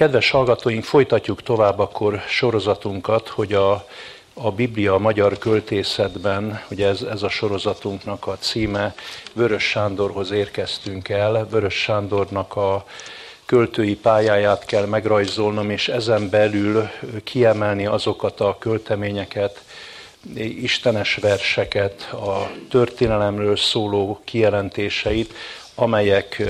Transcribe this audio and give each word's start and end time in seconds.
Kedves 0.00 0.30
hallgatóink, 0.30 0.84
folytatjuk 0.84 1.42
tovább 1.42 1.78
akkor 1.78 2.22
sorozatunkat, 2.28 3.28
hogy 3.28 3.52
a, 3.52 3.86
a 4.34 4.50
Biblia 4.50 4.94
a 4.94 4.98
magyar 4.98 5.38
költészetben, 5.38 6.62
ugye 6.70 6.88
ez, 6.88 7.02
ez 7.02 7.22
a 7.22 7.28
sorozatunknak 7.28 8.26
a 8.26 8.36
címe, 8.38 8.94
Vörös 9.32 9.62
Sándorhoz 9.62 10.30
érkeztünk 10.30 11.08
el, 11.08 11.46
Vörös 11.50 11.74
Sándornak 11.74 12.56
a 12.56 12.84
költői 13.46 13.96
pályáját 13.96 14.64
kell 14.64 14.86
megrajzolnom, 14.86 15.70
és 15.70 15.88
ezen 15.88 16.30
belül 16.30 16.88
kiemelni 17.24 17.86
azokat 17.86 18.40
a 18.40 18.56
költeményeket, 18.58 19.62
istenes 20.36 21.14
verseket, 21.14 22.02
a 22.12 22.50
történelemről 22.70 23.56
szóló 23.56 24.20
kijelentéseit, 24.24 25.34
amelyek 25.74 26.42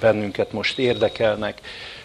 bennünket 0.00 0.52
most 0.52 0.78
érdekelnek. 0.78 1.60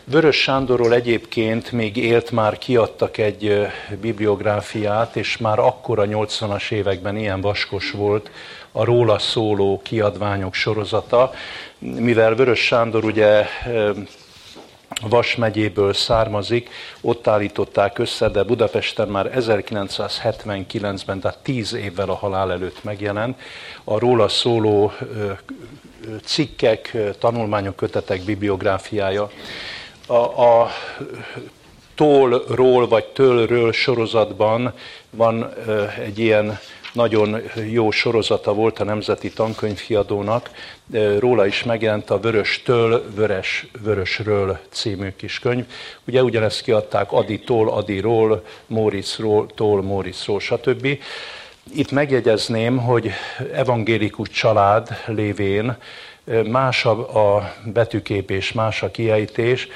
Vörös 0.10 0.42
Sándorról 0.42 0.94
egyébként 0.94 1.71
még 1.71 1.98
élt 1.98 2.31
már 2.31 2.58
kiadtak 2.58 3.18
egy 3.18 3.68
bibliográfiát, 4.02 5.16
és 5.16 5.38
már 5.38 5.59
akkor 5.59 6.00
a 6.00 6.05
80-as 6.05 6.72
években 6.72 7.18
ilyen 7.18 7.41
vaskos 7.41 7.91
volt 7.91 8.30
a 8.72 8.84
róla 8.84 9.20
szóló 9.20 9.81
kiadványok 9.84 10.54
sorozata, 10.54 11.31
mivel 11.80 12.36
Vörös 12.36 12.59
Sándor 12.59 13.05
ugye 13.05 13.45
Vas 15.09 15.36
megyéből 15.36 15.94
származik, 15.94 16.70
ott 17.02 17.28
állították 17.28 17.98
össze, 18.00 18.30
de 18.30 18.44
Budapesten 18.44 19.08
már 19.08 19.31
1979-ben, 19.36 21.20
tehát 21.20 21.38
10 21.38 21.73
évvel 21.73 22.09
a 22.09 22.16
halál 22.16 22.52
előtt 22.52 22.84
megjelent, 22.84 23.39
a 23.84 24.00
róla 24.00 24.28
szóló 24.28 24.92
cikkek, 26.26 26.98
tanulmányok, 27.20 27.76
kötetek 27.76 28.23
bibliográfiája. 28.23 29.30
A, 30.09 30.41
a 30.41 30.70
tólról 31.95 32.88
vagy 32.88 33.05
tőlről 33.05 33.71
sorozatban 33.71 34.73
van 35.09 35.53
egy 36.05 36.19
ilyen 36.19 36.59
nagyon 36.94 37.41
jó 37.69 37.91
sorozata 37.91 38.53
volt 38.53 38.80
a 38.80 38.83
Nemzeti 38.83 39.30
Tankönyvkiadónak, 39.30 40.49
róla 41.19 41.45
is 41.45 41.64
megjelent 41.64 42.09
a 42.09 42.19
Vörös-től, 42.19 43.03
Vörös, 43.16 43.67
Vörösről 43.81 44.59
című 44.69 45.14
kis 45.16 45.39
könyv. 45.39 45.66
Ugye 46.05 46.23
ugyanezt 46.23 46.61
kiadták 46.61 47.11
Adi-tól, 47.11 47.69
Adi-ról, 47.69 48.44
Móricról, 48.67 49.47
tól, 49.55 49.81
Móricról, 49.81 50.39
stb. 50.39 50.88
Itt 51.73 51.92
megjegyezném, 51.92 52.77
hogy 52.77 53.11
evangélikus 53.53 54.30
család 54.30 54.88
lévén 55.05 55.77
más 56.45 56.86
a 56.86 57.53
betűkép 57.66 58.31
és 58.31 58.52
más 58.52 58.83
a 58.83 58.92
kiejtés, 58.92 59.67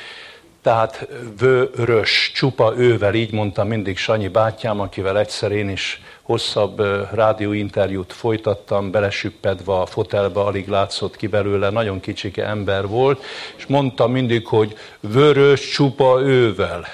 tehát 0.61 1.07
vörös, 1.39 2.31
csupa 2.35 2.73
ővel, 2.77 3.13
így 3.13 3.31
mondta 3.31 3.63
mindig 3.63 3.97
Sanyi 3.97 4.27
bátyám, 4.27 4.79
akivel 4.79 5.19
egyszer 5.19 5.51
én 5.51 5.69
is 5.69 6.01
hosszabb 6.21 6.81
rádióinterjút 7.13 8.13
folytattam, 8.13 8.91
belesüppedve 8.91 9.73
a 9.73 9.85
fotelbe, 9.85 10.39
alig 10.39 10.67
látszott 10.67 11.15
ki 11.15 11.27
belőle, 11.27 11.69
nagyon 11.69 11.99
kicsike 11.99 12.45
ember 12.45 12.87
volt, 12.87 13.23
és 13.57 13.65
mondta 13.65 14.07
mindig, 14.07 14.47
hogy 14.47 14.77
vörös, 14.99 15.69
csupa 15.69 16.21
ővel 16.21 16.85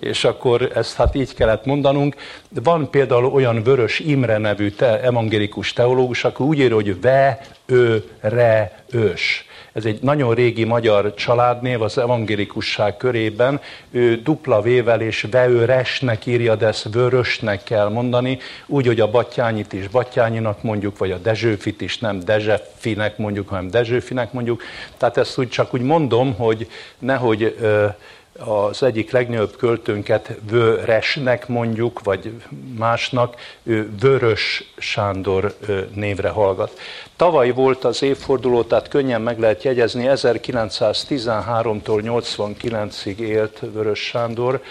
és 0.00 0.24
akkor 0.24 0.70
ezt 0.74 0.96
hát 0.96 1.14
így 1.14 1.34
kellett 1.34 1.64
mondanunk. 1.64 2.16
Van 2.62 2.90
például 2.90 3.24
olyan 3.24 3.62
Vörös 3.62 3.98
Imre 3.98 4.38
nevű 4.38 4.70
te, 4.70 5.00
evangélikus 5.00 5.72
teológus, 5.72 6.24
aki 6.24 6.42
úgy 6.42 6.58
írja, 6.58 6.74
hogy 6.74 7.00
ve, 7.00 7.40
ő, 7.66 8.04
re, 8.20 8.84
ős. 8.90 9.46
Ez 9.74 9.84
egy 9.84 10.02
nagyon 10.02 10.34
régi 10.34 10.64
magyar 10.64 11.14
családnév 11.14 11.82
az 11.82 11.98
evangélikusság 11.98 12.96
körében. 12.96 13.60
Ő 13.90 14.16
dupla 14.16 14.60
vével 14.60 15.00
és 15.00 15.26
veőresnek 15.30 16.26
írja, 16.26 16.56
de 16.56 16.66
ezt 16.66 16.92
vörösnek 16.92 17.62
kell 17.62 17.88
mondani, 17.88 18.38
úgy, 18.66 18.86
hogy 18.86 19.00
a 19.00 19.10
Battyányit 19.10 19.72
is 19.72 19.88
Battyányinak 19.88 20.62
mondjuk, 20.62 20.98
vagy 20.98 21.10
a 21.10 21.18
Dezsőfit 21.18 21.80
is 21.80 21.98
nem 21.98 22.20
Dezsefinek 22.20 23.18
mondjuk, 23.18 23.48
hanem 23.48 23.70
Dezsőfinek 23.70 24.32
mondjuk. 24.32 24.62
Tehát 24.96 25.16
ezt 25.16 25.38
úgy 25.38 25.48
csak 25.48 25.74
úgy 25.74 25.82
mondom, 25.82 26.34
hogy 26.34 26.68
nehogy 26.98 27.56
az 28.38 28.82
egyik 28.82 29.10
legnagyobb 29.10 29.56
költőnket 29.56 30.38
Vöresnek 30.50 31.48
mondjuk, 31.48 32.02
vagy 32.02 32.32
másnak, 32.78 33.36
ő 33.62 33.90
Vörös 34.00 34.72
Sándor 34.76 35.54
névre 35.94 36.28
hallgat. 36.28 36.78
Tavaly 37.16 37.50
volt 37.50 37.84
az 37.84 38.02
évforduló, 38.02 38.62
tehát 38.62 38.88
könnyen 38.88 39.22
meg 39.22 39.38
lehet 39.38 39.62
jegyezni, 39.62 40.04
1913-tól 40.08 41.82
89-ig 41.84 43.16
élt 43.16 43.60
Vörös 43.72 44.00
Sándor, 44.00 44.62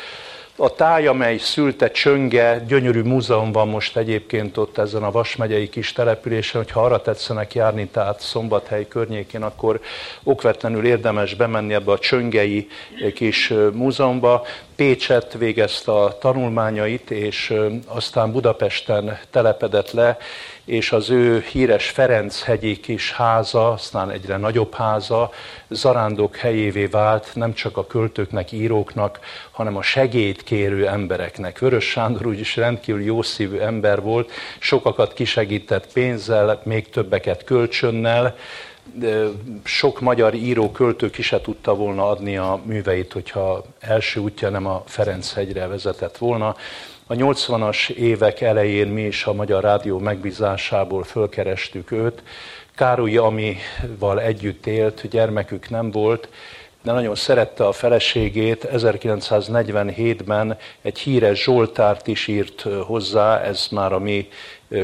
a 0.55 0.73
táj, 0.73 1.07
amely 1.07 1.37
szülte 1.37 1.91
Csönge, 1.91 2.63
gyönyörű 2.67 3.01
múzeum 3.01 3.51
van 3.51 3.67
most 3.67 3.97
egyébként 3.97 4.57
ott 4.57 4.77
ezen 4.77 5.03
a 5.03 5.11
Vas 5.11 5.35
megyei 5.35 5.69
kis 5.69 5.93
településen, 5.93 6.61
hogyha 6.61 6.83
arra 6.83 7.01
tetszenek 7.01 7.53
járni, 7.53 7.87
tehát 7.87 8.19
Szombathely 8.19 8.87
környékén, 8.87 9.41
akkor 9.41 9.79
okvetlenül 10.23 10.85
érdemes 10.85 11.35
bemenni 11.35 11.73
ebbe 11.73 11.91
a 11.91 11.99
Csöngei 11.99 12.67
kis 13.13 13.53
múzeumba. 13.73 14.45
Pécset 14.75 15.34
végezte 15.34 15.91
a 15.91 16.17
tanulmányait, 16.17 17.11
és 17.11 17.53
aztán 17.88 18.31
Budapesten 18.31 19.19
telepedett 19.29 19.91
le, 19.91 20.17
és 20.66 20.91
az 20.91 21.09
ő 21.09 21.45
híres 21.51 21.89
Ferenc-hegyi 21.89 22.79
kis 22.79 23.12
háza, 23.12 23.72
aztán 23.72 24.12
egyre 24.12 24.38
nagyobb 24.38 24.73
háza, 24.73 25.31
zarándok 25.69 26.35
helyévé 26.35 26.85
vált 26.85 27.31
nem 27.33 27.53
csak 27.53 27.78
a 27.78 27.88
költőknek, 27.88 28.51
íróknak, 28.51 29.19
hanem 29.51 29.78
a 29.78 29.81
segélyt 29.81 30.44
kérő 30.44 30.88
embereknek. 30.88 31.59
Vörös 31.59 31.89
Sándor 31.89 32.25
úgyis 32.25 32.56
rendkívül 32.56 33.03
jó 33.03 33.22
szívű 33.22 33.57
ember 33.57 34.01
volt, 34.01 34.31
sokakat 34.59 35.13
kisegített 35.13 35.94
pénzzel, 35.94 36.62
még 36.63 36.89
többeket 36.89 37.44
kölcsönnel, 37.44 38.35
sok 39.63 39.99
magyar 39.99 40.33
író, 40.33 40.71
költő 40.71 41.09
ki 41.09 41.21
se 41.21 41.41
tudta 41.41 41.75
volna 41.75 42.09
adni 42.09 42.38
a 42.38 42.61
műveit, 42.66 43.13
hogyha 43.13 43.63
első 43.79 44.19
útja 44.19 44.49
nem 44.49 44.66
a 44.66 44.83
Ferenc-hegyre 44.85 45.67
vezetett 45.67 46.17
volna. 46.17 46.55
A 47.07 47.13
80-as 47.13 47.89
évek 47.89 48.41
elején 48.41 48.88
mi 48.88 49.01
is 49.01 49.25
a 49.25 49.33
Magyar 49.33 49.63
Rádió 49.63 49.99
megbízásából 49.99 51.03
fölkerestük 51.03 51.91
őt. 51.91 52.23
Károly 52.75 53.17
Amival 53.17 54.21
együtt 54.21 54.66
élt, 54.66 55.07
gyermekük 55.09 55.69
nem 55.69 55.91
volt, 55.91 56.29
de 56.83 56.91
nagyon 56.91 57.15
szerette 57.15 57.67
a 57.67 57.71
feleségét. 57.71 58.67
1947-ben 58.73 60.57
egy 60.81 61.00
híres 61.00 61.44
Zsoltárt 61.44 62.07
is 62.07 62.27
írt 62.27 62.61
hozzá, 62.85 63.41
ez 63.41 63.67
már 63.71 63.94
a 63.94 64.00
mi 64.00 64.29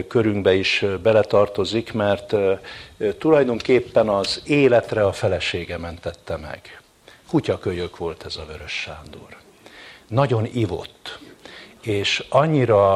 körünkbe 0.07 0.53
is 0.53 0.85
beletartozik, 1.03 1.93
mert 1.93 2.35
tulajdonképpen 3.17 4.09
az 4.09 4.41
életre 4.45 5.05
a 5.05 5.11
felesége 5.11 5.77
mentette 5.77 6.37
meg. 6.37 6.81
Kutyakölyök 7.29 7.97
volt 7.97 8.25
ez 8.25 8.35
a 8.35 8.45
Vörös 8.45 8.71
Sándor. 8.71 9.37
Nagyon 10.07 10.47
ivott 10.53 11.19
és 11.81 12.23
annyira 12.29 12.93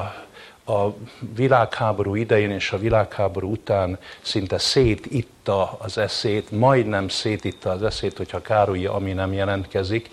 a 0.65 0.87
világháború 1.35 2.15
idején 2.15 2.51
és 2.51 2.71
a 2.71 2.77
világháború 2.77 3.51
után 3.51 3.99
szinte 4.21 4.57
szétitta 4.57 5.77
az 5.79 5.97
eszét, 5.97 6.51
majdnem 6.51 7.07
szétitta 7.07 7.69
az 7.69 7.83
eszét, 7.83 8.17
hogyha 8.17 8.41
Károly 8.41 8.85
ami 8.85 9.13
nem 9.13 9.33
jelentkezik, 9.33 10.09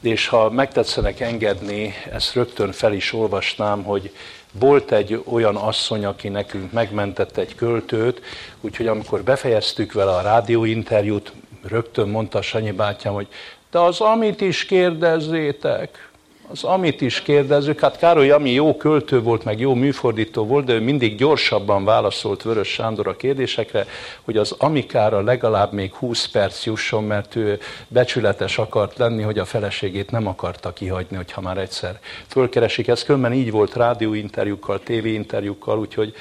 és 0.00 0.28
ha 0.28 0.50
megtetszenek 0.50 1.20
engedni, 1.20 1.94
ezt 2.10 2.34
rögtön 2.34 2.72
fel 2.72 2.92
is 2.92 3.12
olvasnám, 3.12 3.82
hogy 3.82 4.12
volt 4.52 4.92
egy 4.92 5.22
olyan 5.24 5.56
asszony, 5.56 6.04
aki 6.04 6.28
nekünk 6.28 6.72
megmentett 6.72 7.36
egy 7.36 7.54
költőt, 7.54 8.20
úgyhogy 8.60 8.86
amikor 8.86 9.22
befejeztük 9.22 9.92
vele 9.92 10.10
a 10.10 10.20
rádióinterjút, 10.20 11.32
rögtön 11.62 12.08
mondta 12.08 12.42
Sanyi 12.42 12.70
bátyám, 12.70 13.12
hogy 13.14 13.28
de 13.70 13.78
az 13.78 14.00
amit 14.00 14.40
is 14.40 14.64
kérdezzétek, 14.64 16.09
az 16.50 16.64
amit 16.64 17.00
is 17.00 17.22
kérdezzük, 17.22 17.80
hát 17.80 17.98
Károly 17.98 18.30
ami 18.30 18.50
jó 18.50 18.76
költő 18.76 19.20
volt, 19.20 19.44
meg 19.44 19.60
jó 19.60 19.74
műfordító 19.74 20.46
volt, 20.46 20.64
de 20.64 20.72
ő 20.72 20.80
mindig 20.80 21.16
gyorsabban 21.16 21.84
válaszolt 21.84 22.42
Vörös 22.42 22.68
Sándor 22.68 23.06
a 23.06 23.16
kérdésekre, 23.16 23.86
hogy 24.22 24.36
az 24.36 24.54
amikára 24.58 25.20
legalább 25.20 25.72
még 25.72 25.94
20 25.94 26.26
perc 26.26 26.64
jusson, 26.64 27.04
mert 27.04 27.36
ő 27.36 27.58
becsületes 27.88 28.58
akart 28.58 28.98
lenni, 28.98 29.22
hogy 29.22 29.38
a 29.38 29.44
feleségét 29.44 30.10
nem 30.10 30.26
akarta 30.26 30.72
kihagyni, 30.72 31.16
hogyha 31.16 31.40
már 31.40 31.58
egyszer 31.58 31.98
fölkeresik. 32.26 32.88
Ez 32.88 33.04
különben 33.04 33.32
így 33.32 33.50
volt 33.50 33.74
rádióinterjúkkal, 33.74 34.80
tévéinterjúkkal, 34.82 35.78
úgyhogy 35.78 36.14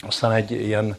aztán 0.00 0.32
egy 0.32 0.50
ilyen 0.50 0.96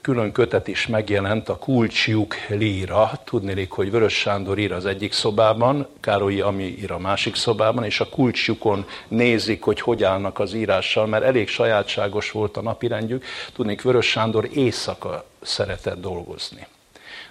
külön 0.00 0.32
kötet 0.32 0.68
is 0.68 0.86
megjelent, 0.86 1.48
a 1.48 1.58
Kulcsjuk 1.58 2.34
líra. 2.48 3.10
Tudnélik, 3.24 3.70
hogy 3.70 3.90
Vörös 3.90 4.14
Sándor 4.14 4.58
ír 4.58 4.72
az 4.72 4.86
egyik 4.86 5.12
szobában, 5.12 5.86
Károlyi 6.00 6.40
Ami 6.40 6.64
ír 6.64 6.90
a 6.90 6.98
másik 6.98 7.34
szobában, 7.34 7.84
és 7.84 8.00
a 8.00 8.08
kulcsjukon 8.08 8.86
nézik, 9.08 9.62
hogy 9.62 9.80
hogy 9.80 10.04
állnak 10.04 10.38
az 10.38 10.54
írással, 10.54 11.06
mert 11.06 11.24
elég 11.24 11.48
sajátságos 11.48 12.30
volt 12.30 12.56
a 12.56 12.62
napirendjük. 12.62 13.24
Tudnék, 13.54 13.82
Vörös 13.82 14.06
Sándor 14.06 14.48
éjszaka 14.52 15.24
szeretett 15.42 16.00
dolgozni. 16.00 16.66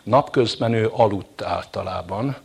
Napközben 0.04 0.74
ő 0.74 0.90
aludt 0.92 1.42
általában, 1.42 2.36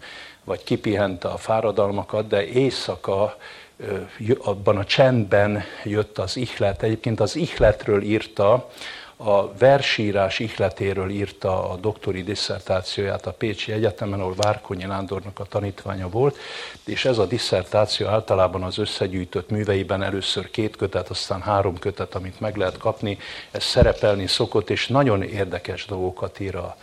vagy 0.45 0.65
kipihente 0.65 1.29
a 1.29 1.37
fáradalmakat, 1.37 2.27
de 2.27 2.47
éjszaka 2.47 3.37
abban 4.39 4.77
a 4.77 4.85
csendben 4.85 5.63
jött 5.85 6.19
az 6.19 6.37
ihlet. 6.37 6.83
Egyébként 6.83 7.21
az 7.21 7.37
ihletről 7.37 8.03
írta 8.03 8.69
a 9.21 9.53
versírás 9.55 10.39
ihletéről 10.39 11.11
írta 11.11 11.71
a 11.71 11.77
doktori 11.77 12.23
disszertációját 12.23 13.27
a 13.27 13.33
Pécsi 13.33 13.73
Egyetemen, 13.73 14.21
ahol 14.21 14.35
Várkonyi 14.37 14.85
Nándornak 14.85 15.39
a 15.39 15.45
tanítványa 15.45 16.09
volt, 16.09 16.37
és 16.85 17.05
ez 17.05 17.19
a 17.19 17.27
disszertáció 17.27 18.07
általában 18.07 18.63
az 18.63 18.79
összegyűjtött 18.79 19.51
műveiben 19.51 20.03
először 20.03 20.51
két 20.51 20.77
kötet, 20.77 21.09
aztán 21.09 21.41
három 21.41 21.79
kötet, 21.79 22.15
amit 22.15 22.41
meg 22.41 22.57
lehet 22.57 22.79
kapni, 22.79 23.19
ez 23.51 23.65
szerepelni 23.65 24.27
szokott, 24.27 24.71
és 24.71 24.87
nagyon 24.87 25.23
érdekes 25.23 25.87
dolgokat 25.87 26.41
ír 26.41 26.57
a 26.57 26.77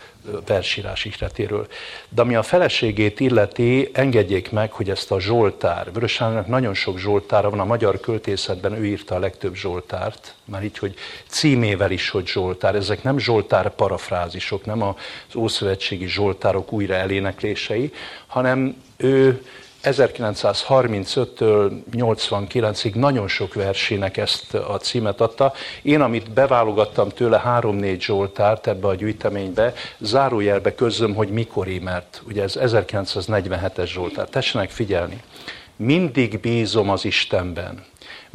versírás 0.46 1.04
ihletéről. 1.04 1.66
De 2.08 2.22
ami 2.22 2.34
a 2.34 2.42
feleségét 2.42 3.20
illeti, 3.20 3.90
engedjék 3.92 4.50
meg, 4.50 4.72
hogy 4.72 4.90
ezt 4.90 5.10
a 5.10 5.20
Zsoltár, 5.20 5.92
Vörös 5.92 6.22
nagyon 6.46 6.74
sok 6.74 6.98
Zsoltára 6.98 7.50
van, 7.50 7.60
a 7.60 7.64
magyar 7.64 8.00
költészetben 8.00 8.72
ő 8.72 8.86
írta 8.86 9.14
a 9.14 9.18
legtöbb 9.18 9.54
Zsoltárt, 9.54 10.34
már 10.44 10.64
így, 10.64 10.78
hogy 10.78 10.94
címével 11.28 11.90
is, 11.90 12.10
hogy 12.10 12.25
Zsoltár. 12.26 12.74
Ezek 12.74 13.02
nem 13.02 13.18
Zsoltár 13.18 13.74
parafrázisok, 13.74 14.64
nem 14.64 14.82
az 14.82 15.36
Ószövetségi 15.36 16.06
Zsoltárok 16.06 16.72
újra 16.72 16.94
eléneklései, 16.94 17.92
hanem 18.26 18.76
ő 18.96 19.42
1935-től 19.86 21.72
89-ig 21.92 22.94
nagyon 22.94 23.28
sok 23.28 23.54
versének 23.54 24.16
ezt 24.16 24.54
a 24.54 24.76
címet 24.76 25.20
adta. 25.20 25.52
Én, 25.82 26.00
amit 26.00 26.30
beválogattam 26.30 27.08
tőle 27.08 27.38
három-négy 27.38 28.02
Zsoltárt 28.02 28.66
ebbe 28.66 28.86
a 28.86 28.94
gyűjteménybe, 28.94 29.72
zárójelbe 29.98 30.74
közöm, 30.74 31.14
hogy 31.14 31.28
mikori, 31.28 31.78
mert 31.78 32.22
ugye 32.26 32.42
ez 32.42 32.58
1947-es 32.60 33.86
Zsoltár. 33.86 34.28
Tessenek 34.28 34.70
figyelni. 34.70 35.22
Mindig 35.76 36.40
bízom 36.40 36.90
az 36.90 37.04
Istenben, 37.04 37.84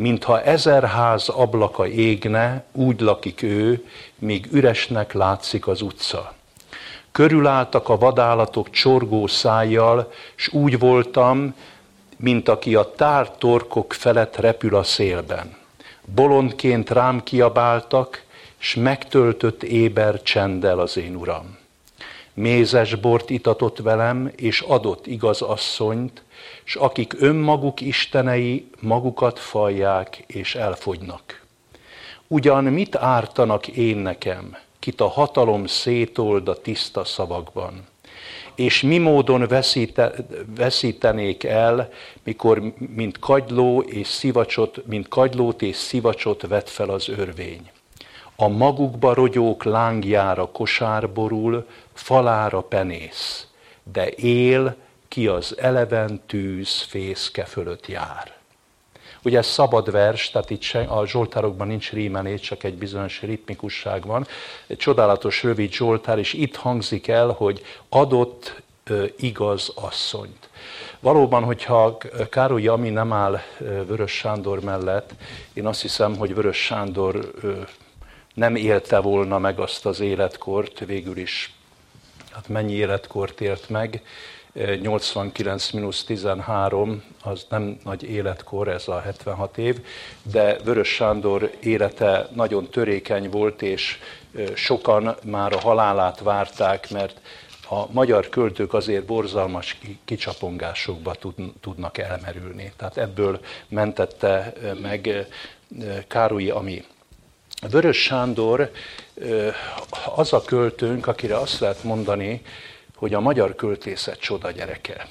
mintha 0.02 0.42
ezer 0.42 0.84
ház 0.84 1.30
ablaka 1.30 1.88
égne, 1.88 2.64
úgy 2.72 3.00
lakik 3.00 3.42
ő, 3.42 3.86
míg 4.20 4.48
üresnek 4.52 5.14
látszik 5.14 5.68
az 5.68 5.82
utca. 5.82 6.34
Körülálltak 7.12 7.90
a 7.90 7.98
vadállatok 7.98 8.70
csorgó 8.70 9.28
szájjal, 9.28 10.12
s 10.36 10.48
úgy 10.48 10.80
voltam, 10.80 11.56
mint 12.18 12.50
aki 12.50 12.76
a 12.76 12.92
tár 12.96 13.32
torkok 13.38 13.94
felett 13.94 14.36
repül 14.36 14.76
a 14.76 14.84
szélben. 14.84 15.56
Bolondként 16.16 16.90
rám 16.90 17.24
kiabáltak, 17.24 18.24
s 18.58 18.76
megtöltött 18.76 19.64
éber 19.64 20.22
csenddel 20.22 20.80
az 20.80 20.98
én 20.98 21.16
uram. 21.16 21.58
Mézes 22.34 22.96
bort 22.96 23.30
itatott 23.30 23.78
velem, 23.78 24.32
és 24.36 24.62
adott 24.62 25.08
igaz 25.08 25.42
asszonyt, 25.42 26.24
s 26.72 26.76
akik 26.76 27.14
önmaguk 27.20 27.82
istenei, 27.82 28.70
magukat 28.80 29.40
falják 29.40 30.24
és 30.28 30.56
elfogynak. 30.56 31.46
Ugyan 32.28 32.64
mit 32.64 32.96
ártanak 32.96 33.68
én 33.68 33.98
nekem, 33.98 34.58
kit 34.80 35.02
a 35.02 35.08
hatalom 35.08 35.66
szétold 35.66 36.48
a 36.48 36.62
tiszta 36.62 37.04
szavakban? 37.04 37.88
És 38.56 38.82
mi 38.82 38.98
módon 38.98 39.48
veszíte, 39.48 40.14
veszítenék 40.56 41.44
el, 41.44 41.90
mikor 42.24 42.74
mint 42.96 43.20
kagyló 43.20 43.82
és 43.82 44.08
szivacsot, 44.08 44.86
mint 44.86 45.08
kagylót 45.08 45.62
és 45.62 45.76
szivacsot 45.76 46.48
vet 46.48 46.70
fel 46.70 46.90
az 46.90 47.10
örvény? 47.10 47.70
A 48.36 48.48
magukba 48.48 49.14
rogyók 49.14 49.64
lángjára 49.64 50.46
kosárborul, 50.46 51.68
falára 51.94 52.62
penész, 52.62 53.48
de 53.84 54.10
él, 54.10 54.76
ki 55.12 55.28
az 55.28 55.56
eleven 55.58 56.22
tűz 56.26 56.82
fészke 56.82 57.46
fölött 57.46 57.88
jár. 57.88 58.34
Ugye 59.24 59.38
ez 59.38 59.46
szabad 59.46 59.92
vers, 59.92 60.30
tehát 60.30 60.50
itt 60.50 60.62
se, 60.62 60.80
a 60.80 61.08
zsoltárokban 61.08 61.68
nincs 61.68 61.92
rímelés, 61.92 62.42
csak 62.42 62.64
egy 62.64 62.74
bizonyos 62.74 63.22
ritmikusság 63.22 64.06
van. 64.06 64.28
Egy 64.68 64.78
csodálatos 64.78 65.44
rövid 65.44 65.72
zsoltár, 65.72 66.18
és 66.18 66.34
itt 66.34 66.56
hangzik 66.56 67.08
el, 67.08 67.30
hogy 67.30 67.62
adott 67.90 68.62
igaz 69.18 69.72
asszonyt. 69.76 70.50
Valóban, 71.00 71.44
hogyha 71.44 71.98
Károly 72.30 72.68
Ami 72.68 72.90
nem 72.90 73.14
áll 73.14 73.40
Vörös 73.58 74.12
Sándor 74.12 74.60
mellett, 74.60 75.12
én 75.54 75.66
azt 75.66 75.82
hiszem, 75.82 76.18
hogy 76.18 76.36
Vörös 76.36 76.58
Sándor 76.58 77.32
nem 78.34 78.56
élte 78.56 79.00
volna 79.00 79.40
meg 79.40 79.60
azt 79.60 79.86
az 79.86 80.00
életkort, 80.00 80.80
végül 80.80 81.18
is 81.18 81.54
hát 82.32 82.48
mennyi 82.48 82.74
életkort 82.74 83.42
ért 83.42 83.70
meg, 83.70 84.02
89-13 84.56 87.02
az 87.24 87.46
nem 87.50 87.78
nagy 87.84 88.04
életkor, 88.04 88.68
ez 88.68 88.88
a 88.88 89.00
76 89.00 89.58
év, 89.58 89.80
de 90.24 90.58
Vörös 90.64 90.90
Sándor 90.90 91.52
élete 91.60 92.30
nagyon 92.34 92.70
törékeny 92.70 93.30
volt, 93.30 93.62
és 93.62 94.00
sokan 94.54 95.16
már 95.24 95.54
a 95.54 95.60
halálát 95.60 96.20
várták, 96.20 96.90
mert 96.90 97.20
a 97.70 97.92
magyar 97.92 98.30
költők 98.30 98.74
azért 98.74 99.06
borzalmas 99.06 99.78
kicsapongásokba 100.06 101.16
tudnak 101.62 101.98
elmerülni. 101.98 102.74
Tehát 102.78 102.98
ebből 102.98 103.40
mentette 103.68 104.54
meg 104.82 105.28
Károlyi 106.08 106.50
Ami. 106.50 106.84
Vörös 107.70 108.02
Sándor 108.02 108.72
az 110.16 110.34
a 110.34 110.42
költőnk, 110.42 111.08
akire 111.08 111.38
azt 111.38 111.60
lehet 111.60 111.84
mondani, 111.84 112.42
hogy 113.02 113.14
a 113.14 113.20
magyar 113.20 113.56
költészet 113.56 114.20
csoda 114.20 114.52
gyereke. 114.52 115.08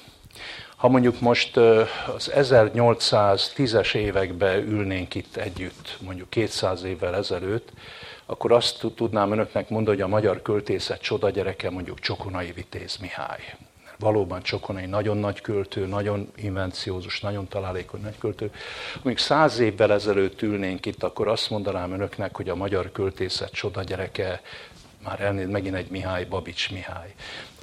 Ha 0.75 0.87
mondjuk 0.87 1.19
most 1.19 1.57
az 1.57 2.31
1810-es 2.35 3.95
években 3.95 4.57
ülnénk 4.57 5.15
itt 5.15 5.35
együtt, 5.35 5.97
mondjuk 6.01 6.29
200 6.29 6.83
évvel 6.83 7.15
ezelőtt, 7.15 7.69
akkor 8.25 8.51
azt 8.51 8.85
tudnám 8.95 9.31
önöknek 9.31 9.69
mondani, 9.69 9.95
hogy 9.95 10.05
a 10.05 10.13
magyar 10.13 10.41
költészet 10.41 11.01
csoda 11.01 11.29
gyereke 11.29 11.69
mondjuk 11.69 11.99
Csokonai 11.99 12.51
Vitéz 12.51 12.97
Mihály. 12.97 13.55
Valóban 13.99 14.41
Csokonai 14.41 14.85
nagyon 14.85 15.17
nagy 15.17 15.41
költő, 15.41 15.85
nagyon 15.85 16.31
invenciózus, 16.35 17.19
nagyon 17.19 17.47
találékony 17.47 18.01
nagy 18.01 18.17
költő. 18.17 18.51
Mondjuk 18.93 19.17
száz 19.17 19.59
évvel 19.59 19.91
ezelőtt 19.93 20.41
ülnénk 20.41 20.85
itt, 20.85 21.03
akkor 21.03 21.27
azt 21.27 21.49
mondanám 21.49 21.91
önöknek, 21.91 22.35
hogy 22.35 22.49
a 22.49 22.55
magyar 22.55 22.91
költészet 22.91 23.51
csoda 23.51 23.83
gyereke 23.83 24.41
már 25.03 25.21
elnéz 25.21 25.49
megint 25.49 25.75
egy 25.75 25.89
Mihály, 25.89 26.25
Babics 26.25 26.71
Mihály 26.71 27.13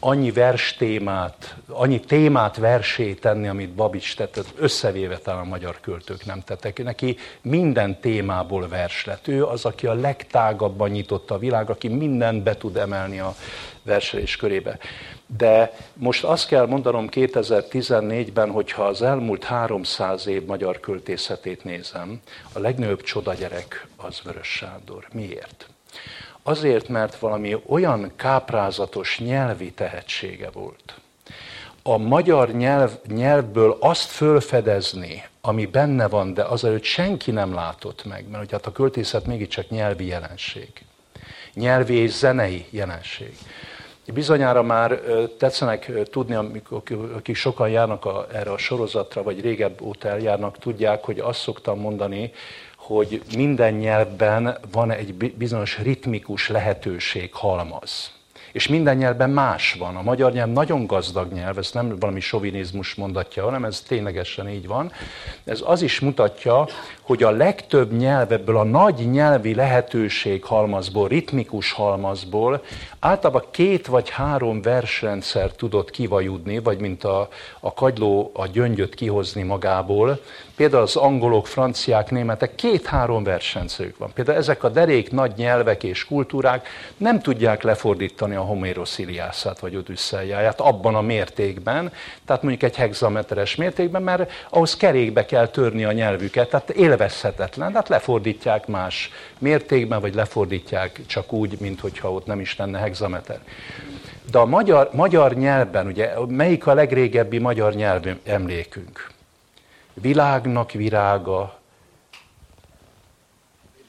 annyi 0.00 0.30
vers 0.30 0.76
témát, 0.76 1.56
annyi 1.68 2.00
témát 2.00 2.56
versé 2.56 3.14
tenni, 3.14 3.48
amit 3.48 3.70
Babics 3.70 4.16
tett, 4.16 4.44
összevéve 4.56 5.18
talán 5.18 5.40
a 5.40 5.48
magyar 5.48 5.80
költők 5.80 6.24
nem 6.24 6.40
tettek. 6.40 6.82
Neki 6.82 7.16
minden 7.40 8.00
témából 8.00 8.68
vers 8.68 9.04
lett. 9.04 9.28
Ő 9.28 9.44
az, 9.44 9.64
aki 9.64 9.86
a 9.86 9.94
legtágabban 9.94 10.90
nyitotta 10.90 11.34
a 11.34 11.38
világ, 11.38 11.70
aki 11.70 11.88
mindent 11.88 12.42
be 12.42 12.56
tud 12.56 12.76
emelni 12.76 13.18
a 13.18 13.34
verselés 13.82 14.36
körébe. 14.36 14.78
De 15.26 15.72
most 15.94 16.24
azt 16.24 16.48
kell 16.48 16.66
mondanom 16.66 17.08
2014-ben, 17.10 18.50
hogyha 18.50 18.84
az 18.84 19.02
elmúlt 19.02 19.44
300 19.44 20.26
év 20.26 20.44
magyar 20.44 20.80
költészetét 20.80 21.64
nézem, 21.64 22.20
a 22.52 22.58
legnagyobb 22.58 23.02
csodagyerek 23.02 23.86
az 23.96 24.20
Vörös 24.24 24.48
Sándor. 24.48 25.08
Miért? 25.12 25.68
Azért, 26.42 26.88
mert 26.88 27.18
valami 27.18 27.56
olyan 27.66 28.12
káprázatos 28.16 29.18
nyelvi 29.18 29.72
tehetsége 29.72 30.50
volt. 30.50 30.94
A 31.82 31.96
magyar 31.96 32.50
nyelv, 32.50 32.90
nyelvből 33.06 33.76
azt 33.80 34.10
fölfedezni, 34.10 35.24
ami 35.40 35.66
benne 35.66 36.08
van, 36.08 36.34
de 36.34 36.42
azelőtt 36.42 36.82
senki 36.82 37.30
nem 37.30 37.54
látott 37.54 38.04
meg, 38.04 38.24
mert 38.28 38.38
hogy 38.38 38.52
hát 38.52 38.66
a 38.66 38.72
költészet 38.72 39.26
mégiscsak 39.26 39.68
nyelvi 39.68 40.06
jelenség. 40.06 40.68
Nyelvi 41.54 41.94
és 41.94 42.10
zenei 42.10 42.66
jelenség. 42.70 43.36
Bizonyára 44.12 44.62
már 44.62 45.00
tetszenek 45.38 45.92
tudni, 46.10 46.34
amikor, 46.34 46.82
akik 47.14 47.36
sokan 47.36 47.68
járnak 47.68 48.04
a, 48.04 48.26
erre 48.32 48.50
a 48.50 48.58
sorozatra, 48.58 49.22
vagy 49.22 49.40
régebb 49.40 49.80
óta 49.80 50.08
eljárnak, 50.08 50.58
tudják, 50.58 51.04
hogy 51.04 51.18
azt 51.18 51.40
szoktam 51.40 51.78
mondani, 51.78 52.32
hogy 52.88 53.22
minden 53.36 53.74
nyelvben 53.74 54.58
van 54.72 54.90
egy 54.90 55.14
bizonyos 55.14 55.78
ritmikus 55.78 56.48
lehetőség 56.48 57.34
halmaz. 57.34 58.12
És 58.52 58.68
minden 58.68 58.96
nyelvben 58.96 59.30
más 59.30 59.72
van. 59.78 59.96
A 59.96 60.02
magyar 60.02 60.32
nyelv 60.32 60.50
nagyon 60.50 60.86
gazdag 60.86 61.32
nyelv, 61.32 61.58
ez 61.58 61.70
nem 61.72 61.98
valami 61.98 62.20
sovinizmus 62.20 62.94
mondatja, 62.94 63.44
hanem 63.44 63.64
ez 63.64 63.80
ténylegesen 63.80 64.48
így 64.48 64.66
van. 64.66 64.92
Ez 65.44 65.62
az 65.64 65.82
is 65.82 66.00
mutatja, 66.00 66.68
hogy 67.08 67.22
a 67.22 67.30
legtöbb 67.30 67.92
nyelv 67.92 68.32
ebből 68.32 68.56
a 68.56 68.64
nagy 68.64 69.10
nyelvi 69.10 69.54
lehetőség 69.54 70.44
halmazból, 70.44 71.08
ritmikus 71.08 71.72
halmazból 71.72 72.62
általában 72.98 73.44
két 73.50 73.86
vagy 73.86 74.08
három 74.08 74.62
versrendszer 74.62 75.50
tudott 75.50 75.90
kivajudni, 75.90 76.58
vagy 76.58 76.80
mint 76.80 77.04
a, 77.04 77.28
a 77.60 77.74
kagyló 77.74 78.30
a 78.34 78.46
gyöngyöt 78.46 78.94
kihozni 78.94 79.42
magából, 79.42 80.20
Például 80.58 80.82
az 80.82 80.96
angolok, 80.96 81.46
franciák, 81.46 82.10
németek 82.10 82.54
két-három 82.54 83.24
versenyszerük 83.24 83.98
van. 83.98 84.12
Például 84.14 84.38
ezek 84.38 84.64
a 84.64 84.68
derék 84.68 85.10
nagy 85.10 85.32
nyelvek 85.36 85.82
és 85.82 86.04
kultúrák 86.04 86.68
nem 86.96 87.20
tudják 87.20 87.62
lefordítani 87.62 88.34
a 88.34 88.40
Homérosz 88.40 88.98
Iliászát 88.98 89.58
vagy 89.58 89.76
Odüsszeljáját 89.76 90.60
abban 90.60 90.94
a 90.94 91.00
mértékben, 91.00 91.92
tehát 92.26 92.42
mondjuk 92.42 92.70
egy 92.70 92.76
hexameteres 92.76 93.54
mértékben, 93.54 94.02
mert 94.02 94.30
ahhoz 94.50 94.76
kerékbe 94.76 95.24
kell 95.24 95.46
törni 95.48 95.84
a 95.84 95.92
nyelvüket, 95.92 96.50
tehát 96.50 96.70
élvezhetetlen, 96.98 97.70
tehát 97.70 97.88
lefordítják 97.88 98.66
más 98.66 99.10
mértékben, 99.38 100.00
vagy 100.00 100.14
lefordítják 100.14 101.00
csak 101.06 101.32
úgy, 101.32 101.56
mint 101.60 101.80
hogyha 101.80 102.12
ott 102.12 102.26
nem 102.26 102.40
is 102.40 102.56
lenne 102.56 102.78
hexameter. 102.78 103.40
De 104.30 104.38
a 104.38 104.44
magyar, 104.44 104.90
magyar 104.92 105.34
nyelvben, 105.34 105.86
ugye, 105.86 106.12
melyik 106.28 106.66
a 106.66 106.74
legrégebbi 106.74 107.38
magyar 107.38 107.74
nyelv 107.74 108.02
emlékünk? 108.24 109.10
Világnak 109.94 110.72
virága, 110.72 111.58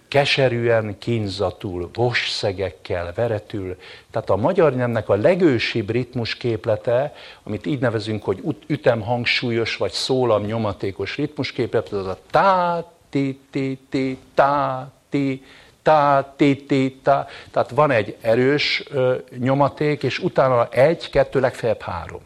keserűen, 0.09 0.97
kínzatul, 0.97 1.89
vosszegekkel, 1.93 3.11
veretül. 3.15 3.77
Tehát 4.11 4.29
a 4.29 4.35
magyar 4.35 4.75
nyelvnek 4.75 5.09
a 5.09 5.15
legősibb 5.15 5.89
ritmus 5.89 6.35
képlete, 6.35 7.13
amit 7.43 7.65
így 7.65 7.79
nevezünk, 7.79 8.23
hogy 8.23 8.43
ütemhangsúlyos 8.67 9.77
vagy 9.77 9.91
szólam 9.91 10.43
nyomatékos 10.43 11.15
ritmus 11.15 11.51
képlet, 11.51 11.89
az 11.89 12.07
a 12.07 12.17
tá, 12.31 12.91
ti, 13.09 13.39
ti, 13.51 13.79
ti, 13.89 14.17
tá, 14.33 14.91
ti, 15.09 15.43
tá, 15.81 16.33
ti, 16.35 16.65
ti, 16.67 16.99
tá. 17.03 17.27
Tehát 17.51 17.69
van 17.69 17.91
egy 17.91 18.17
erős 18.21 18.83
ö, 18.89 19.15
nyomaték, 19.37 20.03
és 20.03 20.19
utána 20.19 20.67
egy, 20.69 21.09
kettő, 21.09 21.39
legfeljebb 21.39 21.81
három. 21.81 22.21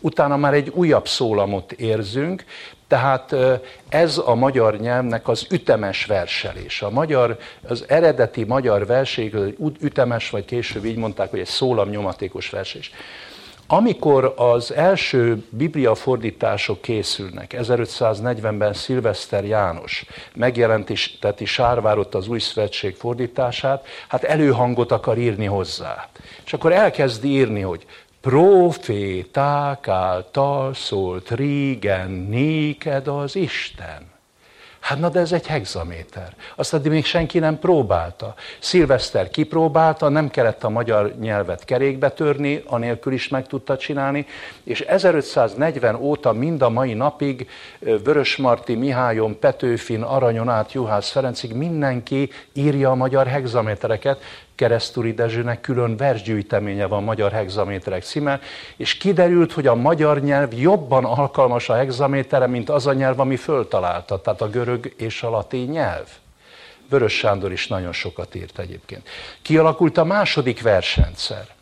Utána 0.00 0.36
már 0.36 0.54
egy 0.54 0.68
újabb 0.68 1.08
szólamot 1.08 1.72
érzünk, 1.72 2.44
tehát 2.88 3.34
ez 3.88 4.20
a 4.24 4.34
magyar 4.34 4.76
nyelvnek 4.78 5.28
az 5.28 5.46
ütemes 5.50 6.04
verselés. 6.04 6.82
A 6.82 6.90
magyar, 6.90 7.38
az 7.68 7.84
eredeti 7.88 8.44
magyar 8.44 8.86
verség, 8.86 9.36
ütemes, 9.80 10.30
vagy 10.30 10.44
később 10.44 10.84
így 10.84 10.96
mondták, 10.96 11.30
hogy 11.30 11.38
egy 11.38 11.46
szólam 11.46 11.88
nyomatékos 11.88 12.50
versés. 12.50 12.92
Amikor 13.74 14.34
az 14.36 14.72
első 14.72 15.44
bibliafordítások 15.50 16.80
készülnek, 16.80 17.54
1540-ben 17.58 18.72
Szilveszter 18.72 19.44
János 19.44 20.04
megjelenteti 20.34 21.44
Sárvárot 21.44 22.14
az 22.14 22.28
új 22.28 22.38
szövetség 22.38 22.96
fordítását, 22.96 23.86
hát 24.08 24.24
előhangot 24.24 24.92
akar 24.92 25.18
írni 25.18 25.44
hozzá. 25.44 26.08
És 26.44 26.52
akkor 26.52 26.72
elkezdi 26.72 27.28
írni, 27.28 27.60
hogy 27.60 27.86
proféták 28.20 29.88
által 29.88 30.74
szólt 30.74 31.30
régen 31.30 32.10
néked 32.10 33.08
az 33.08 33.36
Isten. 33.36 34.13
Hát 34.84 34.98
na, 34.98 35.08
de 35.08 35.20
ez 35.20 35.32
egy 35.32 35.46
hexaméter. 35.46 36.34
Azt 36.56 36.74
eddig 36.74 36.90
még 36.90 37.04
senki 37.04 37.38
nem 37.38 37.58
próbálta. 37.58 38.34
Szilveszter 38.58 39.30
kipróbálta, 39.30 40.08
nem 40.08 40.30
kellett 40.30 40.64
a 40.64 40.68
magyar 40.68 41.14
nyelvet 41.20 41.64
kerékbe 41.64 42.10
törni, 42.10 42.62
anélkül 42.66 43.12
is 43.12 43.28
meg 43.28 43.46
tudta 43.46 43.76
csinálni, 43.76 44.26
és 44.64 44.80
1540 44.80 45.94
óta 45.94 46.32
mind 46.32 46.62
a 46.62 46.68
mai 46.68 46.94
napig 46.94 47.48
Vörösmarty, 47.78 48.72
Mihályon, 48.72 49.38
Petőfin, 49.38 50.02
Aranyon 50.02 50.48
át 50.48 50.72
Juhász 50.72 51.10
Ferencig 51.10 51.54
mindenki 51.54 52.30
írja 52.52 52.90
a 52.90 52.94
magyar 52.94 53.26
hexamétereket, 53.26 54.22
Keresztúri 54.54 55.12
Dezsőnek 55.12 55.60
külön 55.60 55.96
versgyűjteménye 55.96 56.86
van 56.86 57.02
magyar 57.02 57.32
hexaméterek 57.32 58.02
címe, 58.02 58.40
és 58.76 58.96
kiderült, 58.96 59.52
hogy 59.52 59.66
a 59.66 59.74
magyar 59.74 60.20
nyelv 60.20 60.52
jobban 60.52 61.04
alkalmas 61.04 61.68
a 61.68 61.74
hexamétere, 61.74 62.46
mint 62.46 62.70
az 62.70 62.86
a 62.86 62.92
nyelv, 62.92 63.20
ami 63.20 63.36
föltalálta, 63.36 64.20
tehát 64.20 64.40
a 64.40 64.50
görög 64.50 64.94
és 64.96 65.22
a 65.22 65.30
latin 65.30 65.68
nyelv. 65.68 66.06
Vörös 66.88 67.16
Sándor 67.16 67.52
is 67.52 67.66
nagyon 67.66 67.92
sokat 67.92 68.34
írt 68.34 68.58
egyébként. 68.58 69.08
Kialakult 69.42 69.98
a 69.98 70.04
második 70.04 70.62
versrendszer. 70.62 71.53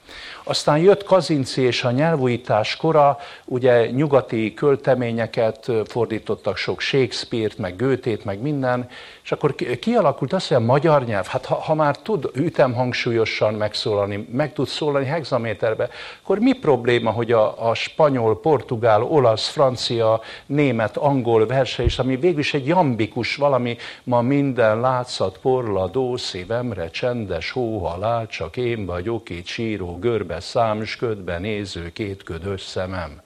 Aztán 0.44 0.78
jött 0.78 1.04
Kazinci 1.04 1.62
és 1.62 1.84
a 1.84 1.90
nyelvújítás 1.90 2.76
kora, 2.76 3.18
ugye 3.44 3.90
nyugati 3.90 4.54
költeményeket 4.54 5.70
fordítottak 5.84 6.56
sok 6.56 6.80
Shakespeare-t, 6.80 7.58
meg 7.58 7.76
Goethe-t, 7.76 8.25
meg 8.25 8.40
minden, 8.40 8.88
és 9.25 9.32
akkor 9.32 9.54
kialakult 9.80 10.32
az, 10.32 10.49
hogy 10.49 10.56
a 10.56 10.61
magyar 10.61 11.04
nyelv, 11.04 11.26
hát 11.26 11.44
ha, 11.44 11.54
ha 11.54 11.75
már 11.75 11.99
tud 11.99 12.30
ütemhangsúlyosan 12.34 13.54
megszólalni, 13.54 14.28
meg 14.32 14.52
tud 14.52 14.66
szólani 14.66 15.06
hexaméterbe, 15.06 15.88
akkor 16.22 16.38
mi 16.38 16.52
probléma, 16.52 17.11
hogy 17.11 17.32
a, 17.32 17.68
a 17.68 17.75
spanyol, 17.75 18.40
portugál, 18.40 19.02
olasz, 19.02 19.49
francia, 19.49 20.20
német, 20.46 20.96
angol 20.96 21.46
verse 21.46 21.82
is, 21.82 21.99
ami 21.99 22.16
végül 22.16 22.38
is 22.38 22.54
egy 22.54 22.66
jambikus 22.66 23.37
valami, 23.37 23.76
ma 24.04 24.20
minden 24.20 24.80
látszat 24.80 25.38
porladó, 25.38 26.16
szívemre 26.16 26.90
csendes 26.90 27.50
hóhalál, 27.50 28.26
csak 28.26 28.56
én 28.56 28.87
vagyok 28.87 29.30
itt 29.30 29.46
síró 29.46 29.99
görbe 29.99 30.32
szám, 30.41 30.85
ködbe 30.99 31.39
néző 31.39 31.93
két 31.93 32.23
ködös 32.23 32.62
szemem 32.62 33.23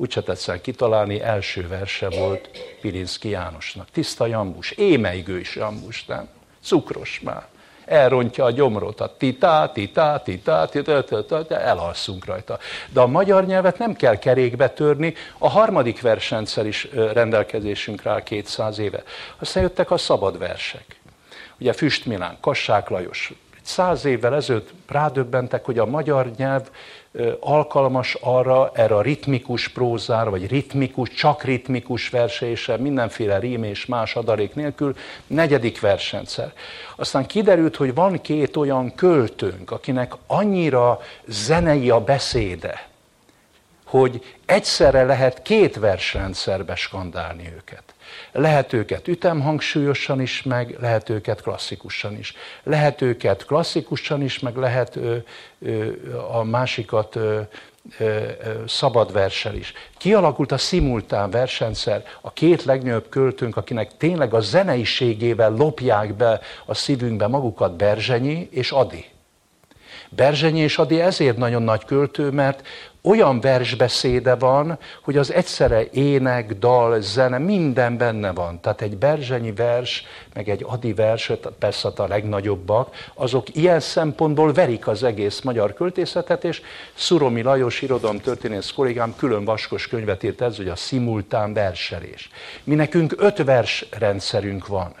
úgyse 0.00 0.22
tetszen 0.22 0.60
kitalálni, 0.60 1.20
első 1.20 1.68
verse 1.68 2.08
volt 2.08 2.50
Pilinszki 2.80 3.28
Jánosnak. 3.28 3.90
Tiszta 3.90 4.26
jambus, 4.26 4.70
émeigős 4.70 5.56
jambus, 5.56 6.04
nem? 6.04 6.28
Cukros 6.62 7.20
már. 7.20 7.46
Elrontja 7.84 8.44
a 8.44 8.50
gyomrot, 8.50 9.00
a 9.00 9.16
titá, 9.16 9.72
titá, 9.72 10.18
titá, 10.18 10.66
titá, 10.66 11.00
titá, 11.00 11.38
titá, 11.38 11.56
elalszunk 11.56 12.24
rajta. 12.24 12.58
De 12.92 13.00
a 13.00 13.06
magyar 13.06 13.46
nyelvet 13.46 13.78
nem 13.78 13.94
kell 13.94 14.16
kerékbe 14.18 14.70
törni, 14.70 15.14
a 15.38 15.48
harmadik 15.48 16.00
versrendszer 16.00 16.66
is 16.66 16.88
rendelkezésünkre 16.92 18.10
áll 18.10 18.22
200 18.22 18.78
éve. 18.78 19.02
Aztán 19.38 19.62
jöttek 19.62 19.90
a 19.90 19.96
szabad 19.96 20.38
versek. 20.38 21.00
Ugye 21.58 21.72
Füst 21.72 22.06
Milán, 22.06 22.36
Kassák 22.40 22.88
Lajos, 22.88 23.32
száz 23.68 24.04
évvel 24.04 24.34
ezelőtt 24.34 24.70
rádöbbentek, 24.86 25.64
hogy 25.64 25.78
a 25.78 25.86
magyar 25.86 26.30
nyelv 26.36 26.68
alkalmas 27.40 28.14
arra, 28.20 28.70
erre 28.74 28.94
a 28.94 29.02
ritmikus 29.02 29.68
prózára, 29.68 30.30
vagy 30.30 30.46
ritmikus, 30.46 31.08
csak 31.08 31.42
ritmikus 31.42 32.08
versése, 32.08 32.76
mindenféle 32.76 33.38
rím 33.38 33.62
és 33.62 33.86
más 33.86 34.16
adalék 34.16 34.54
nélkül, 34.54 34.96
negyedik 35.26 35.80
versenyszer. 35.80 36.52
Aztán 36.96 37.26
kiderült, 37.26 37.76
hogy 37.76 37.94
van 37.94 38.20
két 38.20 38.56
olyan 38.56 38.94
költőnk, 38.94 39.70
akinek 39.70 40.12
annyira 40.26 41.00
zenei 41.26 41.90
a 41.90 42.00
beszéde, 42.00 42.88
hogy 43.84 44.36
egyszerre 44.46 45.04
lehet 45.04 45.42
két 45.42 45.76
versrendszerbe 45.76 46.74
skandálni 46.74 47.52
őket. 47.56 47.87
Lehet 48.32 48.72
őket 48.72 49.08
ütemhangsúlyosan 49.08 50.20
is, 50.20 50.42
meg 50.42 50.76
lehet 50.80 51.08
őket 51.08 51.42
klasszikusan 51.42 52.18
is. 52.18 52.34
Lehet 52.62 53.02
őket 53.02 53.44
klasszikusan 53.44 54.22
is, 54.22 54.38
meg 54.38 54.56
lehet 54.56 54.96
ö, 54.96 55.16
ö, 55.60 55.90
a 56.32 56.42
másikat 56.42 57.16
ö, 57.16 57.40
szabad 58.66 59.12
versel 59.12 59.54
is. 59.54 59.72
Kialakult 59.98 60.52
a 60.52 60.58
szimultán 60.58 61.30
versenyszer, 61.30 62.02
a 62.20 62.32
két 62.32 62.64
legnagyobb 62.64 63.08
költőnk, 63.08 63.56
akinek 63.56 63.96
tényleg 63.96 64.34
a 64.34 64.40
zeneiségével 64.40 65.50
lopják 65.50 66.14
be 66.14 66.40
a 66.66 66.74
szívünkbe 66.74 67.26
magukat 67.26 67.76
Berzsenyi 67.76 68.48
és 68.50 68.70
Adi. 68.70 69.06
Berzsenyi 70.10 70.60
és 70.60 70.78
Adi 70.78 71.00
ezért 71.00 71.36
nagyon 71.36 71.62
nagy 71.62 71.84
költő, 71.84 72.30
mert 72.30 72.66
olyan 73.02 73.40
versbeszéde 73.40 74.34
van, 74.34 74.78
hogy 75.02 75.16
az 75.16 75.32
egyszerre 75.32 75.84
ének, 75.90 76.52
dal, 76.52 77.00
zene, 77.00 77.38
minden 77.38 77.96
benne 77.96 78.32
van. 78.32 78.60
Tehát 78.60 78.80
egy 78.80 78.96
Berzsenyi 78.96 79.52
vers, 79.52 80.04
meg 80.34 80.48
egy 80.48 80.64
Adi 80.66 80.92
vers, 80.94 81.32
persze 81.58 81.88
a 81.96 82.06
legnagyobbak, 82.06 83.10
azok 83.14 83.54
ilyen 83.54 83.80
szempontból 83.80 84.52
verik 84.52 84.86
az 84.86 85.02
egész 85.02 85.40
magyar 85.40 85.74
költészetet, 85.74 86.44
és 86.44 86.62
Szuromi 86.94 87.42
Lajos 87.42 87.82
irodalom 87.82 88.20
történész 88.20 88.70
kollégám 88.70 89.14
külön 89.16 89.44
vaskos 89.44 89.88
könyvet 89.88 90.22
írt 90.22 90.40
ez, 90.40 90.56
hogy 90.56 90.68
a 90.68 90.76
szimultán 90.76 91.52
verselés. 91.52 92.30
Mi 92.64 92.74
nekünk 92.74 93.14
öt 93.16 93.44
versrendszerünk 93.44 94.66
van, 94.66 94.94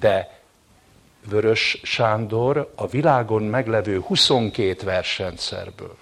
de 0.00 0.39
Vörös 1.28 1.80
Sándor 1.82 2.72
a 2.74 2.86
világon 2.86 3.42
meglevő 3.42 4.00
22 4.00 4.84
versrendszerből 4.84 5.96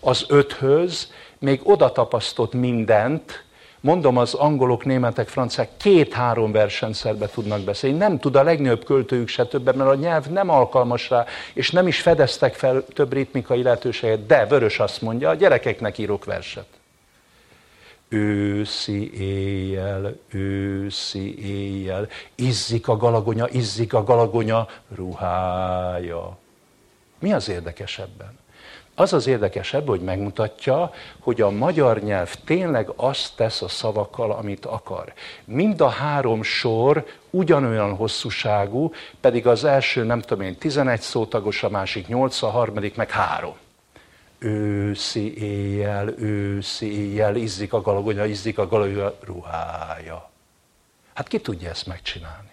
az 0.00 0.24
öthöz 0.28 1.12
még 1.38 1.60
oda 1.62 1.92
tapasztott 1.92 2.52
mindent, 2.52 3.44
mondom, 3.80 4.16
az 4.16 4.34
angolok, 4.34 4.84
németek, 4.84 5.28
franciák 5.28 5.68
két-három 5.76 6.52
versenyszerbe 6.52 7.26
tudnak 7.26 7.60
beszélni. 7.60 7.96
Nem 7.96 8.18
tud 8.18 8.36
a 8.36 8.42
legnagyobb 8.42 8.84
költőjük 8.84 9.28
se 9.28 9.46
többet, 9.46 9.74
mert 9.74 9.90
a 9.90 9.94
nyelv 9.94 10.26
nem 10.26 10.50
alkalmas 10.50 11.10
rá, 11.10 11.24
és 11.52 11.70
nem 11.70 11.86
is 11.86 12.00
fedeztek 12.00 12.54
fel 12.54 12.84
több 12.94 13.12
ritmikai 13.12 13.62
lehetőséget. 13.62 14.26
De 14.26 14.46
Vörös 14.46 14.78
azt 14.78 15.02
mondja, 15.02 15.28
a 15.28 15.34
gyerekeknek 15.34 15.98
írok 15.98 16.24
verset. 16.24 16.79
Őszi 18.12 19.20
éjjel, 19.20 20.16
őszi 20.28 21.38
éjjel, 21.46 22.08
izzik 22.34 22.88
a 22.88 22.96
galagonya, 22.96 23.48
izzik 23.48 23.94
a 23.94 24.04
galagonya 24.04 24.68
ruhája. 24.94 26.38
Mi 27.18 27.32
az 27.32 27.48
érdekesebben? 27.48 28.38
Az 28.94 29.12
az 29.12 29.26
érdekesebb, 29.26 29.86
hogy 29.86 30.00
megmutatja, 30.00 30.92
hogy 31.20 31.40
a 31.40 31.50
magyar 31.50 32.02
nyelv 32.02 32.34
tényleg 32.44 32.92
azt 32.96 33.36
tesz 33.36 33.62
a 33.62 33.68
szavakkal, 33.68 34.32
amit 34.32 34.66
akar. 34.66 35.12
Mind 35.44 35.80
a 35.80 35.88
három 35.88 36.42
sor 36.42 37.06
ugyanolyan 37.30 37.96
hosszúságú, 37.96 38.92
pedig 39.20 39.46
az 39.46 39.64
első, 39.64 40.02
nem 40.02 40.20
tudom 40.20 40.44
én, 40.44 40.56
11 40.56 41.00
szótagos, 41.00 41.62
a 41.62 41.68
másik 41.68 42.06
8, 42.06 42.42
a 42.42 42.50
harmadik 42.50 42.96
meg 42.96 43.10
3 43.10 43.54
őszi 44.40 45.42
éjjel, 45.42 46.08
őszi 46.18 46.98
éjjel, 46.98 47.36
izzik 47.36 47.72
a 47.72 47.80
galagonya, 47.80 48.24
izzik 48.24 48.58
a 48.58 48.66
galagonya 48.66 49.14
ruhája. 49.20 50.30
Hát 51.14 51.28
ki 51.28 51.40
tudja 51.40 51.68
ezt 51.68 51.86
megcsinálni? 51.86 52.50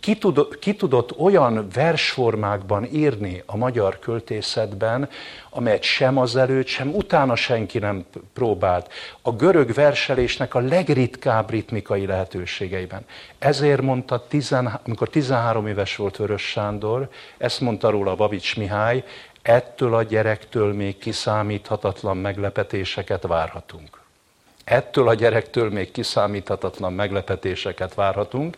Ki 0.00 0.16
tudott, 0.16 0.58
ki 0.58 0.74
tudott 0.74 1.18
olyan 1.18 1.68
versformákban 1.74 2.84
írni 2.84 3.42
a 3.46 3.56
magyar 3.56 3.98
költészetben, 3.98 5.08
amelyet 5.50 5.82
sem 5.82 6.18
az 6.18 6.36
előtt, 6.36 6.66
sem 6.66 6.94
utána 6.94 7.36
senki 7.36 7.78
nem 7.78 8.04
próbált. 8.32 8.92
A 9.22 9.32
görög 9.32 9.72
verselésnek 9.72 10.54
a 10.54 10.60
legritkább 10.60 11.50
ritmikai 11.50 12.06
lehetőségeiben. 12.06 13.04
Ezért 13.38 13.82
mondta, 13.82 14.26
tizen, 14.26 14.80
amikor 14.84 15.08
13 15.08 15.66
éves 15.66 15.96
volt 15.96 16.16
Vörös 16.16 16.42
Sándor, 16.42 17.08
ezt 17.38 17.60
mondta 17.60 17.90
róla 17.90 18.14
Babics 18.14 18.56
Mihály, 18.56 19.04
ettől 19.48 19.94
a 19.94 20.02
gyerektől 20.02 20.72
még 20.72 20.98
kiszámíthatatlan 20.98 22.16
meglepetéseket 22.16 23.22
várhatunk. 23.22 24.00
Ettől 24.64 25.08
a 25.08 25.14
gyerektől 25.14 25.70
még 25.70 25.90
kiszámíthatatlan 25.90 26.92
meglepetéseket 26.92 27.94
várhatunk, 27.94 28.56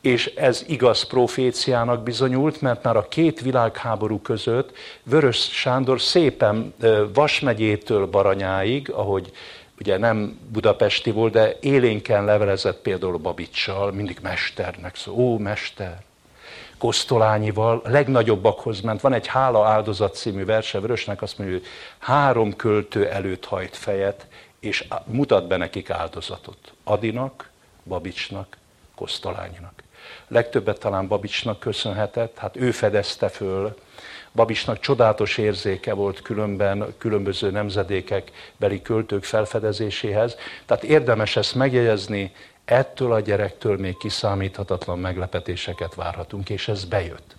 és 0.00 0.26
ez 0.26 0.64
igaz 0.66 1.02
proféciának 1.02 2.02
bizonyult, 2.02 2.60
mert 2.60 2.82
már 2.82 2.96
a 2.96 3.08
két 3.08 3.40
világháború 3.40 4.20
között 4.20 4.76
Vörös 5.02 5.48
Sándor 5.52 6.00
szépen 6.00 6.74
Vas 7.14 7.40
megyétől 7.40 8.06
Baranyáig, 8.06 8.90
ahogy 8.90 9.32
ugye 9.80 9.98
nem 9.98 10.38
budapesti 10.52 11.10
volt, 11.10 11.32
de 11.32 11.56
élénken 11.60 12.24
levelezett 12.24 12.78
például 12.78 13.16
Babicsal, 13.16 13.92
mindig 13.92 14.18
mesternek 14.22 14.96
szó, 14.96 15.12
ó, 15.16 15.38
mester, 15.38 16.05
Kosztolányival, 16.78 17.80
legnagyobbakhoz 17.84 18.80
ment. 18.80 19.00
Van 19.00 19.12
egy 19.12 19.26
Hála 19.26 19.66
áldozat 19.66 20.14
című 20.14 20.44
verse 20.44 20.80
Vörösnek, 20.80 21.22
azt 21.22 21.38
mondja, 21.38 21.56
hogy 21.56 21.66
három 21.98 22.56
költő 22.56 23.08
előtt 23.08 23.44
hajt 23.44 23.76
fejet, 23.76 24.26
és 24.60 24.88
mutat 25.04 25.46
be 25.46 25.56
nekik 25.56 25.90
áldozatot. 25.90 26.72
Adinak, 26.84 27.50
Babicsnak, 27.84 28.56
Kosztolányinak. 28.94 29.82
Legtöbbet 30.28 30.80
talán 30.80 31.08
Babicsnak 31.08 31.58
köszönhetett, 31.58 32.38
hát 32.38 32.56
ő 32.56 32.70
fedezte 32.70 33.28
föl. 33.28 33.76
Babisnak 34.36 34.80
csodálatos 34.80 35.38
érzéke 35.38 35.94
volt 35.94 36.22
különben 36.22 36.94
különböző 36.98 37.50
nemzedékek 37.50 38.30
beli 38.56 38.82
költők 38.82 39.24
felfedezéséhez. 39.24 40.36
Tehát 40.66 40.84
érdemes 40.84 41.36
ezt 41.36 41.54
megjegyezni, 41.54 42.32
ettől 42.64 43.12
a 43.12 43.20
gyerektől 43.20 43.76
még 43.76 43.96
kiszámíthatatlan 43.96 44.98
meglepetéseket 44.98 45.94
várhatunk, 45.94 46.50
és 46.50 46.68
ez 46.68 46.84
bejött. 46.84 47.36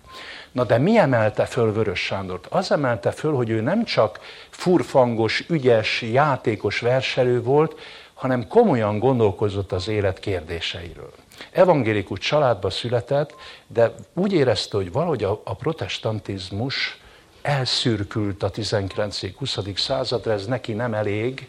Na 0.52 0.64
de 0.64 0.78
mi 0.78 0.98
emelte 0.98 1.44
föl 1.44 1.72
Vörös 1.72 2.00
Sándort? 2.00 2.46
Az 2.48 2.72
emelte 2.72 3.10
föl, 3.10 3.34
hogy 3.34 3.50
ő 3.50 3.60
nem 3.60 3.84
csak 3.84 4.20
furfangos, 4.50 5.44
ügyes, 5.48 6.02
játékos 6.02 6.80
verselő 6.80 7.42
volt, 7.42 7.80
hanem 8.14 8.46
komolyan 8.46 8.98
gondolkozott 8.98 9.72
az 9.72 9.88
élet 9.88 10.18
kérdéseiről. 10.18 11.12
Evangélikus 11.50 12.18
családba 12.18 12.70
született, 12.70 13.34
de 13.66 13.94
úgy 14.14 14.32
érezte, 14.32 14.76
hogy 14.76 14.92
valahogy 14.92 15.24
a, 15.24 15.40
a 15.44 15.54
protestantizmus 15.54 17.00
elszürkült 17.42 18.42
a 18.42 18.50
19.-20. 18.50 19.76
századra, 19.76 20.32
ez 20.32 20.46
neki 20.46 20.72
nem 20.72 20.94
elég, 20.94 21.48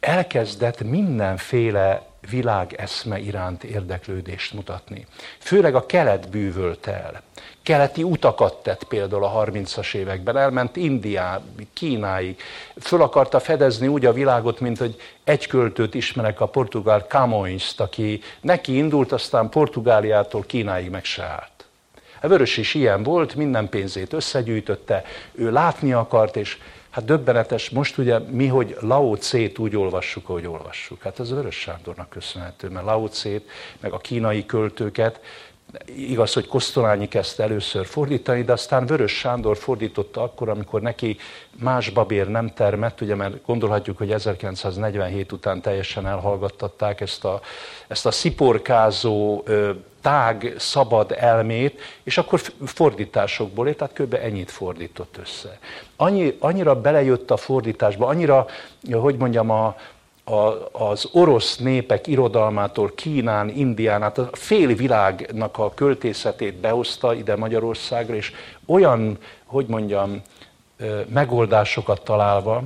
elkezdett 0.00 0.82
mindenféle 0.82 2.06
világeszme 2.30 3.18
iránt 3.18 3.64
érdeklődést 3.64 4.52
mutatni. 4.52 5.06
Főleg 5.38 5.74
a 5.74 5.86
kelet 5.86 6.28
bűvölt 6.28 6.86
el. 6.86 7.22
Keleti 7.62 8.02
utakat 8.02 8.62
tett 8.62 8.84
például 8.84 9.24
a 9.24 9.44
30-as 9.44 9.94
években, 9.94 10.36
elment 10.36 10.76
Indiáig, 10.76 11.66
Kínáig, 11.72 12.40
föl 12.80 13.02
akarta 13.02 13.40
fedezni 13.40 13.86
úgy 13.86 14.06
a 14.06 14.12
világot, 14.12 14.60
mint 14.60 14.78
hogy 14.78 14.96
egy 15.24 15.46
költőt 15.46 15.94
ismerek, 15.94 16.40
a 16.40 16.46
portugál 16.46 17.00
camões 17.08 17.74
aki 17.76 18.20
neki 18.40 18.76
indult, 18.76 19.12
aztán 19.12 19.48
Portugáliától 19.48 20.44
Kínáig 20.46 20.90
meg 20.90 21.04
se 21.04 21.22
állt. 21.22 21.50
A 22.20 22.28
Vörös 22.28 22.56
is 22.56 22.74
ilyen 22.74 23.02
volt, 23.02 23.34
minden 23.34 23.68
pénzét 23.68 24.12
összegyűjtötte, 24.12 25.04
ő 25.32 25.50
látni 25.50 25.92
akart, 25.92 26.36
és 26.36 26.58
Hát 26.96 27.04
döbbenetes, 27.04 27.70
most 27.70 27.98
ugye 27.98 28.18
mi, 28.18 28.46
hogy 28.46 28.76
Lao 28.80 29.16
Tse-t 29.16 29.58
úgy 29.58 29.76
olvassuk, 29.76 30.28
ahogy 30.28 30.46
olvassuk. 30.46 31.02
Hát 31.02 31.20
ez 31.20 31.30
Vörös 31.30 31.54
Sándornak 31.54 32.08
köszönhető, 32.08 32.68
mert 32.68 32.84
Lao 32.84 33.08
Tse-t, 33.08 33.42
meg 33.80 33.92
a 33.92 33.98
kínai 33.98 34.46
költőket, 34.46 35.20
igaz, 35.86 36.32
hogy 36.32 36.46
Kosztolányi 36.46 37.08
kezdte 37.08 37.42
először 37.42 37.86
fordítani, 37.86 38.42
de 38.42 38.52
aztán 38.52 38.86
Vörös 38.86 39.18
Sándor 39.18 39.56
fordította 39.56 40.22
akkor, 40.22 40.48
amikor 40.48 40.80
neki 40.80 41.16
más 41.58 41.90
babér 41.90 42.28
nem 42.28 42.48
termett, 42.48 43.00
ugye 43.00 43.14
mert 43.14 43.44
gondolhatjuk, 43.46 43.98
hogy 43.98 44.12
1947 44.12 45.32
után 45.32 45.60
teljesen 45.60 46.06
elhallgattatták 46.06 47.00
ezt 47.00 47.24
a, 47.24 47.40
ezt 47.88 48.06
a 48.06 48.10
sziporkázó 48.10 49.44
tág, 50.06 50.54
szabad 50.58 51.14
elmét, 51.18 51.80
és 52.02 52.18
akkor 52.18 52.40
fordításokból 52.64 53.68
ért, 53.68 53.76
tehát 53.76 53.94
kb. 53.94 54.14
ennyit 54.14 54.50
fordított 54.50 55.16
össze. 55.20 55.58
Annyi, 55.96 56.36
annyira 56.38 56.80
belejött 56.80 57.30
a 57.30 57.36
fordításba, 57.36 58.06
annyira, 58.06 58.46
hogy 58.92 59.16
mondjam, 59.16 59.50
a, 59.50 59.76
a, 60.24 60.68
az 60.72 61.08
orosz 61.12 61.56
népek 61.56 62.06
irodalmától 62.06 62.92
Kínán, 62.94 63.48
Indián, 63.48 64.02
hát 64.02 64.18
a 64.18 64.28
fél 64.32 64.74
világnak 64.74 65.58
a 65.58 65.74
költészetét 65.74 66.54
behozta 66.54 67.14
ide 67.14 67.36
Magyarországra, 67.36 68.14
és 68.14 68.32
olyan, 68.66 69.18
hogy 69.44 69.66
mondjam, 69.66 70.22
megoldásokat 71.08 72.02
találva, 72.02 72.62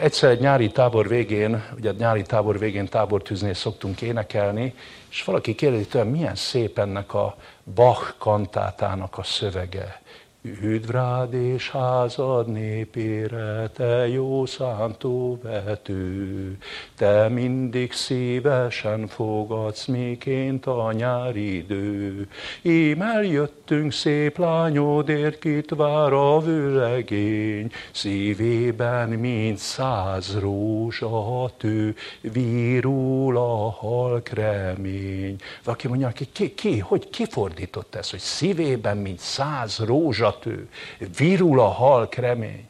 egyszer 0.00 0.30
egy 0.30 0.40
nyári 0.40 0.70
tábor 0.70 1.08
végén, 1.08 1.64
ugye 1.76 1.92
nyári 1.98 2.22
tábor 2.22 2.58
végén 2.58 2.86
tábortűznél 2.86 3.54
szoktunk 3.54 4.02
énekelni, 4.02 4.74
és 5.10 5.24
valaki 5.24 5.54
kérdezi 5.54 5.86
tőlem, 5.86 6.08
milyen 6.08 6.34
szép 6.34 6.78
ennek 6.78 7.14
a 7.14 7.36
Bach 7.74 8.14
kantátának 8.18 9.18
a 9.18 9.22
szövege. 9.22 10.00
Üdv 10.42 10.90
rád 10.90 11.34
és 11.34 11.70
házad 11.70 12.48
népére, 12.48 13.68
te 13.74 14.08
jó 14.08 14.46
szántó 14.46 15.40
vető, 15.42 16.56
te 16.96 17.28
mindig 17.28 17.92
szívesen 17.92 19.06
fogadsz 19.06 19.86
miként 19.86 20.66
a 20.66 20.92
nyári 20.92 21.56
idő. 21.56 22.28
Ím 22.62 23.02
eljöttünk 23.02 23.92
szép 23.92 24.38
lányodért, 24.38 25.38
kit 25.38 25.70
vár 25.70 26.12
a 26.12 26.38
vőlegény, 26.40 27.70
szívében 27.90 29.08
mint 29.08 29.58
száz 29.58 30.38
rózsa 30.38 31.50
tő, 31.56 31.94
vírul 32.20 33.36
a 33.36 33.70
halk 33.70 34.28
remény. 34.28 35.36
Valaki 35.64 35.88
mondja, 35.88 36.12
ki, 36.32 36.54
ki, 36.54 36.78
hogy 36.78 37.10
kifordított 37.10 37.94
ezt, 37.94 38.10
hogy 38.10 38.20
szívében 38.20 38.96
mint 38.96 39.18
száz 39.18 39.78
rózsa 39.78 40.28
illatő, 40.30 40.68
virul 41.16 41.60
a 41.60 41.68
halk 41.68 42.14
remény. 42.14 42.68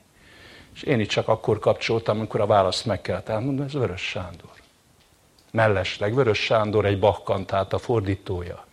És 0.75 0.83
én 0.83 1.01
itt 1.01 1.09
csak 1.09 1.29
akkor 1.29 1.59
kapcsoltam, 1.59 2.17
amikor 2.17 2.41
a 2.41 2.47
választ 2.47 2.87
meg 2.87 3.01
kellett 3.01 3.29
elmondani, 3.29 3.69
ez 3.69 3.75
Vörös 3.75 4.01
Sándor. 4.01 4.51
Mellesleg 5.51 6.15
Vörös 6.15 6.39
Sándor 6.39 6.85
egy 6.85 6.99
bakkantát 6.99 7.73
a 7.73 7.79
fordítója. 7.79 8.65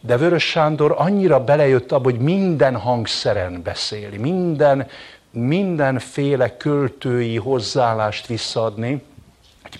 De 0.00 0.16
Vörös 0.16 0.44
Sándor 0.48 0.94
annyira 0.98 1.44
belejött 1.44 1.92
abba, 1.92 2.04
hogy 2.04 2.20
minden 2.20 2.76
hangszeren 2.76 3.62
beszéli, 3.62 4.16
minden, 4.16 4.88
mindenféle 5.30 6.56
költői 6.56 7.36
hozzáállást 7.36 8.26
visszaadni, 8.26 9.02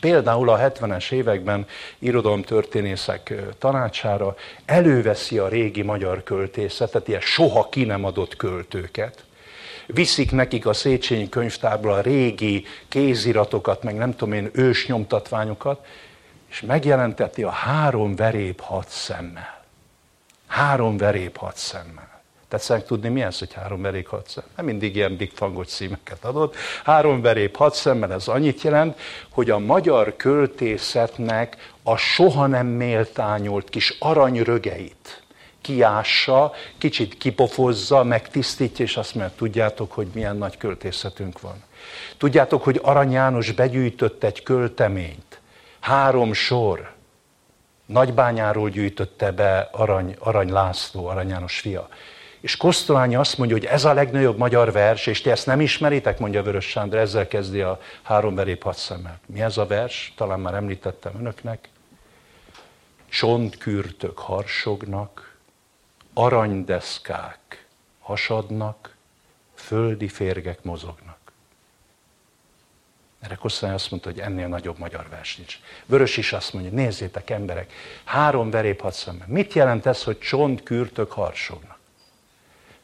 például 0.01 0.49
a 0.49 0.59
70-es 0.59 1.13
években 1.13 1.67
irodalomtörténészek 1.99 3.35
tanácsára 3.59 4.35
előveszi 4.65 5.39
a 5.39 5.49
régi 5.49 5.83
magyar 5.83 6.23
költészetet, 6.23 7.09
ilyen 7.09 7.21
soha 7.21 7.69
ki 7.69 7.85
nem 7.85 8.05
adott 8.05 8.37
költőket, 8.37 9.25
viszik 9.87 10.33
nekik 10.33 10.67
a 10.67 10.73
Széchenyi 10.73 11.29
könyvtárból 11.29 11.93
a 11.93 12.01
régi 12.01 12.65
kéziratokat, 12.89 13.83
meg 13.83 13.95
nem 13.95 14.17
tudom 14.17 14.35
én, 14.35 14.51
ősnyomtatványokat, 14.53 15.87
és 16.51 16.61
megjelenteti 16.61 17.43
a 17.43 17.51
három 17.51 18.17
verép 18.17 18.61
hat 18.61 18.89
szemmel. 18.89 19.63
Három 20.47 20.97
verép 20.97 21.37
hat 21.37 21.57
szemmel. 21.57 22.14
Tetszenek 22.55 22.87
tudni, 22.87 23.09
mi 23.09 23.23
ez, 23.23 23.39
hogy 23.39 23.53
három 23.53 23.83
verék 23.83 24.07
hat 24.07 24.29
szem? 24.29 24.45
Nem 24.57 24.65
mindig 24.65 24.97
ilyen 24.97 25.17
big 25.17 25.33
fangos 25.35 25.67
címeket 25.67 26.25
adott. 26.25 26.57
Három 26.85 27.21
verép 27.21 27.57
hat 27.57 27.75
szemmel 27.75 28.13
ez 28.13 28.29
annyit 28.29 28.63
jelent, 28.63 28.99
hogy 29.31 29.51
a 29.51 29.59
magyar 29.59 30.17
költészetnek 30.17 31.73
a 31.83 31.97
soha 31.97 32.47
nem 32.47 32.67
méltányolt 32.67 33.69
kis 33.69 33.97
aranyrögeit 33.99 35.23
kiássa, 35.61 36.53
kicsit 36.79 37.19
kipofozza, 37.19 38.05
megtisztítja, 38.05 38.85
és 38.85 38.97
azt 38.97 39.15
mondja, 39.15 39.35
tudjátok, 39.37 39.93
hogy 39.93 40.09
milyen 40.13 40.37
nagy 40.37 40.57
költészetünk 40.57 41.41
van. 41.41 41.63
Tudjátok, 42.17 42.63
hogy 42.63 42.81
Arany 42.83 43.13
János 43.13 43.53
begyűjtött 43.53 44.25
egy 44.25 44.43
költeményt, 44.43 45.41
három 45.81 46.33
sor, 46.33 46.93
Nagybányáról 47.87 48.69
gyűjtötte 48.69 49.33
be 49.33 49.69
Arany, 49.73 50.17
Arany 50.19 50.53
László, 50.53 51.07
Arany 51.07 51.29
János 51.29 51.59
fia. 51.59 51.89
És 52.45 52.57
Kosztolányi 52.57 53.15
azt 53.15 53.39
mondja, 53.39 53.57
hogy 53.57 53.67
ez 53.67 53.85
a 53.85 53.93
legnagyobb 53.93 54.37
magyar 54.39 54.73
vers, 54.73 55.07
és 55.07 55.21
ti 55.21 55.31
ezt 55.31 55.47
nem 55.47 55.61
ismeritek, 55.61 56.19
mondja 56.19 56.43
Vörös 56.43 56.65
Sándor, 56.65 56.99
ezzel 56.99 57.29
kezdi 57.29 57.61
a 57.61 57.81
három 58.03 58.35
verép 58.35 58.63
hat 58.63 58.77
szemmel. 58.77 59.21
Mi 59.27 59.43
ez 59.43 59.57
a 59.57 59.67
vers? 59.67 60.13
Talán 60.17 60.41
már 60.41 60.55
említettem 60.55 61.13
önöknek. 61.19 61.69
Csontkürtök 63.09 64.19
harsognak, 64.19 65.37
aranydeszkák 66.15 67.67
hasadnak, 68.01 68.97
földi 69.55 70.09
férgek 70.09 70.63
mozognak. 70.63 71.19
Erre 73.21 73.35
Kosztolányi 73.35 73.79
azt 73.79 73.91
mondta, 73.91 74.11
hogy 74.11 74.21
ennél 74.21 74.49
nagyobb 74.49 74.79
magyar 74.79 75.07
vers 75.11 75.37
nincs. 75.37 75.59
Vörös 75.87 76.17
is 76.17 76.33
azt 76.33 76.53
mondja, 76.53 76.71
nézzétek 76.71 77.31
emberek, 77.31 77.73
három 78.05 78.51
verép 78.51 78.81
hat 78.81 78.95
szemmel. 78.95 79.27
Mit 79.29 79.53
jelent 79.53 79.87
ez, 79.87 80.03
hogy 80.03 80.19
csontkürtök 80.19 81.13
harsognak? 81.13 81.74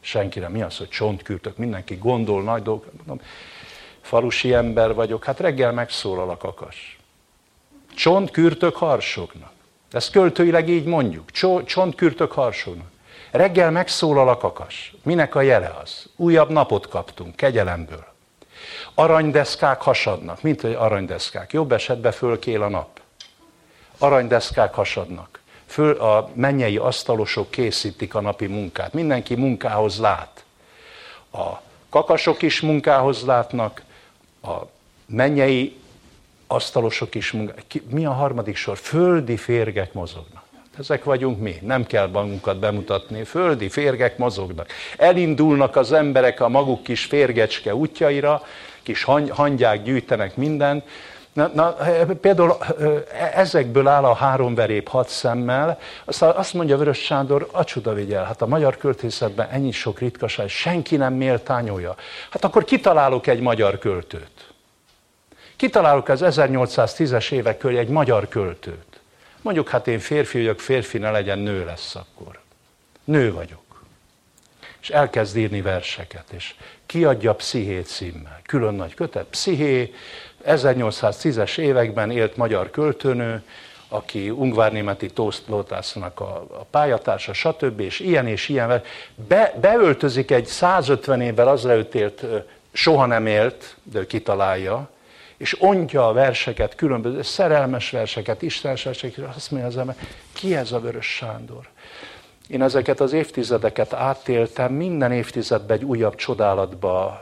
Senkire. 0.01 0.49
Mi 0.49 0.61
az, 0.61 0.77
hogy 0.77 0.89
csontkürtök? 0.89 1.57
Mindenki 1.57 1.95
gondol 1.95 2.43
nagy 2.43 2.61
dolgok. 2.61 2.91
Mondom, 3.05 3.25
falusi 4.01 4.53
ember 4.53 4.93
vagyok, 4.93 5.23
hát 5.23 5.39
reggel 5.39 5.71
megszólal 5.71 6.29
a 6.29 6.37
kakas. 6.37 6.99
Csontkürtök 7.95 8.75
harsognak. 8.75 9.51
Ezt 9.91 10.11
költőileg 10.11 10.69
így 10.69 10.85
mondjuk. 10.85 11.31
Csontkürtök 11.65 12.31
harsognak. 12.31 12.89
Reggel 13.31 13.71
megszólal 13.71 14.29
a 14.29 14.37
kakas. 14.37 14.93
Minek 15.03 15.35
a 15.35 15.41
jele 15.41 15.77
az? 15.81 16.09
Újabb 16.15 16.49
napot 16.49 16.87
kaptunk, 16.87 17.35
kegyelemből. 17.35 18.05
Aranydeszkák 18.93 19.81
hasadnak, 19.81 20.41
mint 20.41 20.61
hogy 20.61 20.73
aranydeszkák. 20.73 21.53
Jobb 21.53 21.71
esetben 21.71 22.11
fölkél 22.11 22.61
a 22.61 22.69
nap. 22.69 22.99
Aranydeszkák 23.97 24.73
hasadnak 24.73 25.40
föl, 25.71 25.91
a 25.99 26.29
mennyei 26.33 26.77
asztalosok 26.77 27.51
készítik 27.51 28.15
a 28.15 28.21
napi 28.21 28.47
munkát. 28.47 28.93
Mindenki 28.93 29.35
munkához 29.35 29.99
lát. 29.99 30.43
A 31.33 31.47
kakasok 31.89 32.41
is 32.41 32.61
munkához 32.61 33.25
látnak, 33.25 33.81
a 34.43 34.55
mennyei 35.05 35.75
asztalosok 36.47 37.15
is 37.15 37.31
munkához. 37.31 37.63
Mi 37.89 38.05
a 38.05 38.11
harmadik 38.11 38.55
sor? 38.55 38.77
Földi 38.77 39.37
férgek 39.37 39.93
mozognak. 39.93 40.43
Ezek 40.79 41.03
vagyunk 41.03 41.39
mi, 41.39 41.55
nem 41.61 41.85
kell 41.85 42.07
magunkat 42.07 42.59
bemutatni, 42.59 43.23
földi 43.23 43.69
férgek 43.69 44.17
mozognak. 44.17 44.67
Elindulnak 44.97 45.75
az 45.75 45.91
emberek 45.91 46.39
a 46.39 46.49
maguk 46.49 46.83
kis 46.83 47.05
férgecske 47.05 47.75
útjaira, 47.75 48.41
kis 48.83 49.03
hangyák 49.29 49.83
gyűjtenek 49.83 50.35
mindent, 50.35 50.83
Na, 51.33 51.51
na, 51.53 51.75
például 52.21 52.57
ezekből 53.33 53.87
áll 53.87 54.03
a 54.03 54.13
három 54.13 54.55
verép 54.55 54.87
hat 54.87 55.09
szemmel, 55.09 55.79
aztán 56.05 56.35
azt 56.35 56.53
mondja 56.53 56.77
Vörös 56.77 56.97
Sándor, 56.97 57.49
a 57.51 57.63
csuda 57.63 57.93
vigyel, 57.93 58.23
hát 58.23 58.41
a 58.41 58.47
magyar 58.47 58.77
költészetben 58.77 59.49
ennyi 59.49 59.71
sok 59.71 59.99
ritkaság, 59.99 60.49
senki 60.49 60.95
nem 60.95 61.13
méltányolja. 61.13 61.95
Hát 62.29 62.43
akkor 62.43 62.63
kitalálok 62.63 63.27
egy 63.27 63.39
magyar 63.39 63.77
költőt. 63.77 64.53
Kitalálok 65.55 66.07
az 66.07 66.21
1810-es 66.23 67.31
évek 67.31 67.57
körül 67.57 67.77
egy 67.77 67.89
magyar 67.89 68.27
költőt. 68.27 68.99
Mondjuk, 69.41 69.69
hát 69.69 69.87
én 69.87 69.99
férfi 69.99 70.37
vagyok, 70.37 70.59
férfi 70.59 70.97
ne 70.97 71.11
legyen, 71.11 71.39
nő 71.39 71.65
lesz 71.65 71.95
akkor. 71.95 72.39
Nő 73.03 73.33
vagyok. 73.33 73.83
És 74.81 74.89
elkezd 74.89 75.37
írni 75.37 75.61
verseket, 75.61 76.25
és 76.31 76.55
kiadja 76.85 77.35
Psziché 77.35 77.81
címmel. 77.81 78.39
Külön 78.45 78.73
nagy 78.73 78.93
kötet. 78.93 79.25
Psziché, 79.25 79.93
1810-es 80.45 81.57
években 81.57 82.11
élt 82.11 82.37
magyar 82.37 82.69
költőnő, 82.69 83.43
aki 83.87 84.29
ungvárnémeti 84.29 85.07
Tóth 85.07 85.37
Lótásznak 85.47 86.19
a, 86.19 86.45
a 86.49 86.65
pályatársa, 86.69 87.33
stb. 87.33 87.79
és 87.79 87.99
ilyen 87.99 88.27
és 88.27 88.49
ilyen. 88.49 88.81
Be, 89.27 89.53
beöltözik 89.61 90.31
egy 90.31 90.45
150 90.45 91.21
évvel 91.21 91.47
azelőtt 91.47 91.95
élt, 91.95 92.25
soha 92.71 93.05
nem 93.05 93.25
élt, 93.25 93.75
de 93.83 93.99
ő 93.99 94.07
kitalálja, 94.07 94.89
és 95.37 95.61
ontja 95.61 96.07
a 96.07 96.13
verseket, 96.13 96.75
különböző 96.75 97.21
szerelmes 97.21 97.89
verseket, 97.89 98.41
istenes 98.41 98.83
verseket, 98.83 99.35
azt 99.35 99.51
mondja 99.51 99.69
az 99.69 99.77
ember, 99.77 99.95
ki 100.33 100.55
ez 100.55 100.71
a 100.71 100.79
Vörös 100.79 101.15
Sándor? 101.15 101.67
Én 102.47 102.61
ezeket 102.61 102.99
az 102.99 103.13
évtizedeket 103.13 103.93
átéltem, 103.93 104.73
minden 104.73 105.11
évtizedben 105.11 105.77
egy 105.77 105.83
újabb 105.83 106.15
csodálatba 106.15 107.21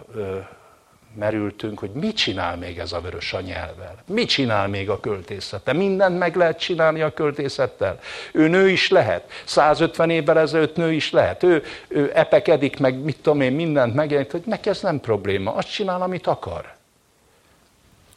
merültünk, 1.13 1.79
hogy 1.79 1.91
mit 1.91 2.15
csinál 2.15 2.57
még 2.57 2.79
ez 2.79 2.91
a 2.91 3.01
vörös 3.01 3.33
a 3.33 3.41
nyelvvel? 3.41 3.95
Mit 4.05 4.29
csinál 4.29 4.67
még 4.67 4.89
a 4.89 4.99
költészete? 4.99 5.73
Mindent 5.73 6.17
meg 6.17 6.35
lehet 6.35 6.59
csinálni 6.59 7.01
a 7.01 7.13
költészettel. 7.13 7.99
Ő 8.31 8.47
nő 8.47 8.69
is 8.69 8.89
lehet. 8.89 9.31
150 9.45 10.09
évvel 10.09 10.39
ezelőtt 10.39 10.75
nő 10.75 10.93
is 10.93 11.11
lehet. 11.11 11.43
Ő, 11.43 11.63
ő 11.87 12.11
epekedik, 12.13 12.79
meg 12.79 12.95
mit 12.95 13.17
tudom 13.21 13.41
én, 13.41 13.51
mindent 13.51 13.93
megjelent, 13.93 14.31
hogy 14.31 14.43
neki 14.45 14.69
ez 14.69 14.81
nem 14.81 14.99
probléma. 14.99 15.53
Azt 15.53 15.71
csinál, 15.71 16.01
amit 16.01 16.27
akar. 16.27 16.73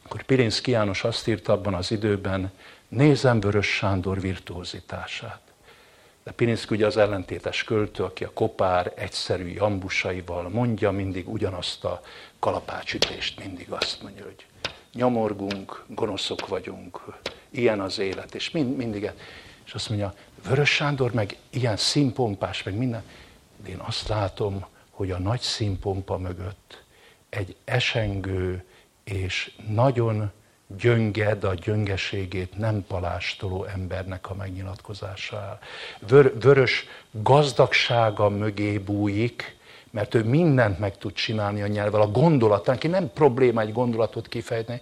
Akkor 0.05 0.23
Pirinszki 0.23 0.71
János 0.71 1.03
azt 1.03 1.27
írta 1.27 1.53
abban 1.53 1.73
az 1.73 1.91
időben, 1.91 2.51
nézem 2.87 3.39
Vörös 3.39 3.67
Sándor 3.67 4.21
virtuózitását. 4.21 5.41
De 6.23 6.31
Pirinszki 6.31 6.75
ugye 6.75 6.85
az 6.85 6.97
ellentétes 6.97 7.63
költő, 7.63 8.03
aki 8.03 8.23
a 8.23 8.31
kopár, 8.33 8.93
egyszerű 8.95 9.47
jambusaival 9.47 10.49
mondja 10.49 10.91
mindig 10.91 11.29
ugyanazt 11.29 11.83
a 11.83 12.01
kalapácsütést, 12.43 13.39
mindig 13.39 13.71
azt 13.71 14.01
mondja, 14.01 14.23
hogy 14.23 14.45
nyomorgunk, 14.93 15.85
gonoszok 15.87 16.47
vagyunk, 16.47 17.01
ilyen 17.49 17.79
az 17.79 17.99
élet, 17.99 18.35
és 18.35 18.51
mind, 18.51 18.75
mindig. 18.75 19.11
És 19.65 19.73
azt 19.73 19.89
mondja, 19.89 20.13
Vörös 20.47 20.69
Sándor 20.69 21.11
meg 21.11 21.37
ilyen 21.49 21.77
színpompás, 21.77 22.63
meg 22.63 22.75
minden. 22.75 23.03
De 23.63 23.69
én 23.69 23.79
azt 23.79 24.07
látom, 24.07 24.65
hogy 24.89 25.11
a 25.11 25.19
nagy 25.19 25.41
színpompa 25.41 26.17
mögött 26.17 26.83
egy 27.29 27.55
esengő 27.65 28.63
és 29.03 29.51
nagyon 29.67 30.31
gyönge, 30.67 31.35
de 31.35 31.47
a 31.47 31.53
gyöngeségét 31.53 32.57
nem 32.57 32.85
palástoló 32.87 33.63
embernek 33.65 34.29
a 34.29 34.35
megnyilatkozása 34.35 35.37
áll. 35.37 35.59
Vör, 35.99 36.39
vörös 36.39 36.85
gazdagsága 37.11 38.29
mögé 38.29 38.77
bújik, 38.77 39.61
mert 39.93 40.15
ő 40.15 40.23
mindent 40.23 40.79
meg 40.79 40.97
tud 40.97 41.13
csinálni 41.13 41.61
a 41.61 41.67
nyelvvel, 41.67 42.01
a 42.01 42.11
gondolatán, 42.11 42.77
ki 42.77 42.87
nem 42.87 43.11
probléma 43.13 43.61
egy 43.61 43.73
gondolatot 43.73 44.27
kifejteni. 44.27 44.81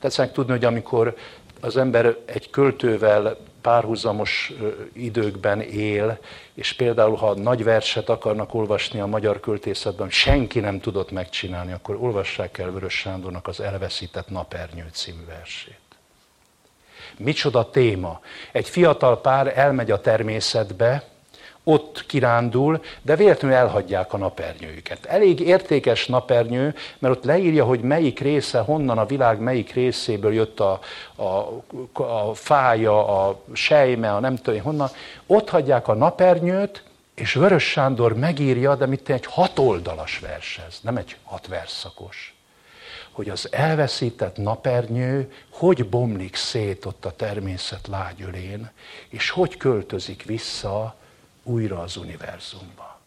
Tetszenek 0.00 0.32
tudni, 0.32 0.52
hogy 0.52 0.64
amikor 0.64 1.16
az 1.60 1.76
ember 1.76 2.16
egy 2.24 2.50
költővel 2.50 3.36
párhuzamos 3.60 4.52
időkben 4.92 5.60
él, 5.60 6.18
és 6.54 6.72
például, 6.72 7.16
ha 7.16 7.34
nagy 7.34 7.64
verset 7.64 8.08
akarnak 8.08 8.54
olvasni 8.54 9.00
a 9.00 9.06
magyar 9.06 9.40
költészetben, 9.40 10.10
senki 10.10 10.60
nem 10.60 10.80
tudott 10.80 11.10
megcsinálni, 11.10 11.72
akkor 11.72 11.96
olvassák 12.00 12.58
el 12.58 12.70
Vörös 12.70 12.94
Sándornak 12.94 13.46
az 13.46 13.60
Elveszített 13.60 14.28
napernyő 14.28 14.88
című 14.92 15.24
versét. 15.26 15.78
Micsoda 17.16 17.70
téma. 17.70 18.20
Egy 18.52 18.68
fiatal 18.68 19.20
pár 19.20 19.58
elmegy 19.58 19.90
a 19.90 20.00
természetbe, 20.00 21.04
ott 21.68 22.06
kirándul, 22.06 22.82
de 23.02 23.16
véletlenül 23.16 23.56
elhagyják 23.56 24.12
a 24.12 24.16
napernyőjüket. 24.16 25.04
Elég 25.06 25.40
értékes 25.40 26.06
napernyő, 26.06 26.74
mert 26.98 27.16
ott 27.16 27.24
leírja, 27.24 27.64
hogy 27.64 27.80
melyik 27.80 28.20
része, 28.20 28.58
honnan 28.58 28.98
a 28.98 29.06
világ 29.06 29.40
melyik 29.40 29.72
részéből 29.72 30.32
jött 30.32 30.60
a, 30.60 30.80
a, 31.16 32.02
a 32.02 32.34
fája, 32.34 33.26
a 33.26 33.40
sejme, 33.52 34.14
a 34.14 34.20
nem 34.20 34.36
tudom 34.36 34.60
honnan. 34.60 34.88
Ott 35.26 35.48
hagyják 35.48 35.88
a 35.88 35.94
napernyőt, 35.94 36.82
és 37.14 37.34
Vörös 37.34 37.70
Sándor 37.70 38.14
megírja, 38.16 38.74
de 38.74 38.86
mit 38.86 39.10
egy 39.10 39.26
hatoldalas 39.26 40.18
vershez, 40.18 40.80
nem 40.82 40.96
egy 40.96 41.16
hat 41.24 41.46
verszakos 41.46 42.32
hogy 43.12 43.28
az 43.28 43.48
elveszített 43.52 44.36
napernyő 44.36 45.32
hogy 45.50 45.88
bomlik 45.88 46.36
szét 46.36 46.84
ott 46.84 47.04
a 47.04 47.10
természet 47.10 47.86
lágyölén, 47.86 48.70
és 49.08 49.30
hogy 49.30 49.56
költözik 49.56 50.24
vissza 50.24 50.97
újra 51.48 51.78
az 51.78 51.96
univerzumba. 51.96 52.98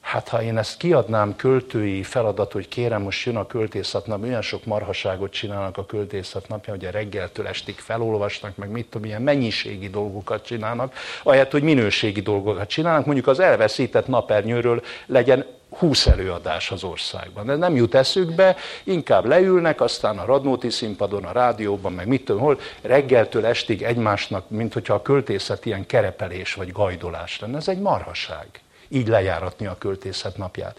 Hát 0.00 0.28
ha 0.28 0.42
én 0.42 0.58
ezt 0.58 0.76
kiadnám 0.76 1.36
költői 1.36 2.02
feladat, 2.02 2.52
hogy 2.52 2.68
kérem, 2.68 3.02
most 3.02 3.26
jön 3.26 3.36
a 3.36 3.46
költészetnap, 3.46 4.22
olyan 4.22 4.42
sok 4.42 4.64
marhaságot 4.64 5.32
csinálnak 5.32 5.78
a 5.78 5.86
költészetnapja, 5.86 6.72
hogy 6.72 6.84
a 6.84 6.90
reggeltől 6.90 7.46
estig 7.46 7.78
felolvasnak, 7.78 8.56
meg 8.56 8.70
mit 8.70 8.86
tudom, 8.86 9.06
ilyen 9.06 9.22
mennyiségi 9.22 9.88
dolgokat 9.88 10.44
csinálnak, 10.44 10.94
ahelyett, 11.22 11.50
hogy 11.50 11.62
minőségi 11.62 12.20
dolgokat 12.20 12.68
csinálnak, 12.68 13.04
mondjuk 13.04 13.26
az 13.26 13.40
elveszített 13.40 14.06
napernyőről 14.06 14.82
legyen 15.06 15.46
20 15.78 16.06
előadás 16.06 16.70
az 16.70 16.84
országban. 16.84 17.46
De 17.46 17.56
nem 17.56 17.76
jut 17.76 17.94
eszükbe, 17.94 18.56
inkább 18.84 19.24
leülnek, 19.24 19.80
aztán 19.80 20.18
a 20.18 20.24
Radnóti 20.24 20.70
színpadon, 20.70 21.24
a 21.24 21.32
rádióban, 21.32 21.92
meg 21.92 22.06
mit 22.06 22.24
tudom, 22.24 22.42
hol, 22.42 22.60
reggeltől 22.82 23.46
estig 23.46 23.82
egymásnak, 23.82 24.50
mint 24.50 24.72
hogyha 24.72 24.94
a 24.94 25.02
költészet 25.02 25.66
ilyen 25.66 25.86
kerepelés 25.86 26.54
vagy 26.54 26.72
gajdolás 26.72 27.40
lenne. 27.40 27.56
Ez 27.56 27.68
egy 27.68 27.80
marhaság. 27.80 28.46
Így 28.88 29.08
lejáratni 29.08 29.66
a 29.66 29.78
költészet 29.78 30.36
napját. 30.36 30.78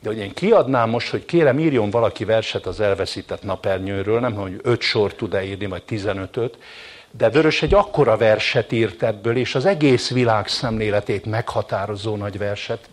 De 0.00 0.08
hogy 0.08 0.18
én 0.18 0.34
kiadnám 0.34 0.90
most, 0.90 1.10
hogy 1.10 1.24
kérem 1.24 1.58
írjon 1.58 1.90
valaki 1.90 2.24
verset 2.24 2.66
az 2.66 2.80
elveszített 2.80 3.42
napernyőről, 3.42 4.20
nem 4.20 4.34
hogy 4.34 4.60
öt 4.62 4.80
sor 4.80 5.14
tud-e 5.14 5.44
írni, 5.44 5.66
vagy 5.66 5.82
tizenötöt, 5.82 6.58
de 7.10 7.30
Vörös 7.30 7.62
egy 7.62 7.74
akkora 7.74 8.16
verset 8.16 8.72
írt 8.72 9.02
ebből, 9.02 9.36
és 9.36 9.54
az 9.54 9.64
egész 9.64 10.10
világ 10.10 10.48
szemléletét 10.48 11.24
meghatározó 11.24 12.16
nagy 12.16 12.38
verset. 12.38 12.88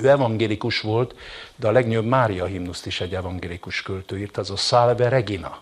Ő 0.00 0.08
evangélikus 0.08 0.80
volt, 0.80 1.14
de 1.56 1.68
a 1.68 1.70
legnagyobb 1.70 2.04
Mária 2.04 2.44
himnuszt 2.44 2.86
is 2.86 3.00
egy 3.00 3.14
evangélikus 3.14 3.82
költő 3.82 4.18
írt, 4.18 4.36
az 4.36 4.50
a 4.50 4.56
Salve 4.56 5.08
Regina. 5.08 5.58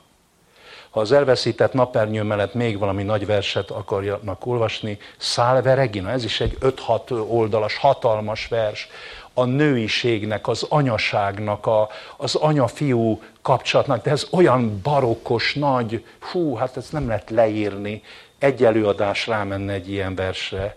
Ha 0.91 1.01
az 1.01 1.13
elveszített 1.13 1.73
napernyő 1.73 2.23
mellett 2.23 2.55
még 2.55 2.79
valami 2.79 3.03
nagy 3.03 3.27
verset 3.27 3.71
akarjanak 3.71 4.47
olvasni, 4.47 4.99
Salve 5.17 5.75
Regina, 5.75 6.11
ez 6.11 6.25
is 6.25 6.41
egy 6.41 6.57
5-6 6.61 7.29
oldalas, 7.29 7.77
hatalmas 7.77 8.49
vers, 8.49 8.89
a 9.35 9.45
nőiségnek, 9.45 10.49
az 10.49 10.67
anyaságnak, 10.69 11.67
a, 11.67 11.89
az 12.17 12.35
anya-fiú 12.35 13.23
kapcsolatnak, 13.43 14.05
de 14.05 14.11
ez 14.11 14.27
olyan 14.31 14.81
barokkos, 14.83 15.55
nagy, 15.55 16.05
hú, 16.21 16.55
hát 16.55 16.77
ezt 16.77 16.93
nem 16.93 17.07
lehet 17.07 17.31
leírni, 17.31 18.03
egy 18.39 18.65
előadás 18.65 19.27
rámenne 19.27 19.73
egy 19.73 19.91
ilyen 19.91 20.15
versre. 20.15 20.77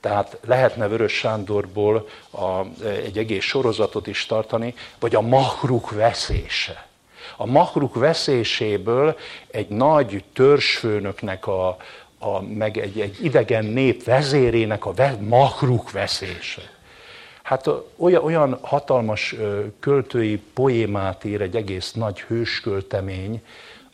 Tehát 0.00 0.38
lehetne 0.46 0.88
Vörös 0.88 1.12
Sándorból 1.12 2.08
a, 2.30 2.60
egy 2.82 3.18
egész 3.18 3.44
sorozatot 3.44 4.06
is 4.06 4.26
tartani, 4.26 4.74
vagy 4.98 5.14
a 5.14 5.20
mahruk 5.20 5.90
veszése. 5.90 6.86
A 7.36 7.46
mahruk 7.46 7.94
veszéséből 7.94 9.18
egy 9.50 9.68
nagy 9.68 10.24
törzsfőnöknek 10.32 11.46
a, 11.46 11.76
a, 12.18 12.40
meg 12.40 12.78
egy, 12.78 13.00
egy 13.00 13.24
idegen 13.24 13.64
nép 13.64 14.04
vezérének 14.04 14.86
a 14.86 14.92
ve, 14.92 15.16
mahruk 15.20 15.90
veszése. 15.90 16.62
Hát 17.42 17.70
olyan, 17.96 18.24
olyan 18.24 18.58
hatalmas 18.62 19.34
költői 19.80 20.42
poémát 20.54 21.24
ír 21.24 21.40
egy 21.40 21.56
egész 21.56 21.92
nagy 21.92 22.20
hősköltemény, 22.20 23.42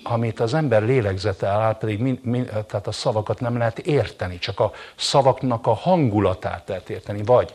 amit 0.04 0.40
az 0.40 0.54
ember 0.54 0.82
lélegzete 0.82 1.46
áll, 1.46 1.76
pedig 1.76 1.98
min, 1.98 2.20
min, 2.22 2.44
tehát 2.44 2.86
a 2.86 2.92
szavakat 2.92 3.40
nem 3.40 3.58
lehet 3.58 3.78
érteni, 3.78 4.38
csak 4.38 4.60
a 4.60 4.72
szavaknak 4.94 5.66
a 5.66 5.74
hangulatát 5.74 6.68
lehet 6.68 6.90
érteni. 6.90 7.22
Vagy, 7.22 7.54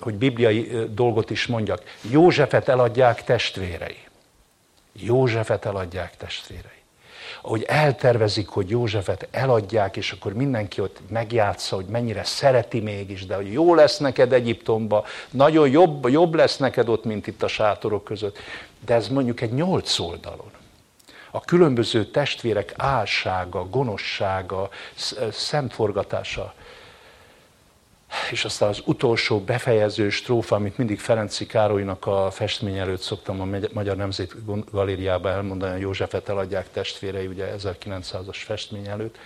hogy 0.00 0.14
bibliai 0.14 0.86
dolgot 0.90 1.30
is 1.30 1.46
mondjak, 1.46 1.82
Józsefet 2.10 2.68
eladják 2.68 3.24
testvérei. 3.24 3.98
Józsefet 4.92 5.64
eladják 5.64 6.16
testvérei 6.16 6.76
ahogy 7.42 7.62
eltervezik, 7.62 8.48
hogy 8.48 8.70
Józsefet 8.70 9.28
eladják, 9.30 9.96
és 9.96 10.12
akkor 10.12 10.32
mindenki 10.32 10.80
ott 10.80 10.98
megjátsza, 11.08 11.76
hogy 11.76 11.84
mennyire 11.84 12.24
szereti 12.24 12.80
mégis, 12.80 13.26
de 13.26 13.34
hogy 13.34 13.52
jó 13.52 13.74
lesz 13.74 13.98
neked 13.98 14.32
Egyiptomba, 14.32 15.04
nagyon 15.30 15.68
jobb, 15.68 16.08
jobb 16.08 16.34
lesz 16.34 16.56
neked 16.56 16.88
ott, 16.88 17.04
mint 17.04 17.26
itt 17.26 17.42
a 17.42 17.48
sátorok 17.48 18.04
között. 18.04 18.38
De 18.84 18.94
ez 18.94 19.08
mondjuk 19.08 19.40
egy 19.40 19.52
nyolc 19.52 19.98
oldalon. 19.98 20.50
A 21.38 21.40
különböző 21.40 22.04
testvérek 22.04 22.72
álsága, 22.76 23.68
gonoszsága, 23.68 24.68
szemforgatása, 25.30 26.54
és 28.30 28.44
aztán 28.44 28.68
az 28.68 28.82
utolsó 28.84 29.40
befejező 29.40 30.10
strófa, 30.10 30.56
amit 30.56 30.78
mindig 30.78 31.00
Ferenci 31.00 31.46
Károlynak 31.46 32.06
a 32.06 32.30
festmény 32.30 32.78
előtt 32.78 33.00
szoktam 33.00 33.40
a 33.40 33.48
Magyar 33.72 33.96
Nemzet 33.96 34.34
Galériába 34.70 35.30
elmondani, 35.30 35.72
a 35.72 35.76
Józsefet 35.76 36.28
eladják 36.28 36.70
testvérei, 36.70 37.26
ugye 37.26 37.54
1900-as 37.58 38.38
festmény 38.44 38.86
előtt, 38.86 39.18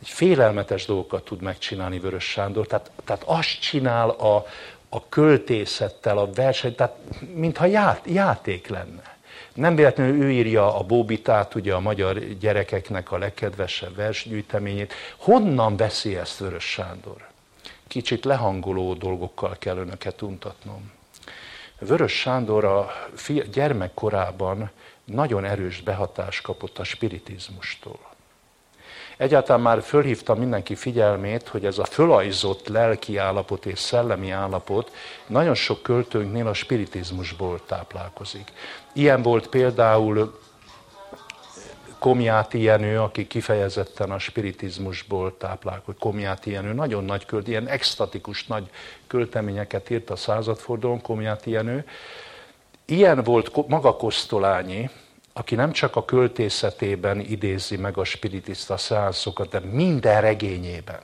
egy 0.00 0.08
félelmetes 0.08 0.86
dolgokat 0.86 1.24
tud 1.24 1.42
megcsinálni 1.42 1.98
Vörös 1.98 2.24
Sándor, 2.24 2.66
tehát, 2.66 2.90
tehát 3.04 3.22
azt 3.26 3.60
csinál 3.60 4.08
a, 4.08 4.46
a 4.88 5.08
költészettel, 5.08 6.18
a 6.18 6.32
verseny, 6.32 6.74
tehát 6.74 6.96
mintha 7.34 7.66
ját, 7.66 8.02
játék 8.06 8.68
lenne. 8.68 9.18
Nem 9.54 9.74
véletlenül 9.74 10.22
ő 10.22 10.30
írja 10.30 10.78
a 10.78 10.82
Bóbitát, 10.82 11.54
ugye 11.54 11.74
a 11.74 11.80
magyar 11.80 12.18
gyerekeknek 12.18 13.12
a 13.12 13.18
legkedvesebb 13.18 13.96
versgyűjteményét. 13.96 14.92
Honnan 15.16 15.76
veszi 15.76 16.16
ezt 16.16 16.38
Vörös 16.38 16.64
Sándor? 16.64 17.28
kicsit 17.90 18.24
lehangoló 18.24 18.94
dolgokkal 18.94 19.56
kell 19.58 19.76
önöket 19.76 20.22
untatnom. 20.22 20.92
Vörös 21.78 22.12
Sándor 22.12 22.64
a 22.64 22.90
gyermekkorában 23.52 24.70
nagyon 25.04 25.44
erős 25.44 25.80
behatást 25.80 26.42
kapott 26.42 26.78
a 26.78 26.84
spiritizmustól. 26.84 28.00
Egyáltalán 29.20 29.60
már 29.60 29.82
fölhívta 29.82 30.34
mindenki 30.34 30.74
figyelmét, 30.74 31.48
hogy 31.48 31.64
ez 31.64 31.78
a 31.78 31.84
fölajzott 31.84 32.68
lelki 32.68 33.16
állapot 33.16 33.66
és 33.66 33.78
szellemi 33.78 34.30
állapot 34.30 34.92
nagyon 35.26 35.54
sok 35.54 35.82
költőnknél 35.82 36.46
a 36.46 36.52
spiritizmusból 36.52 37.60
táplálkozik. 37.66 38.52
Ilyen 38.92 39.22
volt 39.22 39.48
például 39.48 40.38
Komjáti 41.98 42.62
Jenő, 42.62 43.00
aki 43.00 43.26
kifejezetten 43.26 44.10
a 44.10 44.18
spiritizmusból 44.18 45.36
táplálkozik, 45.36 46.00
Komjáti 46.00 46.50
Jenő, 46.50 46.72
nagyon 46.72 47.04
nagy 47.04 47.26
költ, 47.26 47.48
ilyen 47.48 47.68
extatikus 47.68 48.46
nagy 48.46 48.70
költeményeket 49.06 49.90
írt 49.90 50.10
a 50.10 50.16
századfordulón 50.16 51.00
Komjáti 51.00 51.50
Jenő. 51.50 51.84
Ilyen 52.84 53.22
volt 53.22 53.68
maga 53.68 53.96
Kosztolányi, 53.96 54.90
aki 55.32 55.54
nem 55.54 55.72
csak 55.72 55.96
a 55.96 56.04
költészetében 56.04 57.20
idézi 57.20 57.76
meg 57.76 57.96
a 57.96 58.04
spiritista 58.04 58.76
szeánszokat, 58.76 59.48
de 59.48 59.60
minden 59.60 60.20
regényében. 60.20 61.02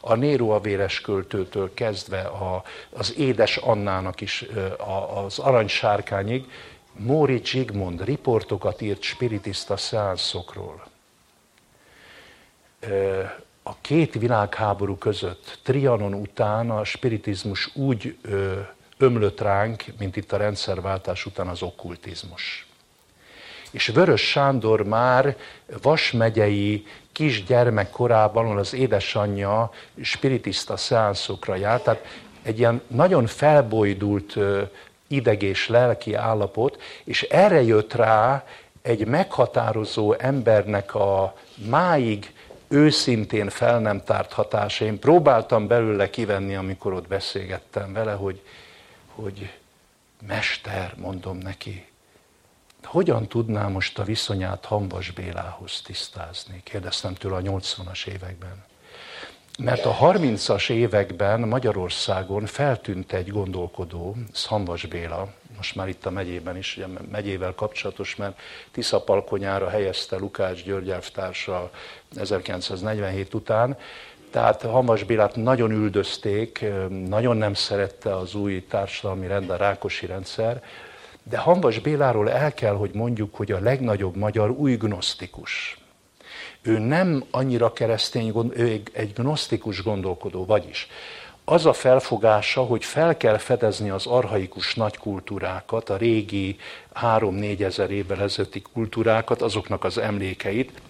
A 0.00 0.14
Néró 0.14 0.50
a 0.50 0.60
véres 0.60 1.00
költőtől 1.00 1.74
kezdve 1.74 2.20
a, 2.20 2.62
az 2.90 3.16
édes 3.16 3.56
Annának 3.56 4.20
is, 4.20 4.46
a, 4.78 5.24
az 5.24 5.38
aranysárkányig 5.38 6.50
Móri 6.92 7.40
Zsigmond 7.44 8.04
riportokat 8.04 8.80
írt 8.80 9.02
spiritista 9.02 9.76
szeánszokról. 9.76 10.86
A 13.62 13.76
két 13.80 14.14
világháború 14.14 14.96
között, 14.96 15.58
Trianon 15.62 16.14
után 16.14 16.70
a 16.70 16.84
spiritizmus 16.84 17.76
úgy 17.76 18.18
ömlött 18.96 19.40
ránk, 19.40 19.84
mint 19.98 20.16
itt 20.16 20.32
a 20.32 20.36
rendszerváltás 20.36 21.26
után 21.26 21.48
az 21.48 21.62
okkultizmus. 21.62 22.67
És 23.70 23.86
Vörös 23.86 24.30
Sándor 24.30 24.82
már 24.84 25.36
Vas 25.82 26.12
megyei 26.12 26.86
kisgyermek 27.12 27.90
korában 27.90 28.56
az 28.56 28.74
édesanyja 28.74 29.70
spiritista 30.02 30.76
szeánszokra 30.76 31.54
járt, 31.54 31.84
tehát 31.84 32.04
egy 32.42 32.58
ilyen 32.58 32.82
nagyon 32.86 33.26
felbojdult 33.26 34.36
idegés 35.06 35.68
lelki 35.68 36.14
állapot, 36.14 36.82
és 37.04 37.22
erre 37.22 37.62
jött 37.62 37.94
rá 37.94 38.44
egy 38.82 39.06
meghatározó 39.06 40.12
embernek 40.12 40.94
a 40.94 41.34
máig 41.68 42.32
őszintén 42.68 43.48
fel 43.48 43.78
nem 43.78 44.02
tárt 44.04 44.32
hatása. 44.32 44.84
Én 44.84 44.98
próbáltam 44.98 45.66
belőle 45.66 46.10
kivenni, 46.10 46.54
amikor 46.54 46.92
ott 46.92 47.08
beszélgettem 47.08 47.92
vele, 47.92 48.12
hogy, 48.12 48.40
hogy 49.14 49.52
mester, 50.26 50.94
mondom 50.96 51.38
neki, 51.38 51.87
hogyan 52.88 53.26
tudná 53.26 53.68
most 53.68 53.98
a 53.98 54.04
viszonyát 54.04 54.64
Hanvas 54.64 55.10
Bélához 55.10 55.80
tisztázni? 55.84 56.60
Kérdeztem 56.64 57.14
tőle 57.14 57.36
a 57.36 57.40
80-as 57.40 58.06
években. 58.06 58.64
Mert 59.58 59.84
a 59.84 59.96
30-as 60.00 60.70
években 60.70 61.40
Magyarországon 61.40 62.46
feltűnt 62.46 63.12
egy 63.12 63.28
gondolkodó, 63.28 64.16
Szanvas 64.32 64.86
Béla, 64.86 65.32
most 65.56 65.74
már 65.74 65.88
itt 65.88 66.06
a 66.06 66.10
megyében 66.10 66.56
is, 66.56 66.76
ugye 66.76 66.86
megyével 67.10 67.54
kapcsolatos, 67.54 68.16
mert 68.16 68.40
Tiszapalkonyára 68.70 69.68
helyezte 69.68 70.16
Lukács 70.16 70.64
György 70.64 70.90
elvtársa 70.90 71.70
1947 72.16 73.34
után, 73.34 73.76
tehát 74.30 74.62
Hamas 74.62 75.02
Bélát 75.02 75.36
nagyon 75.36 75.70
üldözték, 75.70 76.64
nagyon 76.88 77.36
nem 77.36 77.54
szerette 77.54 78.16
az 78.16 78.34
új 78.34 78.66
társadalmi 78.66 79.26
rend, 79.26 79.50
a 79.50 79.56
Rákosi 79.56 80.06
rendszer, 80.06 80.62
de 81.28 81.38
Hanvas 81.38 81.78
Béláról 81.78 82.30
el 82.30 82.54
kell, 82.54 82.74
hogy 82.74 82.90
mondjuk, 82.94 83.34
hogy 83.34 83.52
a 83.52 83.60
legnagyobb 83.60 84.16
magyar 84.16 84.50
új. 84.50 84.78
Ő 86.62 86.78
nem 86.78 87.24
annyira 87.30 87.72
keresztény, 87.72 88.52
ő 88.54 88.82
egy 88.92 89.12
gnosztikus 89.12 89.82
gondolkodó, 89.82 90.44
vagyis 90.44 90.88
az 91.44 91.66
a 91.66 91.72
felfogása, 91.72 92.62
hogy 92.62 92.84
fel 92.84 93.16
kell 93.16 93.38
fedezni 93.38 93.90
az 93.90 94.06
arhaikus 94.06 94.74
nagykultúrákat, 94.74 95.90
a 95.90 95.96
régi 95.96 96.56
3-4 97.02 97.60
ezer 97.60 97.90
évvel 97.90 98.22
ezelőtti 98.22 98.62
kultúrákat, 98.72 99.42
azoknak 99.42 99.84
az 99.84 99.98
emlékeit, 99.98 100.80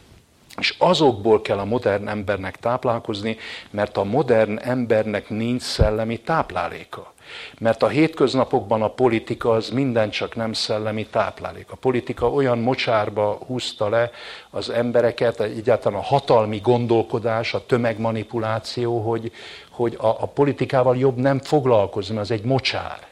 És 0.56 0.74
azokból 0.78 1.42
kell 1.42 1.58
a 1.58 1.64
modern 1.64 2.08
embernek 2.08 2.56
táplálkozni, 2.56 3.36
mert 3.70 3.96
a 3.96 4.04
modern 4.04 4.58
embernek 4.58 5.28
nincs 5.28 5.62
szellemi 5.62 6.20
tápláléka. 6.20 7.12
Mert 7.58 7.82
a 7.82 7.88
hétköznapokban 7.88 8.82
a 8.82 8.88
politika 8.88 9.50
az 9.50 9.68
minden 9.68 10.10
csak 10.10 10.34
nem 10.34 10.52
szellemi 10.52 11.06
táplálék. 11.06 11.70
A 11.70 11.76
politika 11.76 12.30
olyan 12.30 12.58
mocsárba 12.58 13.38
húzta 13.46 13.88
le 13.88 14.10
az 14.50 14.70
embereket, 14.70 15.40
egyáltalán 15.40 15.98
a 15.98 16.02
hatalmi 16.02 16.58
gondolkodás, 16.58 17.54
a 17.54 17.66
tömegmanipuláció, 17.66 19.00
hogy, 19.00 19.32
hogy 19.70 19.96
a, 20.00 20.06
a 20.06 20.26
politikával 20.26 20.96
jobb 20.96 21.16
nem 21.16 21.38
foglalkozni, 21.38 22.16
az 22.16 22.30
egy 22.30 22.44
mocsár. 22.44 23.06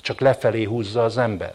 Csak 0.00 0.20
lefelé 0.20 0.64
húzza 0.64 1.04
az 1.04 1.18
ember. 1.18 1.54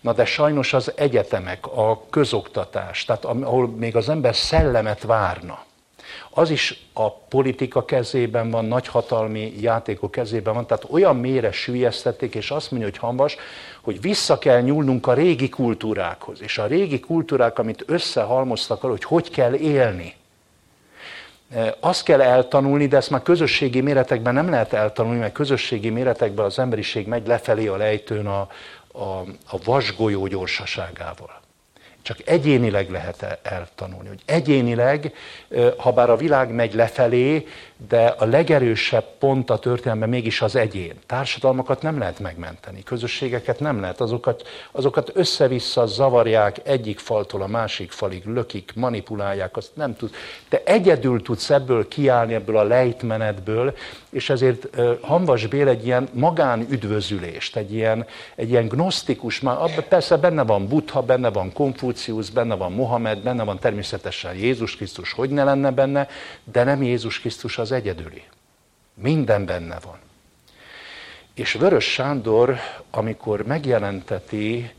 Na 0.00 0.12
de 0.12 0.24
sajnos 0.24 0.72
az 0.72 0.92
egyetemek, 0.96 1.66
a 1.66 2.02
közoktatás, 2.10 3.04
tehát 3.04 3.24
ahol 3.24 3.68
még 3.68 3.96
az 3.96 4.08
ember 4.08 4.36
szellemet 4.36 5.02
várna, 5.02 5.66
az 6.30 6.50
is 6.50 6.86
a 6.92 7.10
politika 7.10 7.84
kezében 7.84 8.50
van, 8.50 8.64
nagyhatalmi 8.64 9.52
játékok 9.60 10.10
kezében 10.10 10.54
van, 10.54 10.66
tehát 10.66 10.86
olyan 10.90 11.16
mélyre 11.16 11.52
sűjesztették, 11.52 12.34
és 12.34 12.50
azt 12.50 12.70
mondja, 12.70 12.88
hogy 12.88 12.98
Hambas, 12.98 13.36
hogy 13.80 14.00
vissza 14.00 14.38
kell 14.38 14.60
nyúlnunk 14.60 15.06
a 15.06 15.12
régi 15.12 15.48
kultúrákhoz. 15.48 16.42
És 16.42 16.58
a 16.58 16.66
régi 16.66 17.00
kultúrák, 17.00 17.58
amit 17.58 17.84
összehalmoztak 17.86 18.82
arra, 18.82 18.92
hogy 18.92 19.04
hogy 19.04 19.30
kell 19.30 19.54
élni. 19.54 20.14
E, 21.54 21.76
azt 21.80 22.02
kell 22.02 22.20
eltanulni, 22.20 22.86
de 22.86 22.96
ezt 22.96 23.10
már 23.10 23.22
közösségi 23.22 23.80
méretekben 23.80 24.34
nem 24.34 24.50
lehet 24.50 24.72
eltanulni, 24.72 25.18
mert 25.18 25.32
közösségi 25.32 25.90
méretekben 25.90 26.44
az 26.44 26.58
emberiség 26.58 27.06
megy 27.06 27.26
lefelé 27.26 27.66
a 27.66 27.76
lejtőn 27.76 28.26
a, 28.26 28.48
a, 28.92 29.20
a 29.46 29.58
vasgolyó 29.64 30.26
gyorsaságával. 30.26 31.40
Csak 32.08 32.18
egyénileg 32.24 32.90
lehet 32.90 33.38
eltanulni, 33.42 34.08
hogy 34.08 34.22
egyénileg, 34.24 35.12
ha 35.76 35.92
bár 35.92 36.10
a 36.10 36.16
világ 36.16 36.50
megy 36.50 36.74
lefelé, 36.74 37.46
de 37.88 38.06
a 38.06 38.24
legerősebb 38.24 39.04
pont 39.18 39.50
a 39.50 39.58
történelemben 39.58 40.08
mégis 40.08 40.42
az 40.42 40.56
egyén. 40.56 40.94
Társadalmakat 41.06 41.82
nem 41.82 41.98
lehet 41.98 42.18
megmenteni, 42.18 42.82
közösségeket 42.82 43.60
nem 43.60 43.80
lehet, 43.80 44.00
azokat, 44.00 44.48
azokat 44.72 45.10
össze-vissza 45.14 45.86
zavarják 45.86 46.60
egyik 46.64 46.98
faltól 46.98 47.42
a 47.42 47.46
másik 47.46 47.90
falig, 47.90 48.24
lökik, 48.24 48.72
manipulálják, 48.74 49.56
azt 49.56 49.70
nem 49.74 49.96
tud. 49.96 50.10
Te 50.48 50.62
egyedül 50.64 51.22
tudsz 51.22 51.50
ebből 51.50 51.88
kiállni, 51.88 52.34
ebből 52.34 52.56
a 52.56 52.62
lejtmenetből, 52.62 53.76
és 54.10 54.30
ezért 54.30 54.68
Hanvas 55.00 55.46
Bél 55.46 55.68
egy 55.68 55.86
ilyen 55.86 56.08
magánüdvözülést, 56.12 57.56
egy 57.56 57.74
ilyen, 57.74 58.06
egy 58.34 58.50
ilyen 58.50 58.68
gnosztikus, 58.68 59.40
már 59.40 59.88
persze 59.88 60.16
benne 60.16 60.42
van 60.42 60.68
Buddha, 60.68 61.02
benne 61.02 61.30
van 61.30 61.52
Konfucius, 61.98 62.30
benne 62.30 62.54
van 62.54 62.72
Mohamed, 62.72 63.18
benne 63.18 63.44
van 63.44 63.58
természetesen 63.58 64.34
Jézus 64.34 64.76
Krisztus, 64.76 65.12
hogy 65.12 65.30
ne 65.30 65.44
lenne 65.44 65.70
benne, 65.70 66.08
de 66.44 66.64
nem 66.64 66.82
Jézus 66.82 67.20
Krisztus 67.20 67.58
az 67.58 67.72
egyedüli. 67.72 68.22
Minden 68.94 69.44
benne 69.44 69.78
van. 69.84 69.98
És 71.34 71.52
Vörös 71.52 71.92
Sándor, 71.92 72.56
amikor 72.90 73.46
megjelenteti 73.46 74.70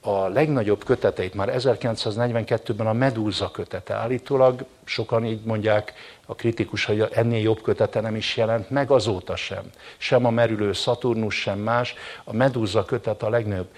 a 0.00 0.26
legnagyobb 0.26 0.84
köteteit, 0.84 1.34
már 1.34 1.54
1942-ben 1.56 2.86
a 2.86 2.92
Medúza 2.92 3.50
kötete. 3.50 3.94
Állítólag 3.94 4.64
sokan 4.84 5.24
így 5.24 5.44
mondják, 5.44 5.92
a 6.26 6.34
kritikus, 6.34 6.84
hogy 6.84 7.08
ennél 7.12 7.40
jobb 7.40 7.62
kötete 7.62 8.00
nem 8.00 8.16
is 8.16 8.36
jelent 8.36 8.70
meg 8.70 8.90
azóta 8.90 9.36
sem. 9.36 9.62
Sem 9.96 10.24
a 10.24 10.30
merülő 10.30 10.72
Saturnus, 10.72 11.40
sem 11.40 11.58
más. 11.58 11.94
A 12.24 12.32
Medúza 12.32 12.84
kötet 12.84 13.22
a 13.22 13.28
legnagyobb. 13.28 13.68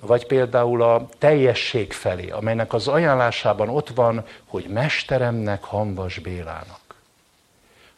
Vagy 0.00 0.26
például 0.26 0.82
a 0.82 1.08
teljesség 1.18 1.92
felé, 1.92 2.30
amelynek 2.30 2.72
az 2.72 2.88
ajánlásában 2.88 3.68
ott 3.68 3.88
van, 3.88 4.24
hogy 4.46 4.64
mesteremnek 4.64 5.62
Hanvas 5.62 6.18
Bélának. 6.18 6.80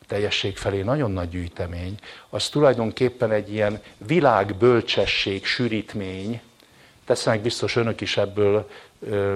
A 0.01 0.05
teljesség 0.07 0.57
felé 0.57 0.83
nagyon 0.83 1.11
nagy 1.11 1.29
gyűjtemény. 1.29 1.95
Az 2.29 2.49
tulajdonképpen 2.49 3.31
egy 3.31 3.53
ilyen 3.53 3.83
világbölcsesség 4.07 5.45
sűrítmény, 5.45 6.41
tesznek 7.05 7.41
biztos 7.41 7.77
önök 7.77 8.01
is 8.01 8.17
ebből 8.17 8.71
ö, 9.01 9.35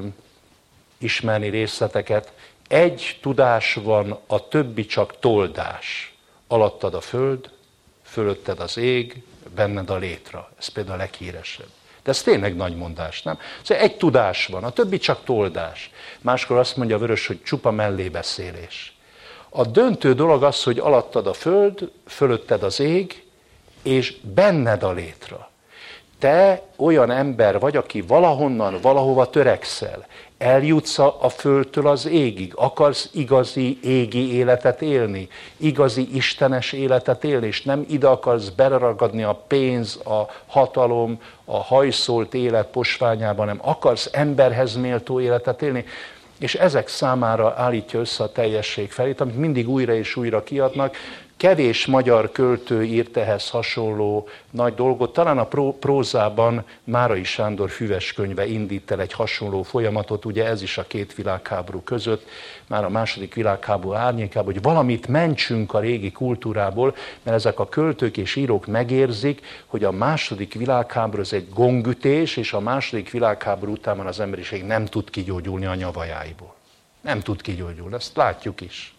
ismerni 0.98 1.48
részleteket. 1.48 2.32
Egy 2.68 3.18
tudás 3.22 3.74
van, 3.74 4.18
a 4.26 4.48
többi 4.48 4.86
csak 4.86 5.18
toldás. 5.18 6.14
Alattad 6.46 6.94
a 6.94 7.00
föld, 7.00 7.50
fölötted 8.02 8.60
az 8.60 8.76
ég, 8.76 9.22
benned 9.54 9.90
a 9.90 9.96
létra. 9.96 10.50
Ez 10.58 10.68
például 10.68 10.94
a 10.94 10.98
leghíresebb. 10.98 11.75
De 12.06 12.12
ez 12.12 12.22
tényleg 12.22 12.56
nagy 12.56 12.76
mondás, 12.76 13.22
nem? 13.22 13.38
Szóval 13.62 13.82
egy 13.82 13.96
tudás 13.96 14.46
van, 14.46 14.64
a 14.64 14.70
többi 14.70 14.98
csak 14.98 15.24
toldás. 15.24 15.90
Máskor 16.20 16.58
azt 16.58 16.76
mondja 16.76 16.96
a 16.96 16.98
Vörös, 16.98 17.26
hogy 17.26 17.42
csupa 17.42 17.70
mellébeszélés. 17.70 18.96
A 19.48 19.64
döntő 19.64 20.14
dolog 20.14 20.42
az, 20.42 20.62
hogy 20.62 20.78
alattad 20.78 21.26
a 21.26 21.32
föld, 21.32 21.90
fölötted 22.06 22.62
az 22.62 22.80
ég, 22.80 23.24
és 23.82 24.16
benned 24.34 24.82
a 24.82 24.92
létra. 24.92 25.50
Te 26.18 26.62
olyan 26.76 27.10
ember 27.10 27.58
vagy, 27.58 27.76
aki 27.76 28.00
valahonnan, 28.00 28.78
valahova 28.82 29.30
törekszel. 29.30 30.06
Eljutsz 30.38 30.98
a 30.98 31.28
földtől 31.36 31.86
az 31.86 32.06
égig. 32.06 32.52
Akarsz 32.54 33.10
igazi 33.12 33.78
égi 33.82 34.34
életet 34.34 34.82
élni, 34.82 35.28
igazi 35.56 36.08
istenes 36.14 36.72
életet 36.72 37.24
élni, 37.24 37.46
és 37.46 37.62
nem 37.62 37.84
ide 37.88 38.06
akarsz 38.06 38.48
beraragadni 38.48 39.22
a 39.22 39.42
pénz, 39.46 39.96
a 40.04 40.26
hatalom, 40.46 41.20
a 41.44 41.62
hajszolt 41.62 42.34
élet 42.34 42.66
posványában, 42.66 43.46
nem 43.46 43.60
akarsz 43.62 44.08
emberhez 44.12 44.76
méltó 44.76 45.20
életet 45.20 45.62
élni. 45.62 45.84
És 46.38 46.54
ezek 46.54 46.88
számára 46.88 47.54
állítja 47.56 48.00
össze 48.00 48.22
a 48.24 48.32
teljesség 48.32 48.90
felét, 48.90 49.20
amit 49.20 49.36
mindig 49.36 49.68
újra 49.68 49.94
és 49.94 50.16
újra 50.16 50.42
kiadnak, 50.42 50.96
Kevés 51.36 51.86
magyar 51.86 52.32
költő 52.32 52.84
írt 52.84 53.16
ehhez 53.16 53.50
hasonló 53.50 54.28
nagy 54.50 54.74
dolgot. 54.74 55.12
Talán 55.12 55.38
a 55.38 55.48
prózában 55.80 56.64
Márai 56.84 57.24
Sándor 57.24 57.70
füves 57.70 58.12
könyve 58.12 58.46
indít 58.46 58.90
el 58.90 59.00
egy 59.00 59.12
hasonló 59.12 59.62
folyamatot, 59.62 60.24
ugye 60.24 60.46
ez 60.46 60.62
is 60.62 60.78
a 60.78 60.86
két 60.86 61.14
világháború 61.14 61.80
között, 61.80 62.28
már 62.66 62.84
a 62.84 62.88
második 62.88 63.34
világháború 63.34 63.94
árnyékában, 63.94 64.52
hogy 64.52 64.62
valamit 64.62 65.08
mentsünk 65.08 65.74
a 65.74 65.80
régi 65.80 66.12
kultúrából, 66.12 66.96
mert 67.22 67.36
ezek 67.36 67.58
a 67.58 67.68
költők 67.68 68.16
és 68.16 68.36
írók 68.36 68.66
megérzik, 68.66 69.40
hogy 69.66 69.84
a 69.84 69.92
második 69.92 70.54
világháború 70.54 71.20
az 71.20 71.32
egy 71.32 71.48
gongütés, 71.54 72.36
és 72.36 72.52
a 72.52 72.60
második 72.60 73.10
világháború 73.10 73.72
után 73.72 73.98
az 73.98 74.20
emberiség 74.20 74.64
nem 74.64 74.84
tud 74.84 75.10
kigyógyulni 75.10 75.66
a 75.66 75.74
nyavajáiból. 75.74 76.54
Nem 77.00 77.20
tud 77.20 77.40
kigyógyulni, 77.40 77.94
ezt 77.94 78.16
látjuk 78.16 78.60
is. 78.60 78.95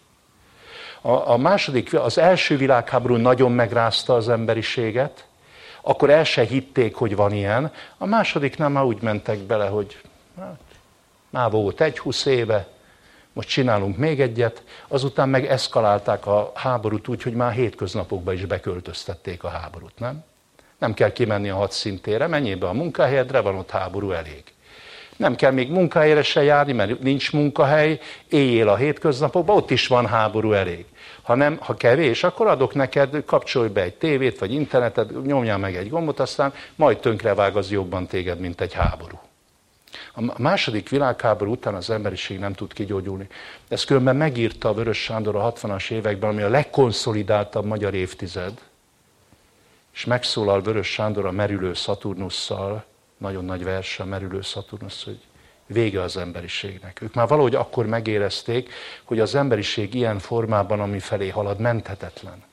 A, 1.08 1.30
a 1.32 1.38
második, 1.38 1.94
az 1.94 2.18
első 2.18 2.58
világháború 2.58 3.16
nagyon 3.16 3.52
megrázta 3.52 4.16
az 4.16 4.30
emberiséget, 4.30 5.26
akkor 5.82 6.10
el 6.10 6.24
se 6.24 6.44
hitték, 6.44 6.96
hogy 6.96 7.16
van 7.16 7.32
ilyen. 7.32 7.72
A 7.98 8.06
második 8.06 8.58
nem 8.58 8.72
már 8.72 8.84
úgy 8.84 9.02
mentek 9.02 9.38
bele, 9.38 9.68
hogy 9.68 10.02
hát, 10.40 10.60
már 11.30 11.52
volt 11.52 11.82
egy 11.82 12.00
húsz 12.00 12.26
éve, 12.26 12.68
most 13.34 13.50
csinálunk 13.50 13.98
még 13.98 14.22
egyet, 14.22 14.64
azután 14.88 15.30
meg 15.30 15.46
eszkalálták 15.46 16.26
a 16.26 16.52
háborút 16.56 17.08
úgy, 17.08 17.24
hogy 17.24 17.34
már 17.34 17.52
hétköznapokban 17.52 18.34
is 18.34 18.46
beköltöztették 18.46 19.44
a 19.44 19.50
háborút, 19.50 20.00
nem? 20.00 20.24
Nem 20.78 20.94
kell 20.94 21.12
kimenni 21.12 21.50
a 21.50 21.56
hadszintére, 21.56 22.28
menjél 22.28 22.58
be 22.58 22.68
a 22.68 22.74
munkahelyedre, 22.74 23.40
van 23.40 23.56
ott 23.56 23.70
háború 23.70 24.12
elég. 24.12 24.44
Nem 25.18 25.36
kell 25.36 25.52
még 25.52 25.72
munkahelyre 25.72 26.24
se 26.24 26.44
járni, 26.44 26.74
mert 26.74 27.00
nincs 27.00 27.34
munkahely, 27.34 28.00
éjjél 28.30 28.70
a 28.70 28.76
hétköznapokban, 28.76 29.56
ott 29.56 29.72
is 29.72 29.88
van 29.88 30.08
háború 30.08 30.54
elég 30.54 30.86
hanem 31.28 31.58
ha 31.60 31.74
kevés, 31.74 32.24
akkor 32.24 32.48
adok 32.48 32.74
neked, 32.74 33.24
kapcsolj 33.26 33.70
be 33.70 33.82
egy 33.82 33.94
tévét, 33.94 34.40
vagy 34.40 34.54
internetet, 34.54 35.24
nyomjál 35.26 35.58
meg 35.58 35.76
egy 35.76 35.90
gombot, 35.90 36.20
aztán 36.20 36.54
majd 36.76 37.00
tönkrevág 37.00 37.56
az 37.56 37.72
jobban 37.72 38.08
téged, 38.08 38.40
mint 38.40 38.62
egy 38.62 38.74
háború. 38.74 39.20
A 40.14 40.42
második 40.42 40.90
világháború 40.90 41.52
után 41.52 41.76
az 41.76 41.90
emberiség 41.90 42.40
nem 42.40 42.54
tud 42.54 42.74
kigyógyulni. 42.74 43.28
Ezt 43.68 43.86
különben 43.86 44.16
megírta 44.16 44.70
a 44.70 44.74
Vörös 44.74 45.04
Sándor 45.04 45.36
a 45.36 45.54
60-as 45.54 45.92
években, 45.92 46.30
ami 46.30 46.42
a 46.42 46.50
legkonszolidáltabb 46.50 47.66
magyar 47.66 47.94
évtized, 47.94 48.62
és 49.94 50.06
megszólal 50.06 50.62
Vörös 50.62 50.88
Sándor 50.88 51.26
a 51.26 51.32
merülő 51.32 51.74
Szaturnusszal, 51.74 52.86
nagyon 53.18 53.46
nagy 53.46 53.64
verse 53.64 54.04
a 54.04 54.06
merülő 54.06 54.42
Szaturnusz, 54.42 55.04
hogy 55.04 55.20
vége 55.68 56.02
az 56.02 56.18
emberiségnek. 56.18 57.02
Ők 57.02 57.14
már 57.14 57.28
valahogy 57.28 57.56
akkor 57.56 57.86
megérezték, 57.86 58.74
hogy 59.04 59.20
az 59.20 59.36
emberiség 59.36 59.94
ilyen 59.94 60.20
formában, 60.20 60.80
ami 60.80 61.00
felé 61.00 61.30
halad, 61.30 61.60
menthetetlen. 61.60 62.46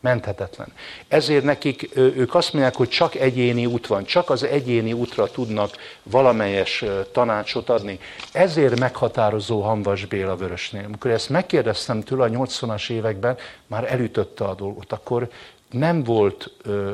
Menthetetlen. 0.00 0.72
Ezért 1.08 1.44
nekik, 1.44 1.96
ők 1.96 2.34
azt 2.34 2.52
mondják, 2.52 2.74
hogy 2.74 2.88
csak 2.88 3.14
egyéni 3.14 3.66
út 3.66 3.86
van, 3.86 4.04
csak 4.04 4.30
az 4.30 4.42
egyéni 4.42 4.92
útra 4.92 5.30
tudnak 5.30 5.76
valamelyes 6.02 6.84
tanácsot 7.12 7.68
adni. 7.68 7.98
Ezért 8.32 8.78
meghatározó 8.78 9.60
Hanvas 9.60 10.04
Béla 10.04 10.36
Vörösnél. 10.36 10.84
Amikor 10.84 11.10
ezt 11.10 11.28
megkérdeztem 11.28 12.00
tőle 12.00 12.24
a 12.24 12.28
80-as 12.28 12.90
években, 12.90 13.36
már 13.66 13.92
elütötte 13.92 14.44
a 14.44 14.54
dolgot. 14.54 14.92
Akkor 14.92 15.30
nem 15.70 16.02
volt 16.02 16.50
ö, 16.62 16.92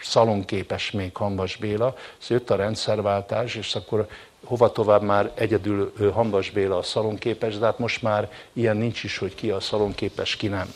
szalonképes 0.00 0.90
még 0.90 1.16
Hanvas 1.16 1.56
Béla, 1.56 1.94
szóval 2.18 2.38
jött 2.38 2.50
a 2.50 2.56
rendszerváltás, 2.56 3.54
és 3.54 3.74
akkor 3.74 4.06
hova 4.46 4.72
tovább 4.72 5.02
már 5.02 5.32
egyedül 5.34 5.92
Hambas 6.12 6.50
Béla 6.50 6.76
a 6.76 6.82
szalonképes, 6.82 7.58
de 7.58 7.64
hát 7.64 7.78
most 7.78 8.02
már 8.02 8.30
ilyen 8.52 8.76
nincs 8.76 9.04
is, 9.04 9.18
hogy 9.18 9.34
ki 9.34 9.50
a 9.50 9.60
szalonképes, 9.60 10.36
ki 10.36 10.46
nem. 10.46 10.72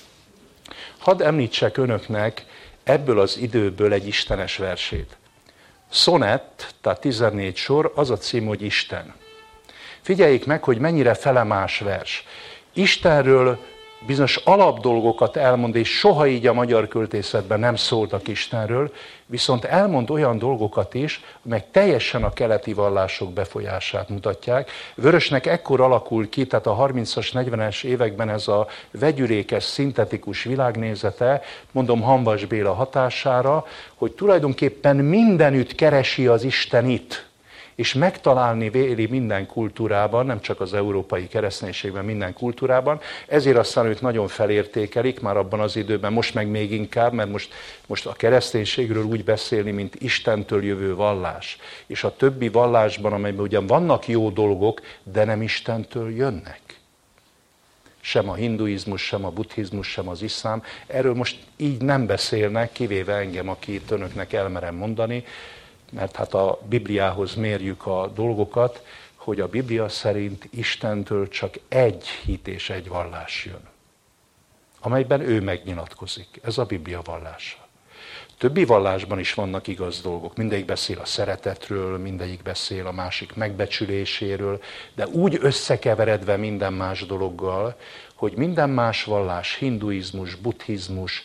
Hadd 0.99 1.23
említsek 1.23 1.77
önöknek 1.77 2.45
ebből 2.83 3.21
az 3.21 3.39
időből 3.39 3.93
egy 3.93 4.07
istenes 4.07 4.57
versét. 4.57 5.16
Sonett, 5.91 6.75
tehát 6.81 7.01
14 7.01 7.57
sor, 7.57 7.93
az 7.95 8.11
a 8.11 8.16
cím, 8.16 8.47
hogy 8.47 8.62
Isten. 8.62 9.14
Figyeljék 10.01 10.47
meg, 10.47 10.64
hogy 10.64 10.79
mennyire 10.79 11.14
felemás 11.14 11.79
vers. 11.79 12.25
Istenről 12.73 13.59
bizonyos 14.07 14.36
alapdolgokat 14.36 15.36
elmond, 15.36 15.74
és 15.74 15.98
soha 15.98 16.26
így 16.26 16.46
a 16.46 16.53
magyar 16.53 16.88
költészetben 16.88 17.61
nem 17.61 17.76
szóltak 17.76 18.28
Istenről, 18.28 18.92
viszont 19.26 19.64
elmond 19.64 20.11
olyan 20.11 20.38
dolgokat 20.38 20.94
is, 20.94 21.20
amelyek 21.46 21.70
teljesen 21.70 22.24
a 22.24 22.32
keleti 22.32 22.72
vallások 22.72 23.32
befolyását 23.32 24.09
mutatják. 24.09 24.70
Vörösnek 24.94 25.46
ekkor 25.46 25.80
alakul 25.80 26.28
ki, 26.28 26.46
tehát 26.46 26.66
a 26.66 26.76
30-as, 26.76 27.28
40-es 27.32 27.84
években 27.84 28.28
ez 28.28 28.48
a 28.48 28.66
vegyülékes, 28.90 29.64
szintetikus 29.64 30.42
világnézete, 30.42 31.42
mondom 31.72 32.01
Hanvas 32.01 32.44
Béla 32.44 32.72
hatására, 32.72 33.66
hogy 33.94 34.12
tulajdonképpen 34.12 34.96
mindenütt 34.96 35.74
keresi 35.74 36.26
az 36.26 36.42
Istenit 36.42 37.30
és 37.81 37.95
megtalálni 37.95 38.70
véli 38.70 39.07
minden 39.07 39.47
kultúrában, 39.47 40.26
nem 40.26 40.41
csak 40.41 40.61
az 40.61 40.74
európai 40.74 41.28
kereszténységben, 41.28 42.05
minden 42.05 42.33
kultúrában. 42.33 43.01
Ezért 43.28 43.57
aztán 43.57 43.87
őt 43.87 44.01
nagyon 44.01 44.28
felértékelik 44.28 45.20
már 45.20 45.37
abban 45.37 45.61
az 45.61 45.76
időben, 45.76 46.12
most 46.12 46.35
meg 46.35 46.49
még 46.49 46.72
inkább, 46.72 47.12
mert 47.12 47.31
most, 47.31 47.55
most 47.87 48.07
a 48.07 48.12
kereszténységről 48.12 49.05
úgy 49.05 49.24
beszélni, 49.24 49.70
mint 49.70 49.95
Istentől 49.99 50.64
jövő 50.64 50.95
vallás. 50.95 51.59
És 51.87 52.05
a 52.05 52.16
többi 52.16 52.49
vallásban, 52.49 53.12
amelyben 53.12 53.45
ugyan 53.45 53.66
vannak 53.66 54.09
jó 54.09 54.31
dolgok, 54.31 54.81
de 55.03 55.24
nem 55.24 55.43
Istentől 55.43 56.11
jönnek 56.14 56.61
sem 58.03 58.28
a 58.28 58.35
hinduizmus, 58.35 59.03
sem 59.03 59.24
a 59.24 59.31
buddhizmus, 59.31 59.89
sem 59.89 60.09
az 60.09 60.22
iszlám. 60.22 60.62
Erről 60.87 61.14
most 61.14 61.39
így 61.57 61.83
nem 61.83 62.07
beszélnek, 62.07 62.72
kivéve 62.72 63.14
engem, 63.14 63.49
aki 63.49 63.81
önöknek 63.89 64.33
elmerem 64.33 64.74
mondani, 64.74 65.24
mert 65.91 66.16
hát 66.16 66.34
a 66.34 66.59
Bibliához 66.68 67.34
mérjük 67.34 67.86
a 67.86 68.07
dolgokat, 68.14 68.84
hogy 69.14 69.41
a 69.41 69.49
Biblia 69.49 69.88
szerint 69.88 70.49
Istentől 70.51 71.28
csak 71.28 71.55
egy 71.68 72.07
hit 72.07 72.49
és 72.49 72.70
egy 72.70 72.88
vallás 72.88 73.45
jön, 73.45 73.68
amelyben 74.80 75.20
ő 75.20 75.41
megnyilatkozik. 75.41 76.41
Ez 76.43 76.59
a 76.59 76.64
Biblia 76.64 77.01
vallása. 77.05 77.68
Többi 78.41 78.64
vallásban 78.64 79.18
is 79.18 79.34
vannak 79.34 79.66
igaz 79.66 80.01
dolgok. 80.01 80.36
Mindegyik 80.36 80.64
beszél 80.64 80.99
a 80.99 81.05
szeretetről, 81.05 81.99
mindegyik 81.99 82.43
beszél 82.43 82.86
a 82.86 82.93
másik 82.93 83.34
megbecsüléséről, 83.34 84.62
de 84.95 85.07
úgy 85.07 85.38
összekeveredve 85.41 86.36
minden 86.36 86.72
más 86.72 87.07
dologgal, 87.07 87.76
hogy 88.21 88.37
minden 88.37 88.71
más 88.71 89.05
vallás, 89.05 89.57
hinduizmus, 89.57 90.35
buddhizmus, 90.35 91.23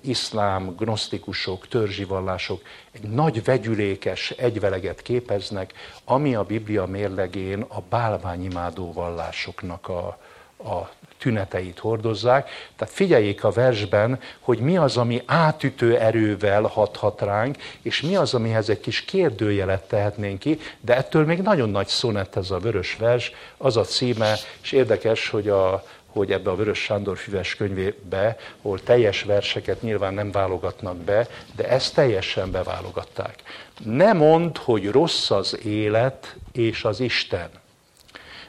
iszlám, 0.00 0.74
gnosztikusok, 0.76 1.68
törzsi 1.68 2.04
vallások 2.04 2.62
egy 2.92 3.02
nagy 3.02 3.44
vegyülékes 3.44 4.30
egyveleget 4.30 5.02
képeznek, 5.02 5.72
ami 6.04 6.34
a 6.34 6.42
Biblia 6.42 6.86
mérlegén 6.86 7.60
a 7.60 7.80
bálványimádó 7.88 8.92
vallásoknak 8.92 9.88
a, 9.88 10.18
a 10.64 10.90
tüneteit 11.18 11.78
hordozzák. 11.78 12.50
Tehát 12.76 12.94
figyeljék 12.94 13.44
a 13.44 13.50
versben, 13.50 14.20
hogy 14.40 14.58
mi 14.58 14.76
az, 14.76 14.96
ami 14.96 15.22
átütő 15.26 15.98
erővel 15.98 16.62
hathat 16.62 17.20
ránk, 17.20 17.56
és 17.82 18.00
mi 18.00 18.16
az, 18.16 18.34
amihez 18.34 18.68
egy 18.68 18.80
kis 18.80 19.04
kérdőjelet 19.04 19.88
tehetnénk 19.88 20.38
ki, 20.38 20.58
de 20.80 20.96
ettől 20.96 21.24
még 21.24 21.40
nagyon 21.40 21.70
nagy 21.70 21.86
szonett 21.86 22.36
ez 22.36 22.50
a 22.50 22.58
vörös 22.58 22.96
vers, 22.96 23.32
az 23.56 23.76
a 23.76 23.82
címe, 23.82 24.34
és 24.62 24.72
érdekes, 24.72 25.28
hogy 25.28 25.48
a, 25.48 25.84
hogy 26.14 26.32
ebbe 26.32 26.50
a 26.50 26.56
Vörös 26.56 26.78
Sándor 26.78 27.18
füves 27.18 27.54
könyvébe, 27.54 28.36
ahol 28.62 28.80
teljes 28.82 29.22
verseket 29.22 29.82
nyilván 29.82 30.14
nem 30.14 30.30
válogatnak 30.30 30.96
be, 30.96 31.28
de 31.56 31.68
ezt 31.68 31.94
teljesen 31.94 32.50
beválogatták. 32.50 33.42
Ne 33.84 34.12
mondd, 34.12 34.58
hogy 34.58 34.90
rossz 34.90 35.30
az 35.30 35.58
élet 35.64 36.36
és 36.52 36.84
az 36.84 37.00
Isten. 37.00 37.48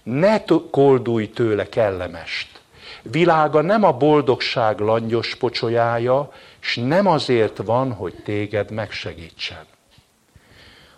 Ne 0.03 0.43
koldulj 0.71 1.29
tőle 1.29 1.69
kellemest. 1.69 2.59
Világa 3.01 3.61
nem 3.61 3.83
a 3.83 3.91
boldogság 3.91 4.79
langyos 4.79 5.35
pocsolyája, 5.35 6.31
és 6.61 6.75
nem 6.75 7.07
azért 7.07 7.57
van, 7.57 7.93
hogy 7.93 8.13
téged 8.23 8.71
megsegítsen. 8.71 9.65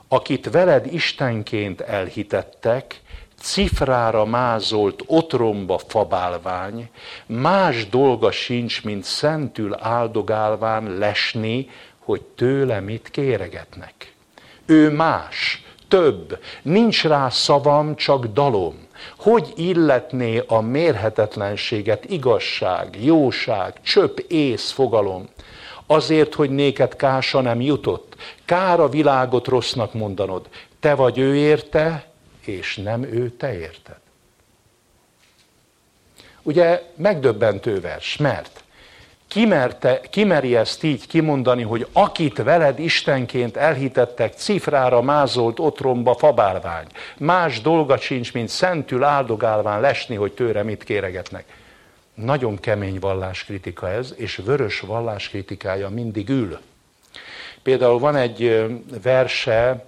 Akit 0.08 0.50
veled 0.50 0.94
Istenként 0.94 1.82
elhitettek, 1.82 3.02
cifrára 3.40 4.26
mázolt 4.26 5.04
otromba 5.06 5.78
fabálvány, 5.88 6.90
más 7.26 7.90
dolga 7.90 8.32
sincs, 8.32 8.84
mint 8.84 9.04
szentül 9.04 9.76
áldogálván 9.80 10.98
lesni, 10.98 11.70
hogy 11.98 12.22
tőle 12.22 12.80
mit 12.80 13.10
kéregetnek. 13.12 14.14
Ő 14.66 14.92
más, 14.92 15.66
több, 15.88 16.40
nincs 16.62 17.04
rá 17.04 17.30
szavam, 17.30 17.96
csak 17.96 18.26
dalom. 18.26 18.88
Hogy 19.18 19.54
illetné 19.56 20.44
a 20.48 20.60
mérhetetlenséget 20.60 22.06
igazság, 22.06 22.98
jóság, 23.04 23.82
csöpp 23.82 24.18
ész 24.18 24.72
fogalom? 24.72 25.28
Azért, 25.86 26.34
hogy 26.34 26.50
néked 26.50 26.96
kása 26.96 27.42
nem 27.42 27.62
jutott, 27.62 28.16
kár 28.46 28.80
a 28.80 28.90
világot 28.90 29.48
rossznak 29.48 29.94
mondanod. 29.94 30.48
Te 30.80 30.96
vagy 30.96 31.18
ő 31.18 31.36
érte, 31.36 32.12
és 32.48 32.76
nem 32.76 33.04
ő 33.04 33.30
te 33.30 33.60
érted. 33.60 33.98
Ugye 36.42 36.84
megdöbbentő 36.96 37.80
vers, 37.80 38.18
mert 38.18 38.64
kimerte, 39.28 40.00
kimeri 40.10 40.56
ezt 40.56 40.84
így 40.84 41.08
kimondani, 41.08 41.64
hogy 41.64 41.88
akit 41.94 42.44
veled 42.44 42.80
Istenként 42.80 43.58
elhitettek, 43.58 44.34
cifrára 44.34 45.02
mázolt 45.02 45.60
otromba 45.60 46.16
fabálvány. 46.16 46.88
Más 47.18 47.62
dolga 47.62 47.98
sincs, 47.98 48.34
mint 48.34 48.50
szentül 48.50 49.04
áldogálván 49.04 49.82
lesni, 49.82 50.16
hogy 50.16 50.32
tőre 50.32 50.64
mit 50.64 50.84
kéregetnek. 50.84 51.46
Nagyon 52.14 52.60
kemény 52.60 53.00
valláskritika 53.00 53.90
ez, 53.90 54.14
és 54.18 54.36
vörös 54.36 54.80
valláskritikája 54.80 55.90
mindig 55.90 56.30
ül. 56.30 56.60
Például 57.64 58.00
van 58.00 58.16
egy 58.16 58.66
verse 59.04 59.86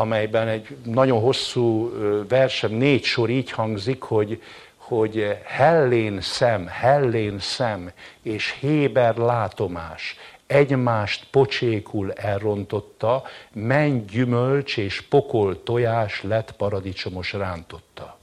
amelyben 0.00 0.48
egy 0.48 0.76
nagyon 0.84 1.20
hosszú 1.20 1.92
versem, 2.28 2.70
négy 2.70 3.04
sor 3.04 3.30
így 3.30 3.50
hangzik, 3.50 4.02
hogy, 4.02 4.42
hogy 4.76 5.38
hellén 5.44 6.20
szem, 6.20 6.66
hellén 6.66 7.38
szem 7.38 7.90
és 8.22 8.54
héber 8.60 9.16
látomás 9.16 10.16
egymást 10.46 11.26
pocsékul 11.30 12.12
elrontotta, 12.12 13.22
menny 13.52 14.04
gyümölcs 14.04 14.76
és 14.76 15.00
pokol 15.00 15.62
tojás 15.62 16.22
lett 16.22 16.52
paradicsomos 16.52 17.32
rántotta. 17.32 18.19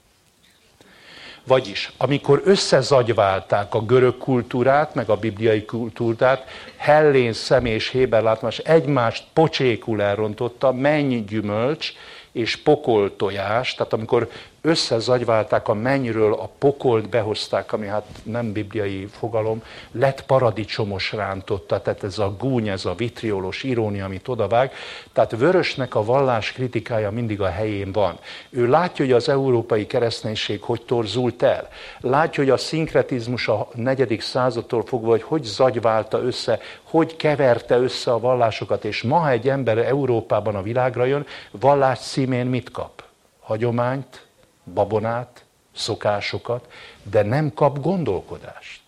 Vagyis, 1.47 1.91
amikor 1.97 2.41
összezagyválták 2.43 3.73
a 3.75 3.81
görög 3.81 4.17
kultúrát, 4.17 4.95
meg 4.95 5.09
a 5.09 5.15
bibliai 5.15 5.65
kultúrát, 5.65 6.45
Hellén 6.77 7.33
szem 7.33 7.65
és 7.65 7.89
Héber 7.89 8.21
látomás 8.21 8.57
egymást 8.57 9.23
pocsékul 9.33 10.01
elrontotta, 10.01 10.71
mennyi 10.71 11.23
gyümölcs 11.23 11.93
és 12.31 12.55
pokol 12.55 13.15
tojás, 13.15 13.75
tehát 13.75 13.93
amikor 13.93 14.29
összezagyválták 14.67 15.67
a 15.67 15.73
mennyről, 15.73 16.33
a 16.33 16.49
pokolt 16.57 17.09
behozták, 17.09 17.73
ami 17.73 17.87
hát 17.87 18.05
nem 18.23 18.51
bibliai 18.51 19.05
fogalom, 19.05 19.63
lett 19.91 20.25
paradicsomos 20.25 21.11
rántotta, 21.11 21.81
tehát 21.81 22.03
ez 22.03 22.19
a 22.19 22.35
gúny, 22.39 22.67
ez 22.67 22.85
a 22.85 22.93
vitriolos 22.93 23.63
irónia, 23.63 24.05
amit 24.05 24.27
odavág. 24.27 24.71
Tehát 25.13 25.37
Vörösnek 25.37 25.95
a 25.95 26.03
vallás 26.03 26.51
kritikája 26.51 27.11
mindig 27.11 27.41
a 27.41 27.49
helyén 27.49 27.91
van. 27.91 28.17
Ő 28.49 28.67
látja, 28.67 29.05
hogy 29.05 29.13
az 29.13 29.29
európai 29.29 29.87
kereszténység 29.87 30.61
hogy 30.61 30.81
torzult 30.81 31.43
el. 31.43 31.69
Látja, 31.99 32.43
hogy 32.43 32.51
a 32.51 32.57
szinkretizmus 32.57 33.47
a 33.47 33.67
negyedik 33.73 34.21
századtól 34.21 34.83
fogva, 34.85 35.09
hogy 35.09 35.23
hogy 35.23 35.43
zagyválta 35.43 36.21
össze, 36.21 36.59
hogy 36.83 37.15
keverte 37.15 37.77
össze 37.77 38.11
a 38.11 38.19
vallásokat, 38.19 38.85
és 38.85 39.01
ma, 39.01 39.17
ha 39.17 39.29
egy 39.29 39.49
ember 39.49 39.77
Európában 39.77 40.55
a 40.55 40.61
világra 40.61 41.05
jön, 41.05 41.25
vallás 41.51 41.99
címén 41.99 42.45
mit 42.45 42.71
kap? 42.71 43.03
Hagyományt, 43.39 44.26
babonát, 44.73 45.45
szokásokat, 45.75 46.71
de 47.03 47.23
nem 47.23 47.53
kap 47.53 47.79
gondolkodást. 47.79 48.81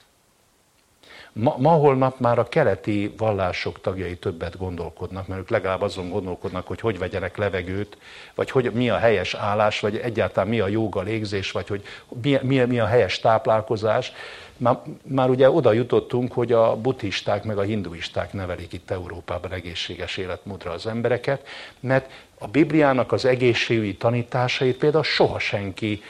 Ma, 1.33 1.55
ma 1.57 1.69
holnap 1.69 2.19
már 2.19 2.39
a 2.39 2.47
keleti 2.47 3.13
vallások 3.17 3.81
tagjai 3.81 4.17
többet 4.17 4.57
gondolkodnak, 4.57 5.27
mert 5.27 5.39
ők 5.39 5.49
legalább 5.49 5.81
azon 5.81 6.09
gondolkodnak, 6.09 6.67
hogy 6.67 6.79
hogy 6.79 6.97
vegyenek 6.97 7.37
levegőt, 7.37 7.97
vagy 8.35 8.51
hogy 8.51 8.71
mi 8.73 8.89
a 8.89 8.97
helyes 8.97 9.33
állás, 9.33 9.79
vagy 9.79 9.97
egyáltalán 9.97 10.49
mi 10.49 10.59
a 10.59 10.67
jóga 10.67 11.01
légzés, 11.01 11.51
vagy 11.51 11.67
hogy 11.67 11.83
mi, 12.21 12.39
mi, 12.41 12.59
mi 12.59 12.79
a 12.79 12.85
helyes 12.85 13.19
táplálkozás. 13.19 14.11
Már, 14.57 14.79
már 15.03 15.29
ugye 15.29 15.51
oda 15.51 15.71
jutottunk, 15.71 16.33
hogy 16.33 16.51
a 16.51 16.75
buddhisták 16.75 17.43
meg 17.43 17.57
a 17.57 17.61
hinduisták 17.61 18.33
nevelik 18.33 18.73
itt 18.73 18.91
Európában 18.91 19.51
egészséges 19.53 20.17
életmódra 20.17 20.71
az 20.71 20.87
embereket, 20.87 21.47
mert 21.79 22.11
a 22.39 22.47
Bibliának 22.47 23.11
az 23.11 23.25
egészségügyi 23.25 23.95
tanításait 23.95 24.77
például 24.77 25.03
soha 25.03 25.39
senki 25.39 26.01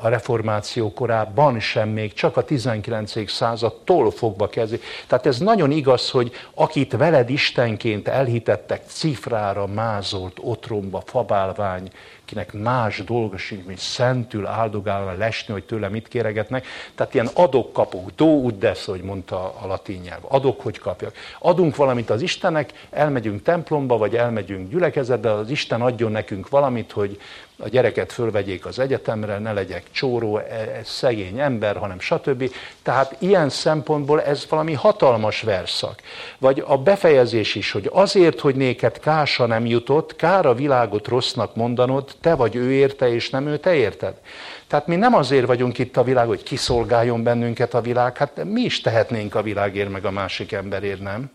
a 0.00 0.08
reformáció 0.08 0.92
korában 0.92 1.60
sem 1.60 1.88
még, 1.88 2.12
csak 2.12 2.36
a 2.36 2.44
19. 2.44 3.30
századtól 3.30 4.10
fogva 4.10 4.48
kezdi. 4.48 4.80
Tehát 5.06 5.26
ez 5.26 5.38
nagyon 5.38 5.70
igaz, 5.70 6.10
hogy 6.10 6.32
akit 6.54 6.96
veled 6.96 7.30
Istenként 7.30 8.08
elhitettek, 8.08 8.82
cifrára 8.86 9.66
mázolt, 9.66 10.38
otromba, 10.40 11.02
fabálvány, 11.06 11.90
kinek 12.28 12.52
más 12.52 13.04
dolga 13.04 13.36
sincs, 13.36 13.64
mint 13.64 13.78
szentül 13.78 14.46
áldogálva 14.46 15.12
lesni, 15.12 15.52
hogy 15.52 15.64
tőle 15.64 15.88
mit 15.88 16.08
kéregetnek. 16.08 16.66
Tehát 16.94 17.14
ilyen 17.14 17.28
adok-kapok, 17.34 18.10
do 18.16 18.24
ud 18.24 18.58
des, 18.58 18.84
hogy 18.84 19.02
mondta 19.02 19.54
a 19.60 19.66
latin 19.66 20.00
nyelv. 20.00 20.20
Adok, 20.28 20.60
hogy 20.60 20.78
kapjak. 20.78 21.14
Adunk 21.38 21.76
valamit 21.76 22.10
az 22.10 22.22
Istennek, 22.22 22.72
elmegyünk 22.90 23.42
templomba, 23.42 23.98
vagy 23.98 24.16
elmegyünk 24.16 24.70
gyülekezetbe, 24.70 25.32
az 25.32 25.50
Isten 25.50 25.80
adjon 25.80 26.12
nekünk 26.12 26.48
valamit, 26.48 26.92
hogy 26.92 27.20
a 27.58 27.68
gyereket 27.68 28.12
fölvegyék 28.12 28.66
az 28.66 28.78
egyetemre, 28.78 29.38
ne 29.38 29.52
legyek 29.52 29.82
csóró, 29.90 30.38
e, 30.38 30.80
szegény 30.84 31.38
ember, 31.40 31.76
hanem 31.76 32.00
stb. 32.00 32.50
Tehát 32.82 33.16
ilyen 33.18 33.48
szempontból 33.48 34.22
ez 34.22 34.46
valami 34.48 34.72
hatalmas 34.72 35.42
verszak. 35.42 36.00
Vagy 36.38 36.62
a 36.66 36.78
befejezés 36.78 37.54
is, 37.54 37.70
hogy 37.70 37.90
azért, 37.92 38.40
hogy 38.40 38.54
néked 38.54 38.98
kása 38.98 39.46
nem 39.46 39.66
jutott, 39.66 40.16
kár 40.16 40.46
a 40.46 40.54
világot 40.54 41.06
rossznak 41.06 41.56
mondanod, 41.56 42.10
te 42.20 42.34
vagy 42.34 42.56
ő 42.56 42.72
érte, 42.72 43.12
és 43.12 43.30
nem 43.30 43.46
ő 43.46 43.58
te 43.58 43.74
érted. 43.74 44.14
Tehát 44.66 44.86
mi 44.86 44.96
nem 44.96 45.14
azért 45.14 45.46
vagyunk 45.46 45.78
itt 45.78 45.96
a 45.96 46.02
világ, 46.02 46.26
hogy 46.26 46.42
kiszolgáljon 46.42 47.22
bennünket 47.22 47.74
a 47.74 47.80
világ, 47.80 48.16
hát 48.16 48.44
mi 48.44 48.60
is 48.60 48.80
tehetnénk 48.80 49.34
a 49.34 49.42
világért, 49.42 49.90
meg 49.90 50.04
a 50.04 50.10
másik 50.10 50.52
emberért, 50.52 51.00
nem? 51.00 51.30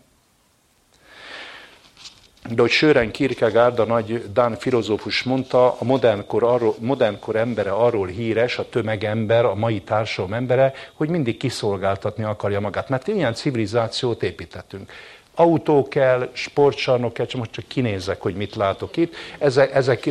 De 2.50 2.60
hogy 2.60 2.70
Sören 2.70 3.10
Kierkegaard, 3.10 3.78
a 3.78 3.84
nagy 3.84 4.32
Dán 4.32 4.56
filozófus 4.56 5.22
mondta, 5.22 5.66
a 5.78 5.84
modernkor, 5.84 6.42
arról, 6.42 6.74
modernkor 6.78 7.36
embere 7.36 7.70
arról 7.70 8.06
híres, 8.06 8.58
a 8.58 8.68
tömegember, 8.68 9.44
a 9.44 9.54
mai 9.54 9.80
társadalom 9.80 10.36
embere, 10.36 10.72
hogy 10.94 11.08
mindig 11.08 11.36
kiszolgáltatni 11.36 12.24
akarja 12.24 12.60
magát. 12.60 12.88
Mert 12.88 13.08
ilyen 13.08 13.34
civilizációt 13.34 14.22
építettünk. 14.22 14.90
Autó 15.34 15.88
kell, 15.88 16.28
sportcsarnok 16.32 17.12
kell, 17.12 17.26
csak 17.26 17.38
most 17.38 17.52
csak 17.52 17.68
kinézek, 17.68 18.20
hogy 18.20 18.34
mit 18.34 18.54
látok 18.54 18.96
itt. 18.96 19.14
Ezek, 19.38 19.74
ezek, 19.74 20.08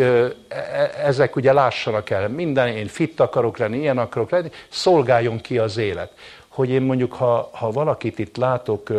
ezek 1.03 1.36
ugye 1.36 1.53
lássanak 1.53 2.09
el 2.09 2.29
minden, 2.29 2.67
én 2.67 2.88
fit 2.88 3.19
akarok 3.19 3.57
lenni, 3.57 3.77
ilyen 3.77 3.97
akarok 3.97 4.29
lenni, 4.29 4.49
szolgáljon 4.69 5.41
ki 5.41 5.57
az 5.57 5.77
élet. 5.77 6.11
Hogy 6.47 6.69
én 6.69 6.81
mondjuk, 6.81 7.13
ha, 7.13 7.49
ha 7.53 7.71
valakit 7.71 8.19
itt 8.19 8.38
látok, 8.38 8.89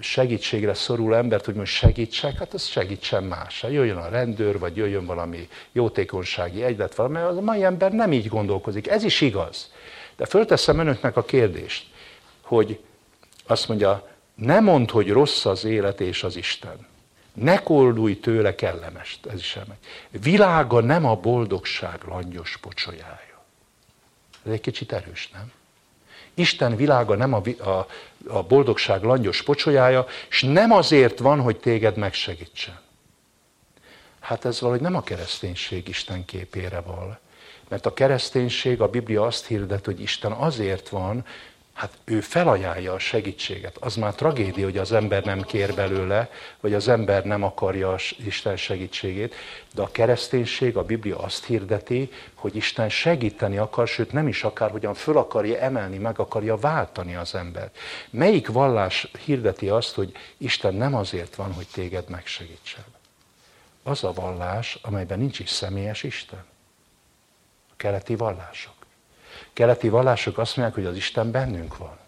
segítségre 0.00 0.74
szorul 0.74 1.16
embert, 1.16 1.44
hogy 1.44 1.54
most 1.54 1.72
segítsek, 1.72 2.38
hát 2.38 2.54
az 2.54 2.64
segítsen 2.64 3.24
más. 3.24 3.60
Hát 3.60 3.70
jöjjön 3.70 3.96
a 3.96 4.08
rendőr, 4.08 4.58
vagy 4.58 4.76
jöjjön 4.76 5.06
valami 5.06 5.48
jótékonysági 5.72 6.62
egylet, 6.62 6.94
valami, 6.94 7.18
az 7.18 7.36
a 7.36 7.40
mai 7.40 7.64
ember 7.64 7.92
nem 7.92 8.12
így 8.12 8.28
gondolkozik. 8.28 8.88
Ez 8.88 9.04
is 9.04 9.20
igaz. 9.20 9.72
De 10.16 10.26
fölteszem 10.26 10.78
önöknek 10.78 11.16
a 11.16 11.24
kérdést, 11.24 11.86
hogy 12.40 12.80
azt 13.46 13.68
mondja, 13.68 14.08
ne 14.34 14.60
mondd, 14.60 14.90
hogy 14.90 15.10
rossz 15.10 15.44
az 15.44 15.64
élet 15.64 16.00
és 16.00 16.22
az 16.22 16.36
Isten. 16.36 16.86
Ne 17.32 17.62
koldulj 17.62 18.20
tőle 18.20 18.54
kellemest, 18.54 19.26
ez 19.26 19.38
is 19.38 19.56
elmegy. 19.56 19.78
Világa 20.10 20.80
nem 20.80 21.04
a 21.04 21.16
boldogság 21.16 22.00
langyos 22.06 22.56
pocsolyája. 22.56 23.44
Ez 24.46 24.52
egy 24.52 24.60
kicsit 24.60 24.92
erős, 24.92 25.30
nem? 25.32 25.52
Isten 26.34 26.76
világa 26.76 27.14
nem 27.14 27.32
a, 27.32 27.42
a, 27.68 27.86
a 28.26 28.42
boldogság 28.42 29.02
langyos 29.02 29.42
pocsolyája, 29.42 30.06
és 30.30 30.42
nem 30.42 30.72
azért 30.72 31.18
van, 31.18 31.40
hogy 31.40 31.56
téged 31.56 31.96
megsegítsen. 31.96 32.82
Hát 34.20 34.44
ez 34.44 34.60
valahogy 34.60 34.82
nem 34.82 34.94
a 34.94 35.02
kereszténység 35.02 35.88
Isten 35.88 36.24
képére 36.24 36.80
val. 36.80 37.18
Mert 37.68 37.86
a 37.86 37.94
kereszténység, 37.94 38.80
a 38.80 38.88
Biblia 38.88 39.22
azt 39.22 39.46
hirdet, 39.46 39.84
hogy 39.84 40.00
Isten 40.00 40.32
azért 40.32 40.88
van, 40.88 41.24
hát 41.74 41.98
ő 42.04 42.20
felajánlja 42.20 42.92
a 42.92 42.98
segítséget. 42.98 43.76
Az 43.80 43.96
már 43.96 44.14
tragédia, 44.14 44.64
hogy 44.64 44.78
az 44.78 44.92
ember 44.92 45.24
nem 45.24 45.42
kér 45.42 45.74
belőle, 45.74 46.30
vagy 46.60 46.74
az 46.74 46.88
ember 46.88 47.24
nem 47.24 47.42
akarja 47.42 47.96
Isten 48.24 48.56
segítségét, 48.56 49.34
de 49.74 49.82
a 49.82 49.90
kereszténység, 49.90 50.76
a 50.76 50.84
Biblia 50.84 51.18
azt 51.18 51.44
hirdeti, 51.44 52.10
hogy 52.34 52.56
Isten 52.56 52.88
segíteni 52.88 53.56
akar, 53.56 53.88
sőt 53.88 54.12
nem 54.12 54.28
is 54.28 54.44
akar, 54.44 54.70
hogyan 54.70 54.94
föl 54.94 55.16
akarja 55.16 55.58
emelni, 55.58 55.98
meg 55.98 56.18
akarja 56.18 56.56
váltani 56.56 57.14
az 57.14 57.34
embert. 57.34 57.78
Melyik 58.10 58.48
vallás 58.48 59.10
hirdeti 59.24 59.68
azt, 59.68 59.94
hogy 59.94 60.12
Isten 60.36 60.74
nem 60.74 60.94
azért 60.94 61.34
van, 61.34 61.52
hogy 61.52 61.66
téged 61.72 62.08
megsegítsen? 62.08 62.84
Az 63.82 64.04
a 64.04 64.12
vallás, 64.12 64.78
amelyben 64.82 65.18
nincs 65.18 65.38
is 65.38 65.50
személyes 65.50 66.02
Isten. 66.02 66.44
A 67.70 67.74
keleti 67.76 68.16
vallások 68.16 68.73
keleti 69.54 69.88
vallások 69.88 70.38
azt 70.38 70.56
mondják, 70.56 70.78
hogy 70.78 70.86
az 70.86 70.96
Isten 70.96 71.30
bennünk 71.30 71.76
van. 71.76 71.98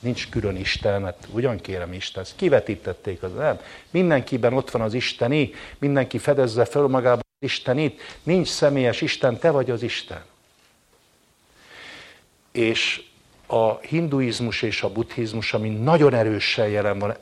Nincs 0.00 0.28
külön 0.28 0.56
Isten, 0.56 1.00
mert 1.00 1.26
ugyan 1.32 1.60
kérem 1.60 1.92
Isten, 1.92 2.22
ezt 2.22 2.36
kivetítették 2.36 3.22
az 3.22 3.32
nem. 3.32 3.60
Mindenkiben 3.90 4.52
ott 4.52 4.70
van 4.70 4.82
az 4.82 4.94
Isteni, 4.94 5.52
mindenki 5.78 6.18
fedezze 6.18 6.64
föl 6.64 6.88
magában 6.88 7.24
az 7.40 7.48
Istenit, 7.48 8.00
nincs 8.22 8.48
személyes 8.48 9.00
Isten, 9.00 9.38
te 9.38 9.50
vagy 9.50 9.70
az 9.70 9.82
Isten. 9.82 10.22
És 12.52 13.02
a 13.46 13.78
hinduizmus 13.78 14.62
és 14.62 14.82
a 14.82 14.92
buddhizmus, 14.92 15.52
ami 15.52 15.68
nagyon 15.68 16.14
erősen 16.14 16.68
jelen 16.68 16.98
van 16.98 17.16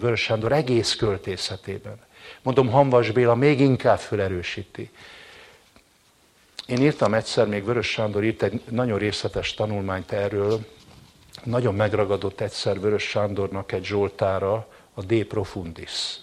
Vörös 0.00 0.20
Sándor 0.20 0.52
egész 0.52 0.94
költészetében. 0.94 1.98
Mondom, 2.42 2.68
Hanvas 2.68 3.10
Béla 3.10 3.34
még 3.34 3.60
inkább 3.60 3.98
felerősíti. 3.98 4.90
Én 6.66 6.82
írtam 6.82 7.14
egyszer, 7.14 7.46
még 7.46 7.64
Vörös 7.64 7.90
Sándor 7.90 8.24
írt 8.24 8.42
egy 8.42 8.62
nagyon 8.68 8.98
részletes 8.98 9.54
tanulmányt 9.54 10.12
erről, 10.12 10.60
nagyon 11.44 11.74
megragadott 11.74 12.40
egyszer 12.40 12.80
Vörös 12.80 13.02
Sándornak 13.02 13.72
egy 13.72 13.84
Zsoltára, 13.84 14.68
a 14.94 15.02
De 15.02 15.24
Profundis. 15.24 16.20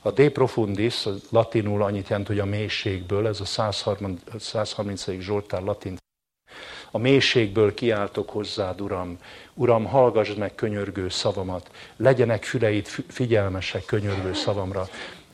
A 0.00 0.10
De 0.10 0.30
Profundis, 0.30 1.06
a 1.06 1.10
latinul 1.30 1.82
annyit 1.82 2.08
jelent, 2.08 2.26
hogy 2.26 2.38
a 2.38 2.44
mélységből, 2.44 3.26
ez 3.26 3.40
a 3.40 3.44
130. 3.44 4.20
130. 4.38 5.10
Zsoltár 5.18 5.62
latin. 5.62 5.96
A 6.90 6.98
mélységből 6.98 7.74
kiáltok 7.74 8.30
hozzád, 8.30 8.80
Uram. 8.80 9.18
Uram, 9.54 9.84
hallgassd 9.84 10.38
meg 10.38 10.54
könyörgő 10.54 11.08
szavamat. 11.08 11.70
Legyenek 11.96 12.44
füleid 12.44 12.86
figyelmesek 13.08 13.84
könyörgő 13.84 14.32
szavamra. 14.32 14.88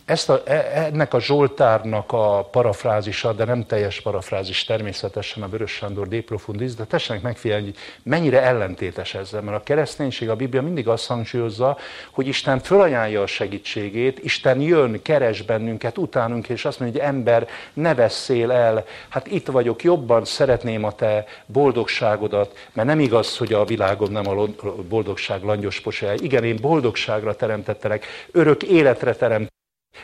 Ezt 0.09 0.28
a, 0.28 0.42
e, 0.44 0.70
ennek 0.74 1.14
a 1.14 1.20
Zsoltárnak 1.20 2.12
a 2.12 2.48
parafrázisa, 2.50 3.32
de 3.32 3.44
nem 3.44 3.66
teljes 3.66 4.00
parafrázis 4.00 4.64
természetesen 4.64 5.42
a 5.42 5.48
Vörös 5.48 5.70
Sándor 5.70 6.09
De 6.09 6.22
Profundis, 6.22 6.74
de 6.74 6.84
tessenek 6.84 7.22
megfigyelni, 7.22 7.64
hogy 7.64 7.76
mennyire 8.02 8.42
ellentétes 8.42 9.14
ezzel, 9.14 9.40
mert 9.40 9.56
a 9.56 9.62
kereszténység, 9.62 10.28
a 10.28 10.36
Biblia 10.36 10.62
mindig 10.62 10.88
azt 10.88 11.06
hangsúlyozza, 11.06 11.78
hogy 12.11 12.26
Isten 12.26 12.59
fölajánlja 12.59 13.22
a 13.22 13.26
segítségét, 13.26 14.24
Isten 14.24 14.61
jön, 14.61 15.02
keres 15.02 15.42
bennünket, 15.42 15.98
utánunk, 15.98 16.48
és 16.48 16.64
azt 16.64 16.80
mondja, 16.80 17.00
hogy 17.00 17.14
ember, 17.14 17.48
ne 17.72 17.94
vesszél 17.94 18.50
el, 18.50 18.84
hát 19.09 19.26
itt 19.26 19.46
vagyok, 19.46 19.82
jobban 19.82 20.24
szeretném 20.24 20.84
a 20.84 20.92
te 20.92 21.24
boldogságodat, 21.46 22.68
mert 22.72 22.88
nem 22.88 23.00
igaz, 23.00 23.36
hogy 23.36 23.52
a 23.52 23.64
világom 23.64 24.12
nem 24.12 24.28
a 24.28 24.46
boldogság 24.88 25.42
langyos 25.42 25.80
posája. 25.80 26.14
Igen, 26.22 26.44
én 26.44 26.59
boldogságra 26.61 27.36
teremtettelek, 27.36 28.06
örök 28.32 28.62
életre 28.62 29.14
teremtettelek, 29.14 29.56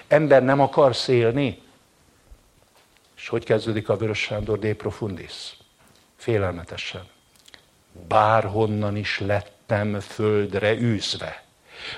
Ember 0.09 0.45
nem 0.45 0.61
akarsz 0.61 1.09
élni? 1.09 1.63
És 3.17 3.29
hogy 3.29 3.45
kezdődik 3.45 3.89
a 3.89 3.97
Vörös 3.97 4.19
Sándor 4.19 4.59
de 4.59 4.75
profundis? 4.75 5.57
Félelmetesen. 6.17 7.07
Bárhonnan 8.09 8.97
is 8.97 9.21
lettem 9.21 10.01
földre 10.01 10.75
űzve. 10.75 11.43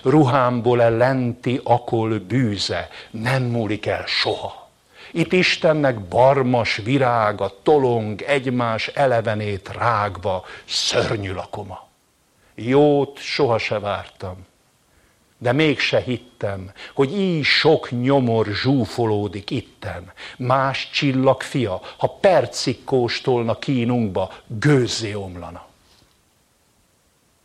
Ruhámból 0.02 0.82
e 0.82 0.88
lenti 0.88 1.60
akol 1.64 2.18
bűze, 2.18 2.88
nem 3.10 3.42
múlik 3.42 3.86
el 3.86 4.04
soha. 4.06 4.68
Itt 5.10 5.32
Istennek 5.32 6.00
barmas 6.00 6.76
virága 6.76 7.52
tolong 7.62 8.22
egymás 8.22 8.86
elevenét 8.88 9.68
rágva, 9.68 10.44
szörnyű 10.64 11.32
lakoma. 11.32 11.88
Jót 12.54 13.18
soha 13.18 13.58
se 13.58 13.78
vártam, 13.78 14.46
de 15.38 15.52
mégse 15.52 16.00
hittem, 16.00 16.72
hogy 16.94 17.18
így 17.18 17.44
sok 17.44 17.90
nyomor 17.90 18.46
zsúfolódik 18.46 19.50
itten. 19.50 20.12
Más 20.38 20.90
csillag 20.90 21.42
fia, 21.42 21.80
ha 21.96 22.08
percig 22.08 22.84
kóstolna 22.84 23.58
kínunkba, 23.58 24.32
gőzzé 24.46 25.12
omlana. 25.12 25.66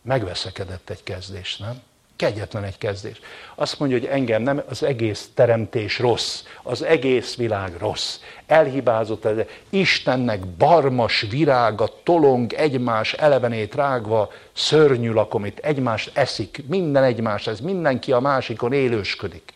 Megveszekedett 0.02 0.90
egy 0.90 1.02
kezdés, 1.02 1.56
nem? 1.56 1.82
Kegyetlen 2.22 2.64
egy 2.64 2.78
kezdés. 2.78 3.20
Azt 3.54 3.78
mondja, 3.78 3.98
hogy 3.98 4.06
engem 4.06 4.42
nem, 4.42 4.62
az 4.68 4.82
egész 4.82 5.28
teremtés 5.34 5.98
rossz, 5.98 6.42
az 6.62 6.82
egész 6.82 7.36
világ 7.36 7.76
rossz. 7.78 8.18
Elhibázott 8.46 9.24
ez. 9.24 9.36
Istennek 9.70 10.46
barmas 10.46 11.26
virága 11.30 11.88
tolong 12.02 12.52
egymás 12.52 13.12
elevenét 13.12 13.74
rágva, 13.74 14.30
szörnyű 14.52 15.12
lakomit, 15.12 15.58
egymást 15.58 16.10
eszik, 16.14 16.64
minden 16.66 17.02
egymás, 17.02 17.46
ez 17.46 17.60
mindenki 17.60 18.12
a 18.12 18.20
másikon 18.20 18.72
élősködik. 18.72 19.52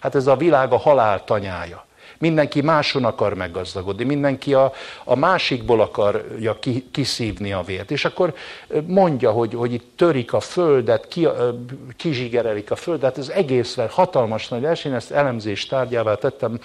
Hát 0.00 0.14
ez 0.14 0.26
a 0.26 0.36
világ 0.36 0.72
a 0.72 0.78
halál 0.78 1.24
tanyája. 1.24 1.86
Mindenki 2.18 2.60
máson 2.60 3.04
akar 3.04 3.34
meggazdagodni, 3.34 4.04
mindenki 4.04 4.54
a, 4.54 4.72
a 5.04 5.14
másikból 5.14 5.80
akarja 5.80 6.58
ki, 6.58 6.86
kiszívni 6.90 7.52
a 7.52 7.62
vért. 7.62 7.90
És 7.90 8.04
akkor 8.04 8.34
mondja, 8.86 9.30
hogy, 9.30 9.54
hogy 9.54 9.72
itt 9.72 9.92
törik 9.96 10.32
a 10.32 10.40
földet, 10.40 11.08
ki, 11.08 11.28
kizsigerelik 11.96 12.70
a 12.70 12.76
földet, 12.76 13.18
ez 13.18 13.28
egész 13.28 13.78
hatalmas 13.88 14.48
nagy 14.48 14.60
verseny, 14.60 14.92
ezt 14.92 15.10
elemzés 15.10 15.66
tárgyává 15.66 16.14
tettem, 16.14 16.58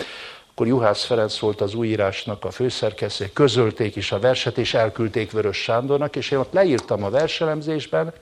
akkor 0.51 0.67
Juhász 0.67 1.03
Ferenc 1.03 1.39
volt 1.39 1.61
az 1.61 1.73
újírásnak 1.73 2.45
a 2.45 2.51
főszerkesztő, 2.51 3.29
közölték 3.33 3.95
is 3.95 4.11
a 4.11 4.19
verset, 4.19 4.57
és 4.57 4.73
elküldték 4.73 5.31
Vörös 5.31 5.57
Sándornak, 5.57 6.15
és 6.15 6.31
én 6.31 6.37
ott 6.37 6.53
leírtam 6.53 7.03
a 7.03 7.09
verselemzésben, 7.09 8.13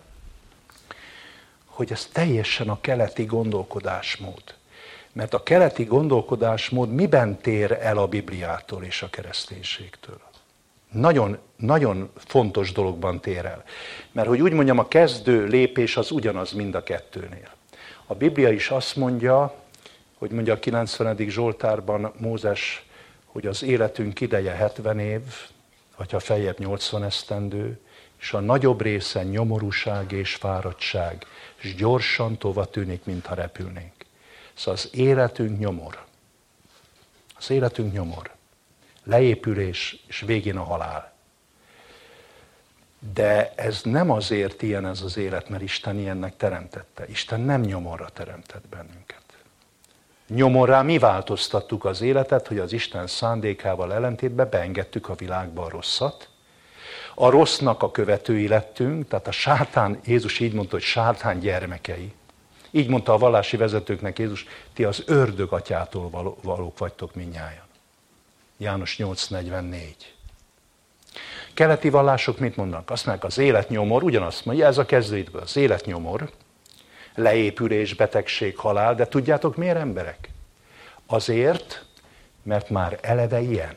hogy 1.65 1.91
ez 1.91 2.09
teljesen 2.13 2.69
a 2.69 2.81
keleti 2.81 3.25
gondolkodásmód. 3.25 4.43
Mert 5.13 5.33
a 5.33 5.43
keleti 5.43 5.83
gondolkodásmód 5.83 6.93
miben 6.93 7.37
tér 7.37 7.71
el 7.71 7.97
a 7.97 8.07
Bibliától 8.07 8.83
és 8.83 9.01
a 9.01 9.09
kereszténységtől? 9.09 10.19
Nagyon, 10.91 11.37
nagyon 11.55 12.11
fontos 12.15 12.71
dologban 12.71 13.19
tér 13.19 13.45
el. 13.45 13.63
Mert 14.11 14.27
hogy 14.27 14.41
úgy 14.41 14.53
mondjam, 14.53 14.77
a 14.77 14.87
kezdő 14.87 15.45
lépés 15.45 15.97
az 15.97 16.11
ugyanaz 16.11 16.51
mind 16.51 16.75
a 16.75 16.83
kettőnél. 16.83 17.49
A 18.05 18.15
Biblia 18.15 18.49
is 18.49 18.69
azt 18.69 18.95
mondja, 18.95 19.53
hogy 20.17 20.31
mondja 20.31 20.53
a 20.53 20.59
90. 20.59 21.17
Zsoltárban 21.17 22.13
Mózes, 22.17 22.85
hogy 23.25 23.47
az 23.47 23.63
életünk 23.63 24.21
ideje 24.21 24.51
70 24.51 24.99
év, 24.99 25.21
vagy 25.97 26.11
ha 26.11 26.19
feljebb 26.19 26.59
80 26.59 27.03
esztendő, 27.03 27.79
és 28.19 28.33
a 28.33 28.39
nagyobb 28.39 28.81
része 28.81 29.23
nyomorúság 29.23 30.11
és 30.11 30.35
fáradtság, 30.35 31.25
és 31.61 31.75
gyorsan 31.75 32.37
tova 32.37 32.65
tűnik, 32.65 33.05
mintha 33.05 33.35
repülnénk. 33.35 34.00
Szóval 34.61 34.73
az 34.83 34.89
életünk 34.93 35.59
nyomor. 35.59 36.03
Az 37.37 37.49
életünk 37.49 37.93
nyomor. 37.93 38.31
Leépülés, 39.03 40.03
és 40.07 40.19
végén 40.19 40.57
a 40.57 40.63
halál. 40.63 41.13
De 43.13 43.53
ez 43.55 43.81
nem 43.83 44.09
azért 44.09 44.61
ilyen 44.61 44.85
ez 44.85 45.01
az 45.01 45.17
élet, 45.17 45.49
mert 45.49 45.63
Isten 45.63 45.99
ilyennek 45.99 46.37
teremtette. 46.37 47.07
Isten 47.07 47.39
nem 47.39 47.61
nyomorra 47.61 48.09
teremtett 48.13 48.67
bennünket. 48.67 49.23
Nyomorrá 50.27 50.81
mi 50.81 50.97
változtattuk 50.97 51.85
az 51.85 52.01
életet, 52.01 52.47
hogy 52.47 52.59
az 52.59 52.73
Isten 52.73 53.07
szándékával 53.07 53.93
ellentétben 53.93 54.49
beengedtük 54.49 55.09
a 55.09 55.15
világba 55.15 55.63
a 55.63 55.69
rosszat. 55.69 56.29
A 57.15 57.29
rossznak 57.29 57.83
a 57.83 57.91
követői 57.91 58.47
lettünk, 58.47 59.07
tehát 59.07 59.27
a 59.27 59.31
sátán, 59.31 59.99
Jézus 60.05 60.39
így 60.39 60.53
mondta, 60.53 60.75
hogy 60.75 60.85
sátán 60.85 61.39
gyermekei. 61.39 62.13
Így 62.71 62.87
mondta 62.87 63.13
a 63.13 63.17
vallási 63.17 63.57
vezetőknek 63.57 64.19
Jézus, 64.19 64.45
ti 64.73 64.83
az 64.83 65.03
ördög 65.05 65.53
atyától 65.53 66.35
valók 66.41 66.77
vagytok 66.77 67.15
minnyáján. 67.15 67.69
János 68.57 68.95
8.44. 68.99 69.77
Keleti 71.53 71.89
vallások 71.89 72.39
mit 72.39 72.55
mondanak? 72.55 72.89
Azt 72.89 73.05
mondják, 73.05 73.27
az 73.27 73.37
életnyomor, 73.37 74.03
ugyanazt 74.03 74.45
mondja, 74.45 74.65
ez 74.65 74.77
a 74.77 74.85
kezdőidből, 74.85 75.41
az 75.41 75.57
életnyomor, 75.57 76.29
leépülés, 77.15 77.93
betegség, 77.93 78.57
halál, 78.57 78.95
de 78.95 79.07
tudjátok 79.07 79.55
miért 79.55 79.77
emberek? 79.77 80.29
Azért, 81.05 81.85
mert 82.43 82.69
már 82.69 82.99
eleve 83.01 83.41
ilyen. 83.41 83.75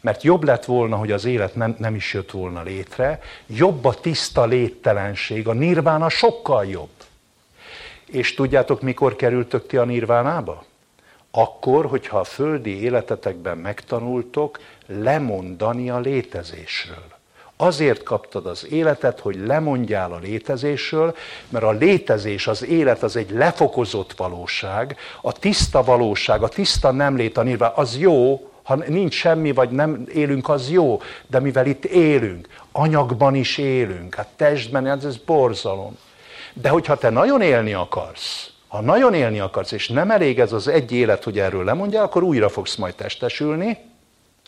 Mert 0.00 0.22
jobb 0.22 0.44
lett 0.44 0.64
volna, 0.64 0.96
hogy 0.96 1.12
az 1.12 1.24
élet 1.24 1.54
nem, 1.54 1.76
nem 1.78 1.94
is 1.94 2.14
jött 2.14 2.30
volna 2.30 2.62
létre, 2.62 3.20
jobb 3.46 3.84
a 3.84 3.94
tiszta 3.94 4.44
léttelenség, 4.44 5.48
a 5.48 5.52
nirvána 5.52 6.08
sokkal 6.08 6.66
jobb. 6.66 6.99
És 8.10 8.34
tudjátok, 8.34 8.80
mikor 8.80 9.16
kerültök 9.16 9.66
ti 9.66 9.76
a 9.76 9.84
nirvánába? 9.84 10.64
Akkor, 11.30 11.86
hogyha 11.86 12.18
a 12.18 12.24
földi 12.24 12.82
életetekben 12.82 13.58
megtanultok 13.58 14.58
lemondani 14.86 15.90
a 15.90 15.98
létezésről. 15.98 17.18
Azért 17.56 18.02
kaptad 18.02 18.46
az 18.46 18.66
életet, 18.70 19.20
hogy 19.20 19.36
lemondjál 19.46 20.12
a 20.12 20.18
létezésről, 20.18 21.16
mert 21.48 21.64
a 21.64 21.70
létezés, 21.70 22.46
az 22.46 22.64
élet 22.64 23.02
az 23.02 23.16
egy 23.16 23.30
lefokozott 23.30 24.12
valóság, 24.12 24.96
a 25.22 25.32
tiszta 25.32 25.84
valóság, 25.84 26.42
a 26.42 26.48
tiszta 26.48 26.90
nem 26.90 27.16
lét 27.16 27.36
a 27.36 27.42
nirván, 27.42 27.72
az 27.74 27.98
jó, 27.98 28.50
ha 28.62 28.74
nincs 28.74 29.14
semmi, 29.14 29.52
vagy 29.52 29.70
nem 29.70 30.06
élünk, 30.14 30.48
az 30.48 30.70
jó, 30.70 31.00
de 31.26 31.40
mivel 31.40 31.66
itt 31.66 31.84
élünk, 31.84 32.48
anyagban 32.72 33.34
is 33.34 33.58
élünk, 33.58 34.14
hát 34.14 34.28
testben, 34.36 34.86
ez, 34.86 35.04
ez 35.04 35.16
borzalom. 35.16 35.98
De 36.52 36.68
hogyha 36.68 36.96
te 36.96 37.10
nagyon 37.10 37.40
élni 37.40 37.72
akarsz, 37.72 38.50
ha 38.68 38.80
nagyon 38.80 39.14
élni 39.14 39.40
akarsz, 39.40 39.72
és 39.72 39.88
nem 39.88 40.10
elég 40.10 40.40
ez 40.40 40.52
az 40.52 40.68
egy 40.68 40.92
élet, 40.92 41.24
hogy 41.24 41.38
erről 41.38 41.64
lemondjál, 41.64 42.04
akkor 42.04 42.22
újra 42.22 42.48
fogsz 42.48 42.76
majd 42.76 42.94
testesülni, 42.94 43.78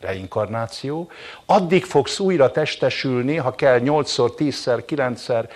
reinkarnáció, 0.00 1.10
addig 1.46 1.84
fogsz 1.84 2.18
újra 2.18 2.50
testesülni, 2.50 3.36
ha 3.36 3.54
kell 3.54 3.80
8-szor, 3.84 4.32
10-szer, 4.38 4.82
9-szer, 4.88 5.48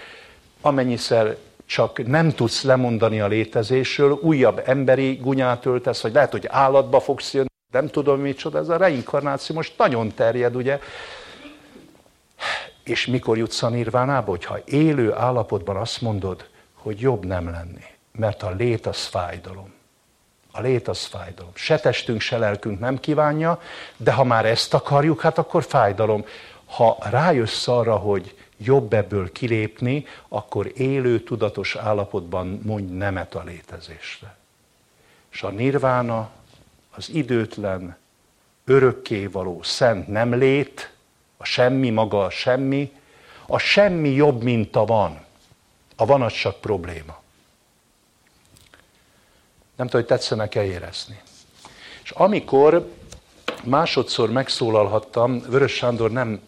amennyiszer 0.61 1.37
csak 1.67 2.07
nem 2.07 2.33
tudsz 2.33 2.63
lemondani 2.63 3.21
a 3.21 3.27
létezésről, 3.27 4.19
újabb 4.23 4.63
emberi 4.65 5.15
gunyát 5.15 5.67
öltesz, 5.67 6.01
vagy 6.01 6.13
lehet, 6.13 6.31
hogy 6.31 6.47
állatba 6.49 7.01
fogsz 7.01 7.35
jönni, 7.35 7.47
nem 7.73 7.89
tudom 7.89 8.21
micsoda, 8.21 8.59
ez 8.59 8.69
a 8.69 8.77
reinkarnáció 8.77 9.55
most 9.55 9.73
nagyon 9.77 10.15
terjed, 10.15 10.57
ugye, 10.57 10.79
és 12.87 13.07
mikor 13.07 13.39
jutsz 13.39 13.63
a 13.63 13.69
nirvánába, 13.69 14.31
hogyha 14.31 14.59
élő 14.65 15.13
állapotban 15.13 15.77
azt 15.77 16.01
mondod, 16.01 16.49
hogy 16.75 17.01
jobb 17.01 17.25
nem 17.25 17.51
lenni, 17.51 17.85
mert 18.13 18.43
a 18.43 18.51
lét 18.51 18.87
az 18.87 19.05
fájdalom. 19.05 19.75
A 20.53 20.61
lét 20.61 20.89
az 20.89 21.05
fájdalom. 21.05 21.51
Se 21.55 21.79
testünk, 21.79 22.21
se 22.21 22.39
lelkünk 22.39 22.79
nem 22.81 23.01
kívánja, 23.01 23.61
de 23.97 24.13
ha 24.13 24.25
már 24.25 24.47
ezt 24.47 24.75
akarjuk, 24.75 25.21
hát 25.21 25.39
akkor 25.39 25.65
fájdalom. 25.65 26.25
Ha 26.67 26.99
rájössz 27.11 27.69
arra, 27.69 27.97
hogy 27.97 28.37
jobb 28.57 28.93
ebből 28.93 29.33
kilépni, 29.33 30.07
akkor 30.29 30.73
élő, 30.75 31.21
tudatos 31.21 31.77
állapotban 31.77 32.61
mondj 32.63 32.93
nemet 32.93 33.35
a 33.35 33.43
létezésre. 33.45 34.37
És 35.33 35.43
a 35.43 35.51
nirvána, 35.51 36.31
az 36.91 37.11
időtlen, 37.11 37.97
örökkévaló 38.65 39.63
szent 39.63 40.09
nem 40.09 40.35
lét, 40.35 40.91
a 41.37 41.45
semmi 41.45 41.91
maga 41.91 42.25
a 42.25 42.31
semmi, 42.31 42.93
a 43.47 43.59
semmi 43.59 44.09
jobb, 44.09 44.43
mint 44.43 44.77
a 44.77 44.85
van. 44.85 45.25
A 45.97 46.07
van 46.07 46.23
az 46.23 46.33
csak 46.33 46.61
probléma. 46.61 47.21
Nem 49.77 49.87
tudom, 49.87 50.01
hogy 50.01 50.07
tetszenek-e 50.07 50.65
érezni. 50.65 51.21
És 52.03 52.11
amikor 52.11 52.91
másodszor 53.65 54.31
megszólalhattam, 54.31 55.41
Vörös 55.41 55.73
Sándor 55.73 56.11
nem, 56.11 56.41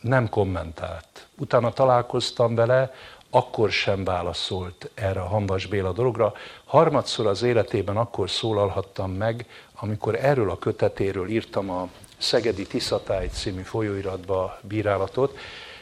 nem 0.00 0.28
kommentált. 0.28 1.26
Utána 1.38 1.72
találkoztam 1.72 2.54
vele, 2.54 2.94
akkor 3.30 3.70
sem 3.70 4.04
válaszolt 4.04 4.90
erre 4.94 5.20
a 5.20 5.26
Hanvas 5.26 5.66
Béla 5.66 5.92
dologra. 5.92 6.32
Harmadszor 6.64 7.26
az 7.26 7.42
életében 7.42 7.96
akkor 7.96 8.30
szólalhattam 8.30 9.10
meg, 9.10 9.46
amikor 9.74 10.14
erről 10.14 10.50
a 10.50 10.58
kötetéről 10.58 11.28
írtam 11.28 11.70
a 11.70 11.88
Szegedi 12.20 12.66
Tiszatáj 12.66 13.28
című 13.28 13.62
folyóiratba 13.62 14.58
bírálatot, 14.62 15.38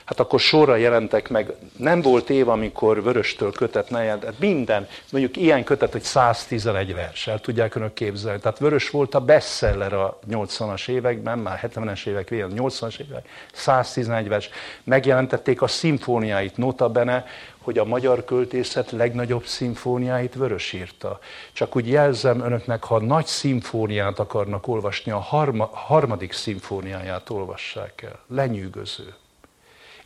hát 0.09 0.21
akkor 0.21 0.41
sorra 0.41 0.77
jelentek 0.77 1.29
meg, 1.29 1.53
nem 1.77 2.03
volt 2.03 2.31
év, 2.31 2.49
amikor 2.49 3.03
Vöröstől 3.03 3.53
kötet 3.53 3.91
ne 3.91 4.03
jelent, 4.03 4.25
hát 4.25 4.39
minden, 4.39 4.89
mondjuk 5.11 5.37
ilyen 5.37 5.65
kötet, 5.65 5.93
hogy 5.93 6.03
111 6.03 6.95
vers, 6.95 7.27
el 7.27 7.41
tudják 7.41 7.75
önök 7.75 7.93
képzelni. 7.93 8.41
Tehát 8.41 8.59
Vörös 8.59 8.91
volt 8.91 9.15
a 9.15 9.21
bestseller 9.21 9.93
a 9.93 10.19
80-as 10.31 10.89
években, 10.89 11.39
már 11.39 11.71
70-es 11.75 12.07
évek 12.07 12.29
végén, 12.29 12.53
80-as 12.55 13.01
évek, 13.01 13.29
111 13.53 14.29
vers. 14.29 14.49
Megjelentették 14.85 15.63
a 15.63 15.67
szimfóniáit, 15.67 16.57
notabene, 16.57 17.27
hogy 17.69 17.79
a 17.79 17.85
magyar 17.85 18.25
költészet 18.25 18.91
legnagyobb 18.91 19.45
szimfóniáit 19.45 20.35
Vörös 20.35 20.73
írta. 20.73 21.19
Csak 21.53 21.77
úgy 21.77 21.89
jelzem 21.89 22.41
önöknek, 22.41 22.85
ha 22.85 23.01
nagy 23.01 23.27
szimfóniát 23.27 24.19
akarnak 24.19 24.69
olvasni, 24.69 25.13
a 25.13 25.19
harma, 25.19 25.71
harmadik 25.73 26.33
szimfóniáját 26.33 27.31
olvassák 27.31 28.03
el. 28.03 28.21
Lenyűgöző. 28.27 29.15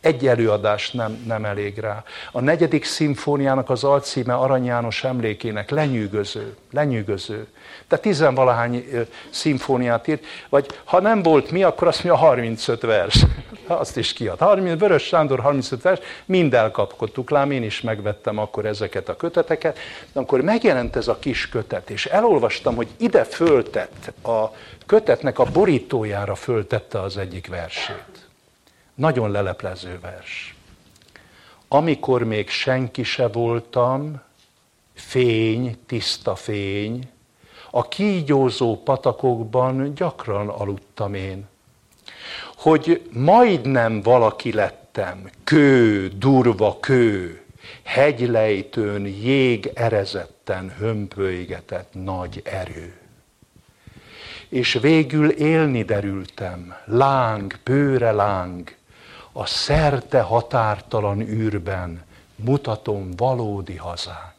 Egy 0.03 0.27
előadás 0.27 0.91
nem, 0.91 1.23
nem 1.27 1.45
elég 1.45 1.77
rá. 1.77 2.03
A 2.31 2.39
negyedik 2.41 2.85
szimfóniának 2.85 3.69
az 3.69 3.83
alcíme 3.83 4.33
Arany 4.33 4.65
János 4.65 5.03
emlékének 5.03 5.69
lenyűgöző, 5.69 6.55
lenyűgöző. 6.71 7.47
Tehát 7.87 8.03
tizenvalahány 8.03 8.85
szimfóniát 9.29 10.07
írt, 10.07 10.25
vagy 10.49 10.65
ha 10.83 11.01
nem 11.01 11.21
volt 11.21 11.51
mi, 11.51 11.63
akkor 11.63 11.87
azt 11.87 12.03
mondja 12.03 12.25
35 12.25 12.81
vers. 12.81 13.25
Azt 13.67 13.97
is 13.97 14.13
kiad. 14.13 14.39
30, 14.39 14.79
Vörös 14.79 15.03
Sándor 15.03 15.39
35 15.39 15.81
vers, 15.81 15.99
mind 16.25 16.53
elkapkodtuk 16.53 17.29
lám, 17.29 17.51
én 17.51 17.63
is 17.63 17.81
megvettem 17.81 18.37
akkor 18.37 18.65
ezeket 18.65 19.09
a 19.09 19.15
köteteket, 19.15 19.77
de 20.13 20.19
akkor 20.19 20.41
megjelent 20.41 20.95
ez 20.95 21.07
a 21.07 21.19
kis 21.19 21.49
kötet, 21.49 21.89
és 21.89 22.05
elolvastam, 22.05 22.75
hogy 22.75 22.87
ide 22.97 23.23
föltett, 23.23 24.13
a 24.23 24.51
kötetnek 24.85 25.39
a 25.39 25.43
borítójára 25.43 26.35
föltette 26.35 27.01
az 27.01 27.17
egyik 27.17 27.47
versét. 27.47 28.12
Nagyon 28.95 29.31
leleplező 29.31 29.99
vers. 30.01 30.55
Amikor 31.67 32.23
még 32.23 32.49
senki 32.49 33.03
se 33.03 33.27
voltam, 33.27 34.21
fény, 34.93 35.77
tiszta 35.85 36.35
fény, 36.35 37.09
a 37.71 37.87
kígyózó 37.87 38.81
patakokban 38.83 39.93
gyakran 39.93 40.49
aludtam 40.49 41.13
én. 41.13 41.47
Hogy 42.55 43.09
majdnem 43.11 44.01
valaki 44.01 44.51
lettem, 44.51 45.29
kő, 45.43 46.07
durva 46.07 46.77
kő, 46.79 47.41
hegylejtőn, 47.83 49.05
jég 49.05 49.71
erezetten 49.73 50.75
hömpölygetett 50.77 51.93
nagy 51.93 52.41
erő. 52.43 52.97
És 54.49 54.73
végül 54.81 55.29
élni 55.29 55.83
derültem, 55.83 56.75
láng, 56.85 57.59
bőre 57.63 58.11
láng, 58.11 58.75
a 59.33 59.45
szerte 59.45 60.21
határtalan 60.21 61.21
űrben 61.21 62.03
mutatom 62.35 63.11
valódi 63.15 63.75
hazánk. 63.75 64.33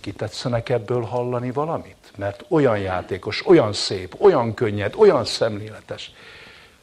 Ki 0.00 0.12
tetszenek 0.12 0.68
ebből 0.68 1.02
hallani 1.02 1.50
valamit? 1.50 2.12
Mert 2.16 2.44
olyan 2.48 2.78
játékos, 2.78 3.46
olyan 3.46 3.72
szép, 3.72 4.20
olyan 4.20 4.54
könnyed, 4.54 4.94
olyan 4.96 5.24
szemléletes. 5.24 6.12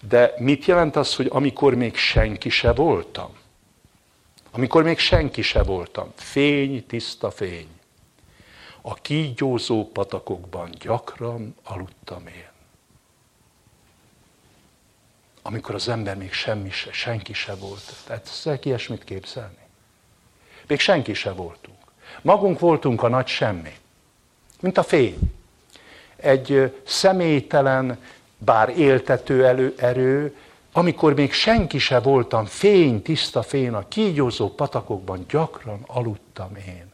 De 0.08 0.34
mit 0.38 0.66
jelent 0.66 0.96
az, 0.96 1.16
hogy 1.16 1.28
amikor 1.32 1.76
még 1.76 1.96
senki 1.96 2.50
se 2.50 2.74
voltam? 2.74 3.30
Amikor 4.52 4.84
még 4.84 4.98
senki 5.00 5.42
se 5.42 5.64
voltam. 5.64 6.12
Fény, 6.16 6.86
tiszta 6.86 7.32
fény. 7.32 7.68
A 8.82 8.94
kígyózó 8.94 9.90
patakokban 9.92 10.70
gyakran 10.80 11.56
aludtam 11.64 12.28
én. 12.28 12.53
Amikor 15.46 15.76
az 15.76 15.90
ember 15.90 16.18
még 16.18 16.34
semmi 16.34 16.72
se, 16.72 16.92
senki 16.92 17.34
se 17.34 17.56
volt. 17.56 17.94
Tehát 18.06 18.26
ezt 18.26 18.66
ilyesmit 18.66 19.04
képzelni? 19.04 19.58
Még 20.68 20.80
senki 20.80 21.14
se 21.14 21.32
voltunk. 21.32 21.78
Magunk 22.22 22.60
voltunk 22.60 23.04
a 23.04 23.08
nagy 23.08 23.28
semmi, 23.28 23.74
mint 24.60 24.78
a 24.78 24.84
fény. 24.84 25.18
Egy 26.16 26.82
személytelen, 26.86 27.98
bár 28.38 28.70
éltető 28.70 29.46
elő, 29.46 29.74
erő, 29.78 30.36
amikor 30.72 31.14
még 31.14 31.34
senki 31.34 31.78
se 31.78 32.00
voltam, 32.00 32.46
fény, 32.46 33.02
tiszta 33.02 33.44
fény, 33.44 33.74
a 33.74 33.88
kígyózó 33.88 34.50
patakokban 34.50 35.26
gyakran 35.30 35.84
aludtam 35.88 36.56
én. 36.56 36.92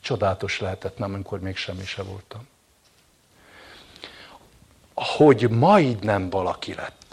Csodálatos 0.00 0.60
lehetett, 0.60 0.98
nem, 0.98 1.14
amikor 1.14 1.40
még 1.40 1.56
semmi 1.56 1.84
se 1.84 2.02
voltam. 2.02 2.46
Hogy 4.94 5.50
majdnem 5.50 6.30
valaki 6.30 6.74
lettem. 6.74 7.03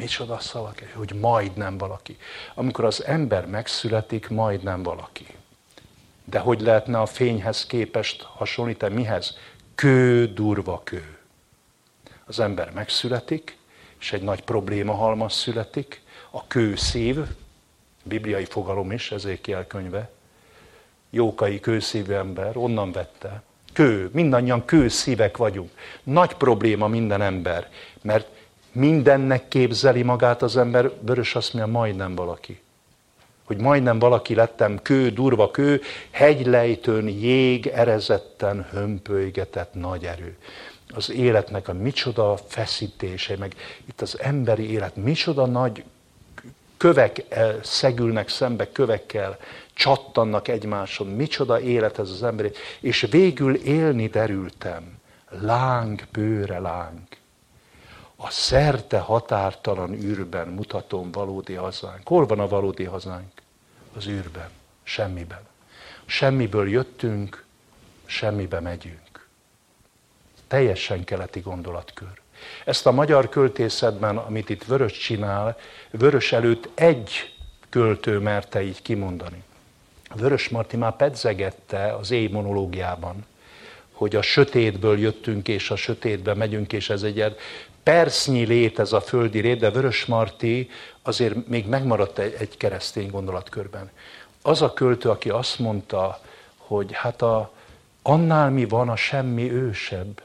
Micsoda 0.00 0.38
szavak, 0.38 0.82
hogy 0.94 1.14
majdnem 1.14 1.78
valaki. 1.78 2.16
Amikor 2.54 2.84
az 2.84 3.04
ember 3.04 3.46
megszületik, 3.46 4.28
majdnem 4.28 4.82
valaki. 4.82 5.26
De 6.24 6.38
hogy 6.38 6.60
lehetne 6.60 7.00
a 7.00 7.06
fényhez 7.06 7.66
képest 7.66 8.22
hasonlítani? 8.22 8.94
Mihez? 8.94 9.36
Kő, 9.74 10.26
durva 10.26 10.80
kő. 10.84 11.18
Az 12.24 12.40
ember 12.40 12.70
megszületik, 12.72 13.56
és 13.98 14.12
egy 14.12 14.22
nagy 14.22 14.42
probléma 14.42 14.94
halmaz 14.94 15.32
születik, 15.32 16.02
a 16.30 16.46
kő 16.46 16.76
szív, 16.76 17.18
bibliai 18.02 18.44
fogalom 18.44 18.92
is, 18.92 19.12
ezért 19.12 19.66
könyve, 19.66 20.10
Jókai 21.10 21.60
kőszívű 21.60 22.12
ember, 22.12 22.56
onnan 22.56 22.92
vette. 22.92 23.42
Kő, 23.72 24.10
mindannyian 24.12 24.64
kőszívek 24.64 25.36
vagyunk. 25.36 25.70
Nagy 26.02 26.34
probléma 26.34 26.86
minden 26.86 27.22
ember, 27.22 27.70
mert 28.02 28.39
mindennek 28.72 29.48
képzeli 29.48 30.02
magát 30.02 30.42
az 30.42 30.56
ember, 30.56 30.90
Vörös 31.00 31.34
azt 31.34 31.52
mondja, 31.52 31.72
majdnem 31.72 32.14
valaki. 32.14 32.60
Hogy 33.44 33.56
majdnem 33.56 33.98
valaki 33.98 34.34
lettem 34.34 34.82
kő, 34.82 35.10
durva 35.10 35.50
kő, 35.50 35.80
hegylejtőn, 36.10 37.08
jég 37.08 37.66
erezetten 37.66 38.66
hömpölygetett 38.70 39.74
nagy 39.74 40.04
erő. 40.04 40.36
Az 40.94 41.10
életnek 41.10 41.68
a 41.68 41.72
micsoda 41.72 42.36
feszítése, 42.46 43.36
meg 43.36 43.54
itt 43.88 44.00
az 44.00 44.18
emberi 44.20 44.70
élet, 44.70 44.96
micsoda 44.96 45.46
nagy 45.46 45.84
kövek 46.76 47.24
eh, 47.28 47.54
szegülnek 47.62 48.28
szembe 48.28 48.72
kövekkel, 48.72 49.38
csattannak 49.74 50.48
egymáson, 50.48 51.06
micsoda 51.06 51.60
élet 51.60 51.98
ez 51.98 52.10
az 52.10 52.22
emberi, 52.22 52.50
és 52.80 53.06
végül 53.10 53.54
élni 53.54 54.06
derültem, 54.06 54.98
láng, 55.40 56.06
bőre 56.12 56.58
láng. 56.58 56.98
A 58.22 58.30
szerte 58.30 58.98
határtalan 58.98 59.92
űrben 59.92 60.48
mutatom 60.48 61.10
valódi 61.10 61.54
hazánk. 61.54 62.08
Hol 62.08 62.26
van 62.26 62.40
a 62.40 62.48
valódi 62.48 62.84
hazánk? 62.84 63.40
az 63.96 64.06
űrben, 64.06 64.50
semmiben. 64.82 65.40
Semmiből 66.04 66.68
jöttünk, 66.68 67.44
semmibe 68.04 68.60
megyünk. 68.60 69.28
Teljesen 70.48 71.04
keleti 71.04 71.40
gondolatkör. 71.40 72.20
Ezt 72.64 72.86
a 72.86 72.92
magyar 72.92 73.28
költészetben, 73.28 74.16
amit 74.16 74.48
itt 74.48 74.64
Vörös 74.64 74.98
csinál, 74.98 75.56
Vörös 75.90 76.32
előtt 76.32 76.68
egy 76.74 77.34
költő 77.68 78.18
merte 78.18 78.62
így 78.62 78.82
kimondani. 78.82 79.42
Vörös 80.14 80.48
Marti 80.48 80.76
már 80.76 80.96
pedzegette 80.96 81.94
az 81.94 82.10
éj 82.10 82.26
monológiában, 82.26 83.26
hogy 83.92 84.16
a 84.16 84.22
sötétből 84.22 84.98
jöttünk, 84.98 85.48
és 85.48 85.70
a 85.70 85.76
sötétbe 85.76 86.34
megyünk, 86.34 86.72
és 86.72 86.90
ez 86.90 87.02
egy 87.02 87.20
percnyi 87.90 88.44
lét 88.44 88.78
ez 88.78 88.92
a 88.92 89.00
földi 89.00 89.40
rét, 89.40 89.58
de 89.58 89.70
Vörös 89.70 90.04
Marti 90.04 90.70
azért 91.02 91.46
még 91.46 91.66
megmaradt 91.66 92.18
egy, 92.18 92.36
egy 92.38 92.56
keresztény 92.56 93.10
gondolatkörben. 93.10 93.90
Az 94.42 94.62
a 94.62 94.72
költő, 94.72 95.08
aki 95.08 95.28
azt 95.28 95.58
mondta, 95.58 96.20
hogy 96.56 96.92
hát 96.92 97.22
a, 97.22 97.52
annál 98.02 98.50
mi 98.50 98.64
van 98.64 98.88
a 98.88 98.96
semmi 98.96 99.52
ősebb, 99.52 100.22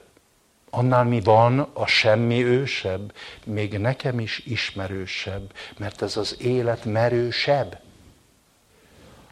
annál 0.70 1.04
mi 1.04 1.22
van 1.22 1.60
a 1.74 1.86
semmi 1.86 2.44
ősebb, 2.44 3.14
még 3.44 3.78
nekem 3.78 4.20
is 4.20 4.40
ismerősebb, 4.46 5.54
mert 5.78 6.02
ez 6.02 6.18
az 6.18 6.36
élet 6.42 6.86
merősebb. 6.86 7.80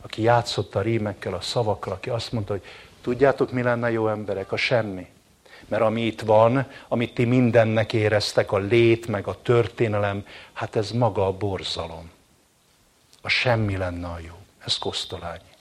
Aki 0.01 0.21
játszott 0.21 0.75
a 0.75 0.81
rímekkel, 0.81 1.33
a 1.33 1.41
szavakkal, 1.41 1.93
aki 1.93 2.09
azt 2.09 2.31
mondta, 2.31 2.53
hogy 2.53 2.63
tudjátok, 3.01 3.51
mi 3.51 3.61
lenne 3.61 3.91
jó 3.91 4.07
emberek? 4.07 4.51
A 4.51 4.57
semmi. 4.57 5.07
Mert 5.73 5.85
ami 5.85 6.01
itt 6.01 6.21
van, 6.21 6.67
amit 6.87 7.13
ti 7.13 7.25
mindennek 7.25 7.93
éreztek, 7.93 8.51
a 8.51 8.57
lét, 8.57 9.07
meg 9.07 9.27
a 9.27 9.41
történelem, 9.41 10.25
hát 10.53 10.75
ez 10.75 10.91
maga 10.91 11.27
a 11.27 11.31
borzalom. 11.31 12.11
A 13.21 13.29
semmi 13.29 13.77
lenne 13.77 14.07
a 14.07 14.19
jó. 14.27 14.33
Ez 14.65 14.77
Kosztolányi. 14.77 15.51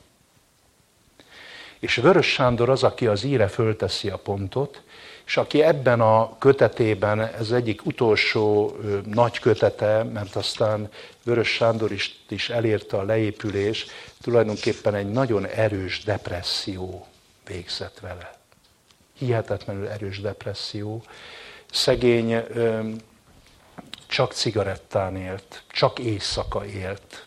És 1.78 1.96
Vörös 1.96 2.26
Sándor 2.26 2.68
az, 2.68 2.82
aki 2.82 3.06
az 3.06 3.24
íre 3.24 3.48
fölteszi 3.48 4.08
a 4.08 4.16
pontot, 4.16 4.82
és 5.26 5.36
aki 5.36 5.62
ebben 5.62 6.00
a 6.00 6.38
kötetében, 6.38 7.20
ez 7.20 7.50
egyik 7.50 7.86
utolsó 7.86 8.76
ö, 8.82 8.98
nagy 9.04 9.38
kötete, 9.38 10.02
mert 10.02 10.36
aztán 10.36 10.90
Vörös 11.22 11.48
Sándor 11.48 11.92
is, 11.92 12.18
is 12.28 12.50
elérte 12.50 12.96
a 12.96 13.02
leépülés, 13.02 13.86
tulajdonképpen 14.22 14.94
egy 14.94 15.10
nagyon 15.10 15.46
erős 15.46 16.04
depresszió 16.04 17.06
végzett 17.44 17.98
vele 18.00 18.40
hihetetlenül 19.24 19.88
erős 19.88 20.20
depresszió. 20.20 21.02
Szegény 21.70 22.42
csak 24.06 24.32
cigarettán 24.32 25.16
élt, 25.16 25.62
csak 25.68 25.98
éjszaka 25.98 26.66
élt. 26.66 27.26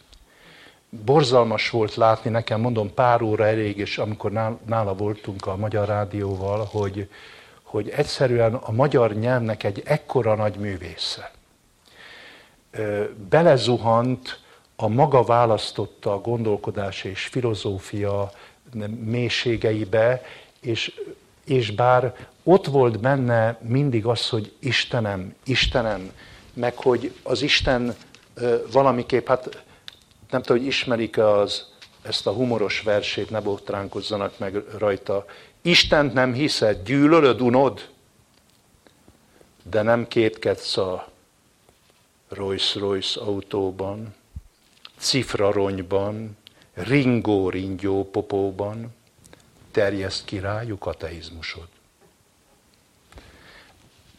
Borzalmas 0.89 1.69
volt 1.69 1.95
látni, 1.95 2.29
nekem 2.29 2.61
mondom 2.61 2.93
pár 2.93 3.21
óra 3.21 3.45
elég, 3.45 3.77
és 3.77 3.97
amikor 3.97 4.31
nála 4.65 4.95
voltunk 4.95 5.45
a 5.45 5.55
Magyar 5.55 5.87
Rádióval, 5.87 6.67
hogy, 6.71 7.09
hogy 7.63 7.89
egyszerűen 7.89 8.53
a 8.53 8.71
magyar 8.71 9.13
nyelvnek 9.13 9.63
egy 9.63 9.81
ekkora 9.85 10.35
nagy 10.35 10.55
művésze. 10.55 11.31
Belezuhant 13.29 14.39
a 14.75 14.87
maga 14.87 15.23
választotta 15.23 16.13
a 16.13 16.19
gondolkodás 16.19 17.03
és 17.03 17.25
filozófia 17.25 18.31
mélységeibe, 18.99 20.21
és 20.59 20.99
és 21.45 21.71
bár 21.71 22.27
ott 22.43 22.65
volt 22.65 22.99
benne 22.99 23.59
mindig 23.61 24.05
az, 24.05 24.29
hogy 24.29 24.53
Istenem, 24.59 25.35
Istenem, 25.45 26.11
meg 26.53 26.75
hogy 26.75 27.13
az 27.23 27.41
Isten 27.41 27.95
valamiképp, 28.71 29.27
hát 29.27 29.63
nem 30.29 30.41
tudom, 30.41 30.57
hogy 30.57 30.67
ismerik-e 30.67 31.29
az, 31.29 31.73
ezt 32.01 32.27
a 32.27 32.31
humoros 32.31 32.81
versét, 32.81 33.29
ne 33.29 33.41
botránkozzanak 33.41 34.39
meg 34.39 34.63
rajta. 34.77 35.25
Istent 35.61 36.13
nem 36.13 36.33
hiszed, 36.33 36.83
gyűlölöd, 36.83 37.41
unod, 37.41 37.89
de 39.63 39.81
nem 39.81 40.07
kétkedsz 40.07 40.77
a 40.77 41.07
Rolls-Royce 42.29 43.19
autóban, 43.19 44.15
cifraronyban, 44.97 46.37
ringó 46.73 47.49
ringyó 47.49 48.09
popóban, 48.09 48.93
terjeszt 49.75 50.25
ki 50.25 50.39
rájuk 50.39 50.85
ateizmusod. 50.85 51.67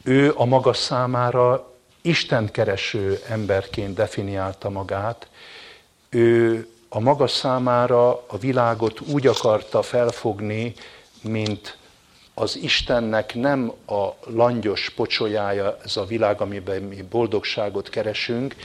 Ő 0.03 0.33
a 0.35 0.45
maga 0.45 0.73
számára 0.73 1.73
Isten 2.01 2.51
kereső 2.51 3.19
emberként 3.29 3.93
definiálta 3.93 4.69
magát, 4.69 5.27
ő 6.09 6.67
a 6.89 6.99
maga 6.99 7.27
számára 7.27 8.09
a 8.27 8.37
világot 8.37 8.99
úgy 8.99 9.27
akarta 9.27 9.81
felfogni, 9.81 10.73
mint 11.21 11.77
az 12.33 12.55
Istennek 12.55 13.33
nem 13.33 13.73
a 13.87 14.07
langyos 14.25 14.89
pocsolyája 14.89 15.77
ez 15.83 15.97
a 15.97 16.05
világ, 16.05 16.41
amiben 16.41 16.81
mi 16.81 17.01
boldogságot 17.01 17.89
keresünk, 17.89 18.55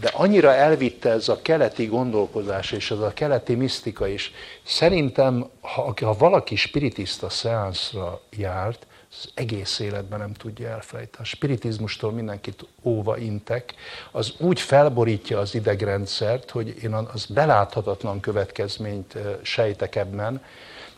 de 0.00 0.08
annyira 0.12 0.54
elvitte 0.54 1.10
ez 1.10 1.28
a 1.28 1.42
keleti 1.42 1.86
gondolkozás 1.86 2.72
és 2.72 2.90
ez 2.90 2.98
a 2.98 3.12
keleti 3.14 3.54
misztika 3.54 4.06
is. 4.06 4.32
Szerintem, 4.62 5.50
ha, 5.60 5.94
ha 6.00 6.14
valaki 6.18 6.56
spiritista 6.56 7.28
szeánszra 7.28 8.20
járt, 8.36 8.86
az 9.12 9.30
egész 9.34 9.78
életben 9.78 10.18
nem 10.18 10.32
tudja 10.32 10.68
elfelejteni. 10.68 11.22
A 11.22 11.26
spiritizmustól 11.26 12.12
mindenkit 12.12 12.66
óva 12.82 13.16
intek, 13.16 13.74
az 14.10 14.34
úgy 14.38 14.60
felborítja 14.60 15.38
az 15.38 15.54
idegrendszert, 15.54 16.50
hogy 16.50 16.82
én 16.82 16.92
az 16.92 17.26
beláthatatlan 17.26 18.20
következményt 18.20 19.18
sejtek 19.42 19.96
ebben. 19.96 20.42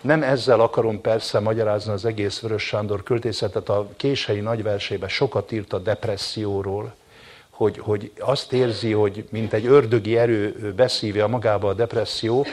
Nem 0.01 0.23
ezzel 0.23 0.61
akarom 0.61 1.01
persze 1.01 1.39
magyarázni 1.39 1.93
az 1.93 2.05
egész 2.05 2.41
Vörös 2.41 2.63
Sándor 2.63 3.03
költészetet, 3.03 3.69
a 3.69 3.89
kései 3.97 4.41
nagyversében 4.41 5.09
sokat 5.09 5.53
írt 5.53 5.73
a 5.73 5.79
depresszióról, 5.79 6.95
hogy, 7.63 7.79
hogy 7.79 8.13
azt 8.19 8.53
érzi, 8.53 8.93
hogy 8.93 9.25
mint 9.31 9.53
egy 9.53 9.67
ördögi 9.67 10.17
erő 10.17 10.73
beszívja 10.77 11.27
magába 11.27 11.69
a 11.69 11.75
depresszió. 11.75 12.47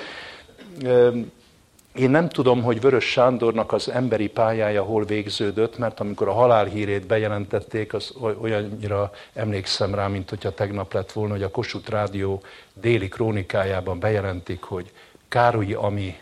Én 1.96 2.10
nem 2.10 2.30
tudom, 2.30 2.64
hogy 2.64 2.82
Vörös 2.82 3.06
Sándornak 3.06 3.72
az 3.72 3.90
emberi 3.90 4.28
pályája 4.28 4.84
hol 4.84 5.06
végződött, 5.06 5.78
mert 5.78 6.00
amikor 6.00 6.28
a 6.28 6.34
halálhírét 6.34 7.08
bejelentették, 7.08 7.94
az 7.94 8.14
olyannyira 8.42 9.12
emlékszem 9.34 9.96
rá, 9.96 10.08
mint 10.08 10.30
hogyha 10.30 10.54
tegnap 10.54 10.94
lett 10.94 11.12
volna, 11.12 11.34
hogy 11.34 11.44
a 11.44 11.52
Kossuth 11.52 11.90
Rádió 11.90 12.42
déli 12.74 13.08
krónikájában 13.08 14.00
bejelentik, 14.00 14.62
hogy 14.64 14.92
Károlyi 15.28 15.74
Ami 15.74 16.18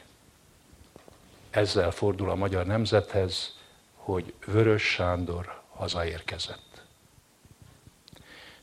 ezzel 1.49 1.91
fordul 1.91 2.29
a 2.29 2.35
magyar 2.35 2.65
nemzethez, 2.65 3.53
hogy 3.95 4.33
Vörös 4.45 4.83
Sándor 4.83 5.61
hazaérkezett. 5.75 6.66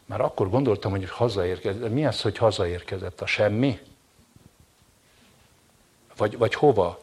Már 0.06 0.20
akkor 0.20 0.50
gondoltam, 0.50 0.90
hogy 0.90 1.10
hazaérkezett. 1.10 1.92
Mi 1.92 2.06
az, 2.06 2.20
hogy 2.20 2.38
hazaérkezett? 2.38 3.20
A 3.20 3.26
semmi? 3.26 3.78
Vagy, 6.16 6.38
vagy 6.38 6.54
hova? 6.54 7.02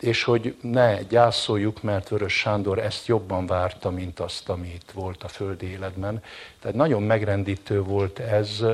És 0.00 0.22
hogy 0.22 0.56
ne 0.60 1.02
gyászoljuk, 1.02 1.82
mert 1.82 2.08
Vörös 2.08 2.38
Sándor 2.38 2.78
ezt 2.78 3.06
jobban 3.06 3.46
várta, 3.46 3.90
mint 3.90 4.20
azt, 4.20 4.48
ami 4.48 4.68
itt 4.68 4.90
volt 4.90 5.22
a 5.22 5.28
földi 5.28 5.66
életben. 5.66 6.22
Tehát 6.60 6.76
nagyon 6.76 7.02
megrendítő 7.02 7.82
volt 7.82 8.18
ez, 8.18 8.64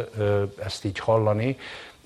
ezt 0.59 0.85
így 0.85 0.99
hallani, 0.99 1.59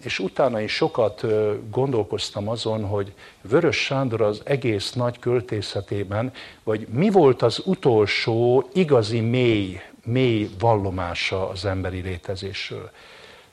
és 0.03 0.18
utána 0.18 0.61
is 0.61 0.72
sokat 0.72 1.24
gondolkoztam 1.70 2.49
azon, 2.49 2.84
hogy 2.84 3.12
Vörös 3.40 3.76
Sándor 3.76 4.20
az 4.20 4.40
egész 4.44 4.92
nagy 4.92 5.18
költészetében, 5.18 6.32
vagy 6.62 6.86
mi 6.88 7.11
volt 7.11 7.42
az 7.42 7.62
utolsó 7.64 8.68
igazi 8.72 9.20
mély 9.20 9.80
mély 10.09 10.50
vallomása 10.59 11.48
az 11.48 11.64
emberi 11.64 12.00
létezésről. 12.00 12.90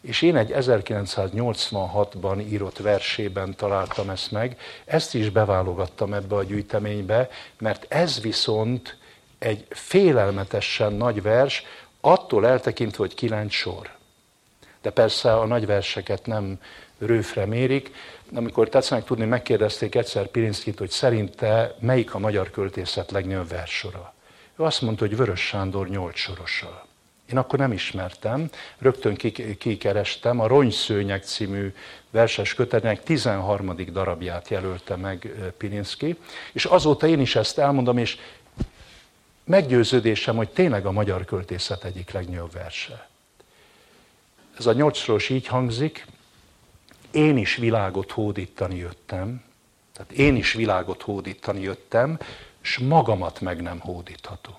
És 0.02 0.22
én 0.22 0.36
egy 0.36 0.52
1986-ban 0.56 2.50
írott 2.50 2.78
versében 2.78 3.56
találtam 3.56 4.10
ezt 4.10 4.32
meg, 4.32 4.58
ezt 4.86 5.16
is 5.16 5.30
beválogattam 5.30 6.14
ebbe 6.14 6.36
a 6.36 6.44
gyűjteménybe, 6.44 7.30
mert 7.60 7.86
ez 7.90 8.22
viszont 8.22 8.98
egy 9.40 9.66
félelmetesen 9.70 10.94
nagy 10.94 11.22
vers, 11.22 11.64
attól 12.02 12.48
eltekintve, 12.48 12.98
hogy 12.98 13.16
kilenc 13.16 13.54
sor. 13.54 13.90
De 14.82 14.90
persze 14.90 15.34
a 15.34 15.46
nagy 15.46 15.66
verseket 15.66 16.26
nem 16.26 16.60
rőfre 16.98 17.46
mérik. 17.46 17.92
Amikor 18.36 18.70
tetszenek 18.70 19.04
tudni, 19.04 19.26
megkérdezték 19.26 19.96
egyszer 19.96 20.28
Pirinszkit, 20.28 20.78
hogy 20.78 20.90
szerinte 20.90 21.76
melyik 21.80 22.14
a 22.14 22.20
magyar 22.20 22.50
költészet 22.50 23.12
legnagyobb 23.12 23.50
verssora. 23.50 24.15
Ő 24.58 24.64
azt 24.64 24.82
mondta, 24.82 25.08
hogy 25.08 25.18
Vörös 25.18 25.40
Sándor 25.40 25.90
nyolc 25.90 26.18
sorossal. 26.18 26.86
Én 27.30 27.38
akkor 27.38 27.60
nem 27.60 27.72
ismertem, 27.72 28.50
rögtön 28.78 29.16
kikerestem, 29.58 30.40
a 30.40 30.48
Ronyszőnyek 30.48 31.24
című 31.24 31.74
verses 32.10 32.54
kötetnek 32.54 33.04
13. 33.04 33.76
darabját 33.92 34.50
jelölte 34.50 34.96
meg 34.96 35.34
Pilinszki, 35.58 36.18
és 36.52 36.66
azóta 36.66 37.08
én 37.08 37.20
is 37.20 37.36
ezt 37.36 37.58
elmondom, 37.58 37.98
és 37.98 38.18
meggyőződésem, 39.44 40.36
hogy 40.36 40.50
tényleg 40.50 40.86
a 40.86 40.92
magyar 40.92 41.26
költészet 41.26 41.84
egyik 41.84 42.12
legnagyobb 42.12 42.52
verse. 42.52 43.08
Ez 44.58 44.66
a 44.66 44.74
nyolcsoros 44.74 45.30
így 45.30 45.48
hangzik, 45.48 46.06
én 47.12 47.38
is 47.38 47.56
világot 47.56 48.12
hódítani 48.12 48.78
jöttem, 48.78 49.44
tehát 49.94 50.12
én 50.12 50.36
is 50.36 50.54
világot 50.54 51.02
hódítani 51.02 51.62
jöttem, 51.62 52.20
és 52.66 52.78
magamat 52.78 53.42
meg 53.42 53.62
nem 53.62 53.80
hódíthatom. 53.80 54.56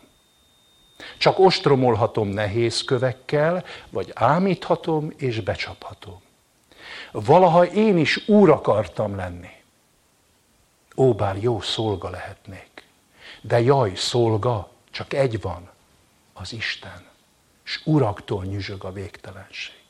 Csak 1.18 1.38
ostromolhatom 1.38 2.28
nehéz 2.28 2.84
kövekkel, 2.84 3.64
vagy 3.90 4.10
ámíthatom 4.14 5.12
és 5.16 5.40
becsaphatom. 5.40 6.20
Valaha 7.12 7.64
én 7.64 7.98
is 7.98 8.28
úr 8.28 8.50
akartam 8.50 9.16
lenni. 9.16 9.50
Ó, 10.96 11.14
bár 11.14 11.36
jó 11.42 11.60
szolga 11.60 12.10
lehetnék. 12.10 12.84
De 13.40 13.60
jaj, 13.60 13.94
szolga, 13.94 14.70
csak 14.90 15.12
egy 15.12 15.40
van, 15.40 15.70
az 16.32 16.52
Isten. 16.52 17.04
És 17.64 17.80
uraktól 17.84 18.44
nyüzsög 18.44 18.84
a 18.84 18.92
végtelenség. 18.92 19.84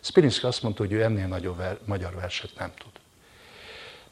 Spirinszki 0.00 0.46
azt 0.46 0.62
mondta, 0.62 0.82
hogy 0.82 0.92
ő 0.92 1.02
ennél 1.02 1.26
nagyobb 1.26 1.78
magyar 1.84 2.14
verset 2.14 2.50
nem 2.56 2.72
tud 2.78 2.91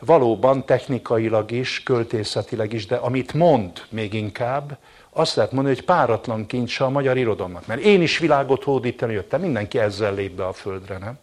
valóban 0.00 0.64
technikailag 0.64 1.50
is, 1.50 1.82
költészetileg 1.82 2.72
is, 2.72 2.86
de 2.86 2.96
amit 2.96 3.32
mond 3.32 3.82
még 3.88 4.14
inkább, 4.14 4.78
azt 5.12 5.36
lehet 5.36 5.52
mondani, 5.52 5.74
hogy 5.74 5.84
páratlan 5.84 6.46
kincse 6.46 6.84
a 6.84 6.90
magyar 6.90 7.16
irodalomnak. 7.16 7.66
Mert 7.66 7.80
én 7.80 8.02
is 8.02 8.18
világot 8.18 8.64
hódítani 8.64 9.12
jöttem, 9.12 9.40
mindenki 9.40 9.78
ezzel 9.78 10.14
lép 10.14 10.32
be 10.32 10.46
a 10.46 10.52
földre, 10.52 10.98
nem? 10.98 11.18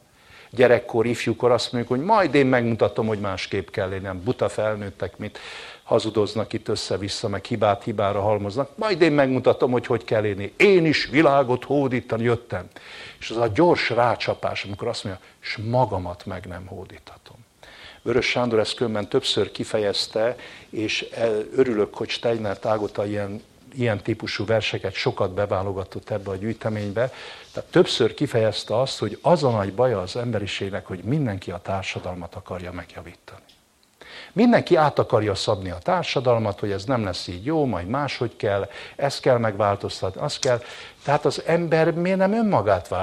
Gyerekkor, 0.50 1.06
ifjúkor 1.06 1.52
azt 1.52 1.72
mondjuk, 1.72 1.98
hogy 1.98 2.06
majd 2.06 2.36
én 2.36 2.46
megmutatom, 2.46 3.08
hogy 3.08 3.20
másképp 3.20 3.70
kell 3.70 3.90
lenni, 3.90 4.02
nem 4.02 4.24
buta 4.24 4.50
felnőttek, 4.50 5.18
mit 5.18 5.40
hazudoznak 5.84 6.54
itt 6.54 6.68
össze-vissza, 6.68 7.28
meg 7.28 7.46
hibát 7.46 7.84
hibára 7.84 8.22
halmoznak, 8.22 8.78
majd 8.78 9.02
én 9.02 9.12
megmutatom, 9.12 9.72
hogy 9.72 9.86
hogy 9.86 10.04
kell 10.04 10.26
élni. 10.26 10.54
Én 10.58 10.86
is 10.86 11.06
világot 11.06 11.64
hódítani 11.64 12.24
jöttem. 12.24 12.68
És 13.20 13.30
az 13.30 13.38
a 13.38 13.48
gyors 13.48 13.90
rácsapás, 13.90 14.64
amikor 14.64 14.88
azt 14.88 15.04
mondja, 15.04 15.24
és 15.42 15.58
magamat 15.70 16.26
meg 16.26 16.46
nem 16.46 16.66
hódíthatom. 16.66 17.37
Vörös 18.08 18.26
Sándor 18.26 18.60
ezt 18.60 18.76
különben 18.76 19.08
többször 19.08 19.52
kifejezte, 19.52 20.36
és 20.70 21.08
örülök, 21.56 21.94
hogy 21.96 22.10
Steiner 22.10 22.60
Tágota 22.60 23.06
ilyen, 23.06 23.44
ilyen 23.74 24.02
típusú 24.02 24.46
verseket 24.46 24.94
sokat 24.94 25.34
beválogatott 25.34 26.10
ebbe 26.10 26.30
a 26.30 26.36
gyűjteménybe. 26.36 27.12
Tehát 27.52 27.70
többször 27.70 28.14
kifejezte 28.14 28.80
azt, 28.80 29.00
hogy 29.00 29.20
az 29.22 29.44
a 29.44 29.50
nagy 29.50 29.74
baja 29.74 30.00
az 30.00 30.16
emberiségnek, 30.16 30.86
hogy 30.86 31.04
mindenki 31.04 31.52
a 31.52 31.60
társadalmat 31.64 32.36
akarja 32.36 32.72
megjavítani. 32.72 33.42
Mindenki 34.34 34.76
át 34.76 35.00
akarja 35.00 35.36
szabni 35.36 35.70
a 35.70 35.78
társadalmat, 35.78 36.60
hogy 36.60 36.72
ez 36.72 36.84
nem 36.84 37.04
lesz 37.04 37.28
így 37.28 37.46
jó, 37.46 37.66
majd 37.66 37.88
máshogy 37.88 38.36
kell, 38.36 38.70
ezt 38.96 39.20
kell 39.22 39.38
megváltoztatni, 39.38 40.22
azt 40.22 40.40
kell. 40.40 40.62
Tehát 41.08 41.26
az 41.26 41.44
ember 41.46 41.94
miért 41.94 42.18
nem 42.18 42.34
önmagát 42.34 42.96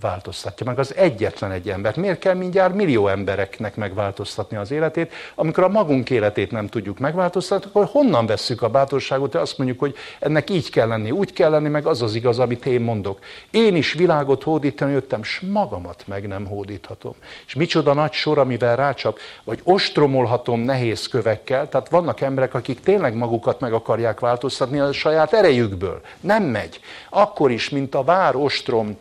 változtatja 0.00 0.66
meg, 0.66 0.78
az 0.78 0.94
egyetlen 0.96 1.50
egy 1.50 1.68
ember. 1.68 1.96
Miért 1.96 2.18
kell 2.18 2.34
mindjárt 2.34 2.74
millió 2.74 3.08
embereknek 3.08 3.76
megváltoztatni 3.76 4.56
az 4.56 4.70
életét, 4.70 5.12
amikor 5.34 5.64
a 5.64 5.68
magunk 5.68 6.10
életét 6.10 6.50
nem 6.50 6.66
tudjuk 6.66 6.98
megváltoztatni, 6.98 7.70
akkor 7.70 7.88
honnan 7.92 8.26
vesszük 8.26 8.62
a 8.62 8.68
bátorságot, 8.68 9.32
hogy 9.32 9.40
azt 9.40 9.58
mondjuk, 9.58 9.78
hogy 9.78 9.94
ennek 10.18 10.50
így 10.50 10.70
kell 10.70 10.88
lenni, 10.88 11.10
úgy 11.10 11.32
kell 11.32 11.50
lenni, 11.50 11.68
meg 11.68 11.86
az 11.86 12.02
az 12.02 12.14
igaz, 12.14 12.38
amit 12.38 12.66
én 12.66 12.80
mondok. 12.80 13.18
Én 13.50 13.76
is 13.76 13.92
világot 13.92 14.42
hódítani 14.42 14.92
jöttem, 14.92 15.22
s 15.22 15.40
magamat 15.40 16.04
meg 16.06 16.26
nem 16.26 16.46
hódíthatom. 16.46 17.14
És 17.46 17.54
micsoda 17.54 17.92
nagy 17.92 18.12
sor, 18.12 18.38
amivel 18.38 18.76
rácsap, 18.76 19.18
vagy 19.44 19.60
ostromolhatom 19.64 20.60
nehéz 20.60 21.06
kövekkel, 21.06 21.68
tehát 21.68 21.88
vannak 21.88 22.20
emberek, 22.20 22.54
akik 22.54 22.80
tényleg 22.80 23.14
magukat 23.14 23.60
meg 23.60 23.72
akarják 23.72 24.20
változtatni 24.20 24.78
a 24.78 24.92
saját 24.92 25.32
erejükből. 25.32 26.00
Nem 26.20 26.42
megy. 26.42 26.80
Akkor 27.28 27.50
is, 27.50 27.68
mint 27.68 27.94
a 27.94 28.04
vár 28.04 28.36
ostrom, 28.36 28.98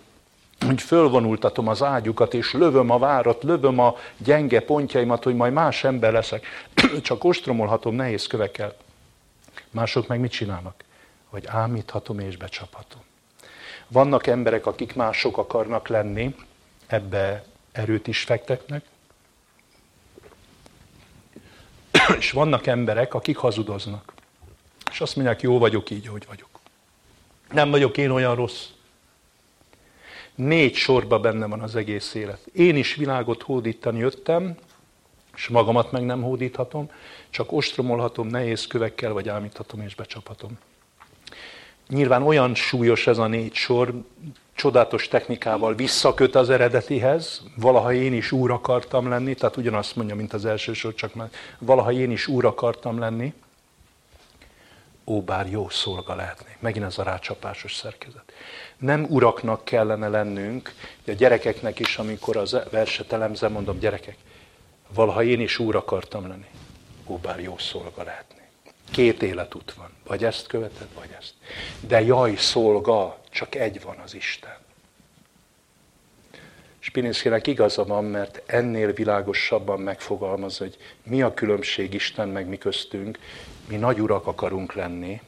hogy 0.65 0.81
fölvonultatom 0.81 1.67
az 1.67 1.83
ágyukat, 1.83 2.33
és 2.33 2.53
lövöm 2.53 2.89
a 2.89 2.97
várat, 2.97 3.43
lövöm 3.43 3.79
a 3.79 3.95
gyenge 4.17 4.59
pontjaimat, 4.59 5.23
hogy 5.23 5.35
majd 5.35 5.53
más 5.53 5.83
ember 5.83 6.11
leszek. 6.11 6.45
Csak 7.01 7.23
ostromolhatom 7.23 7.95
nehéz 7.95 8.27
kövekkel. 8.27 8.75
Mások 9.71 10.07
meg 10.07 10.19
mit 10.19 10.31
csinálnak? 10.31 10.83
Hogy 11.29 11.45
ámíthatom 11.47 12.19
és 12.19 12.37
becsaphatom. 12.37 13.01
Vannak 13.87 14.27
emberek, 14.27 14.65
akik 14.65 14.95
mások 14.95 15.37
akarnak 15.37 15.87
lenni, 15.87 16.35
ebbe 16.87 17.43
erőt 17.71 18.07
is 18.07 18.23
fektetnek, 18.23 18.83
és 22.19 22.31
vannak 22.31 22.67
emberek, 22.67 23.13
akik 23.13 23.37
hazudoznak. 23.37 24.13
És 24.91 25.01
azt 25.01 25.15
mondják, 25.15 25.41
jó 25.41 25.57
vagyok 25.59 25.89
így, 25.89 26.07
hogy 26.07 26.25
vagyok. 26.27 26.56
Nem 27.51 27.69
vagyok 27.69 27.97
én 27.97 28.09
olyan 28.09 28.35
rossz. 28.35 28.65
Négy 30.35 30.75
sorba 30.75 31.19
benne 31.19 31.45
van 31.45 31.61
az 31.61 31.75
egész 31.75 32.13
élet. 32.13 32.39
Én 32.53 32.75
is 32.75 32.95
világot 32.95 33.41
hódítani 33.41 33.99
jöttem, 33.99 34.55
és 35.35 35.47
magamat 35.47 35.91
meg 35.91 36.05
nem 36.05 36.21
hódíthatom, 36.21 36.89
csak 37.29 37.51
ostromolhatom 37.51 38.27
nehéz 38.27 38.67
kövekkel, 38.67 39.13
vagy 39.13 39.29
ámíthatom 39.29 39.81
és 39.81 39.95
becsaphatom. 39.95 40.57
Nyilván 41.89 42.23
olyan 42.23 42.55
súlyos 42.55 43.07
ez 43.07 43.17
a 43.17 43.27
négy 43.27 43.53
sor, 43.53 43.93
csodálatos 44.53 45.07
technikával 45.07 45.75
visszaköt 45.75 46.35
az 46.35 46.49
eredetihez, 46.49 47.43
valaha 47.55 47.93
én 47.93 48.13
is 48.13 48.31
úr 48.31 48.51
akartam 48.51 49.09
lenni, 49.09 49.33
tehát 49.33 49.57
ugyanazt 49.57 49.95
mondja, 49.95 50.15
mint 50.15 50.33
az 50.33 50.45
első 50.45 50.73
sor, 50.73 50.93
csak 50.93 51.13
már 51.13 51.29
valaha 51.59 51.91
én 51.91 52.11
is 52.11 52.27
úr 52.27 52.45
akartam 52.45 52.99
lenni, 52.99 53.33
ó, 55.07 55.21
bár 55.21 55.49
jó 55.49 55.69
szolga 55.69 56.15
lehetnék. 56.15 56.57
Megint 56.59 56.85
ez 56.85 56.97
a 56.97 57.03
rácsapásos 57.03 57.75
szerkezet. 57.75 58.33
Nem 58.77 59.05
uraknak 59.09 59.65
kellene 59.65 60.07
lennünk, 60.07 60.73
de 61.03 61.11
a 61.11 61.15
gyerekeknek 61.15 61.79
is, 61.79 61.97
amikor 61.97 62.37
az 62.37 62.57
verset 62.71 63.11
elemzem, 63.11 63.51
mondom, 63.51 63.79
gyerekek, 63.79 64.17
valaha 64.93 65.23
én 65.23 65.39
is 65.39 65.59
úr 65.59 65.75
akartam 65.75 66.27
lenni. 66.27 66.49
Ó, 67.05 67.17
bár 67.17 67.39
jó 67.39 67.57
szolga 67.57 68.03
lehetnék. 68.03 68.47
Két 68.91 69.21
életút 69.21 69.73
van. 69.73 69.89
Vagy 70.07 70.23
ezt 70.23 70.47
követed, 70.47 70.87
vagy 70.95 71.15
ezt. 71.17 71.33
De 71.79 72.01
jaj, 72.01 72.35
szolga, 72.35 73.19
csak 73.29 73.55
egy 73.55 73.81
van 73.81 73.97
az 73.97 74.13
Isten. 74.13 74.57
Spinszkinek 76.87 77.47
igaza 77.47 77.83
van, 77.83 78.05
mert 78.05 78.41
ennél 78.45 78.93
világosabban 78.93 79.79
megfogalmaz, 79.79 80.57
hogy 80.57 80.77
mi 81.03 81.21
a 81.21 81.33
különbség 81.33 81.93
Isten 81.93 82.29
meg 82.29 82.47
mi 82.47 82.57
köztünk. 82.57 83.19
Mi 83.67 83.75
nagy 83.75 83.99
urak 83.99 84.27
akarunk 84.27 84.73
lenni, 84.73 85.21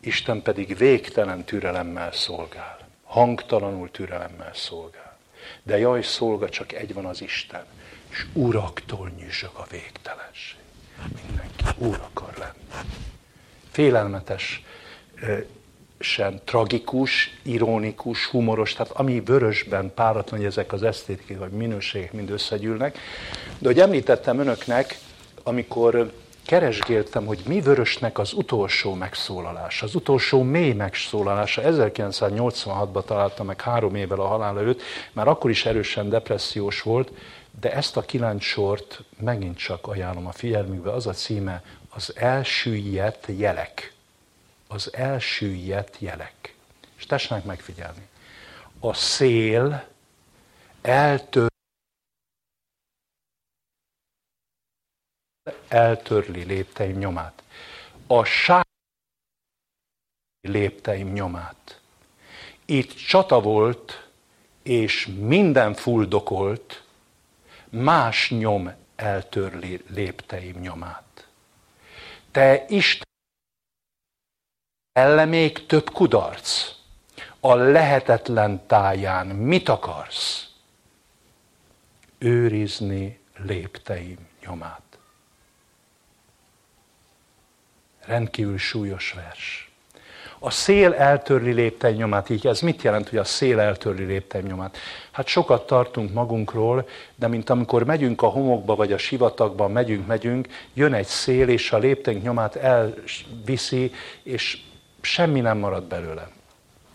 Isten 0.00 0.42
pedig 0.42 0.76
végtelen 0.76 1.44
türelemmel 1.44 2.12
szolgál. 2.12 2.88
Hangtalanul 3.02 3.90
türelemmel 3.90 4.50
szolgál. 4.54 5.18
De 5.62 5.78
jaj, 5.78 6.02
szolga, 6.02 6.48
csak 6.48 6.72
egy 6.72 6.94
van 6.94 7.04
az 7.04 7.22
Isten, 7.22 7.64
és 8.08 8.26
uraktól 8.32 9.10
nyüzsög 9.18 9.50
a 9.52 9.66
végtelenség. 9.70 10.60
Mindenki 11.26 11.64
úr 11.78 12.00
akar 12.10 12.34
lenni. 12.38 12.86
Félelmetes, 13.70 14.64
sem 15.98 16.40
tragikus, 16.44 17.38
ironikus, 17.42 18.26
humoros, 18.26 18.72
tehát 18.72 18.92
ami 18.92 19.20
vörösben 19.20 19.92
páratlan, 19.94 20.38
hogy 20.38 20.48
ezek 20.48 20.72
az 20.72 20.82
esztétikák 20.82 21.38
vagy 21.38 21.50
minőségek 21.50 22.12
mind 22.12 22.30
összegyűlnek. 22.30 22.98
De 23.58 23.68
hogy 23.68 23.80
említettem 23.80 24.38
önöknek, 24.38 24.98
amikor 25.42 26.12
keresgéltem, 26.46 27.26
hogy 27.26 27.42
mi 27.46 27.60
vörösnek 27.60 28.18
az 28.18 28.32
utolsó 28.32 28.94
megszólalása, 28.94 29.86
az 29.86 29.94
utolsó 29.94 30.42
mély 30.42 30.72
megszólalása. 30.72 31.62
1986-ban 31.64 33.04
találtam 33.04 33.46
meg 33.46 33.60
három 33.60 33.94
évvel 33.94 34.20
a 34.20 34.26
halál 34.26 34.58
előtt, 34.58 34.82
már 35.12 35.28
akkor 35.28 35.50
is 35.50 35.66
erősen 35.66 36.08
depressziós 36.08 36.82
volt, 36.82 37.10
de 37.60 37.72
ezt 37.72 37.96
a 37.96 38.00
kilenc 38.00 38.42
sort 38.42 39.02
megint 39.20 39.56
csak 39.56 39.86
ajánlom 39.86 40.26
a 40.26 40.32
figyelmükbe, 40.32 40.92
az 40.92 41.06
a 41.06 41.12
címe, 41.12 41.62
az 41.88 42.12
elsüllyedt 42.16 43.26
jelek. 43.36 43.95
Az 44.66 44.94
elsüllyedt 44.94 45.98
jelek. 45.98 46.54
És 46.96 47.06
tessenek 47.06 47.44
megfigyelni. 47.44 48.08
A 48.80 48.94
szél 48.94 49.88
eltör 50.82 51.48
eltörli 55.68 56.42
lépteim 56.42 56.98
nyomát. 56.98 57.42
A 58.06 58.24
sár 58.24 58.66
lépteim 60.40 61.12
nyomát. 61.12 61.80
Itt 62.64 62.94
csata 62.94 63.40
volt, 63.40 64.08
és 64.62 65.06
minden 65.06 65.74
fuldokolt, 65.74 66.84
más 67.68 68.30
nyom 68.30 68.72
eltörli 68.96 69.82
lépteim 69.88 70.60
nyomát. 70.60 71.28
Te 72.30 72.64
Isten 72.68 73.06
elle 74.96 75.24
még 75.24 75.66
több 75.66 75.90
kudarc. 75.90 76.72
A 77.40 77.54
lehetetlen 77.54 78.66
táján 78.66 79.26
mit 79.26 79.68
akarsz? 79.68 80.48
Őrizni 82.18 83.18
lépteim 83.36 84.18
nyomát. 84.46 84.82
Rendkívül 88.04 88.58
súlyos 88.58 89.12
vers. 89.12 89.70
A 90.38 90.50
szél 90.50 90.92
eltörli 90.92 91.52
lépteim 91.52 91.96
nyomát. 91.96 92.30
Így 92.30 92.46
ez 92.46 92.60
mit 92.60 92.82
jelent, 92.82 93.08
hogy 93.08 93.18
a 93.18 93.24
szél 93.24 93.60
eltörli 93.60 94.04
lépteim 94.04 94.46
nyomát? 94.46 94.76
Hát 95.10 95.26
sokat 95.26 95.66
tartunk 95.66 96.12
magunkról, 96.12 96.88
de 97.14 97.28
mint 97.28 97.50
amikor 97.50 97.84
megyünk 97.84 98.22
a 98.22 98.26
homokba 98.26 98.74
vagy 98.74 98.92
a 98.92 98.98
sivatagban, 98.98 99.70
megyünk, 99.70 100.06
megyünk, 100.06 100.48
jön 100.74 100.94
egy 100.94 101.06
szél, 101.06 101.48
és 101.48 101.72
a 101.72 101.78
lépteink 101.78 102.22
nyomát 102.22 102.56
elviszi, 102.56 103.92
és 104.22 104.64
semmi 105.06 105.40
nem 105.40 105.58
marad 105.58 105.84
belőle. 105.84 106.28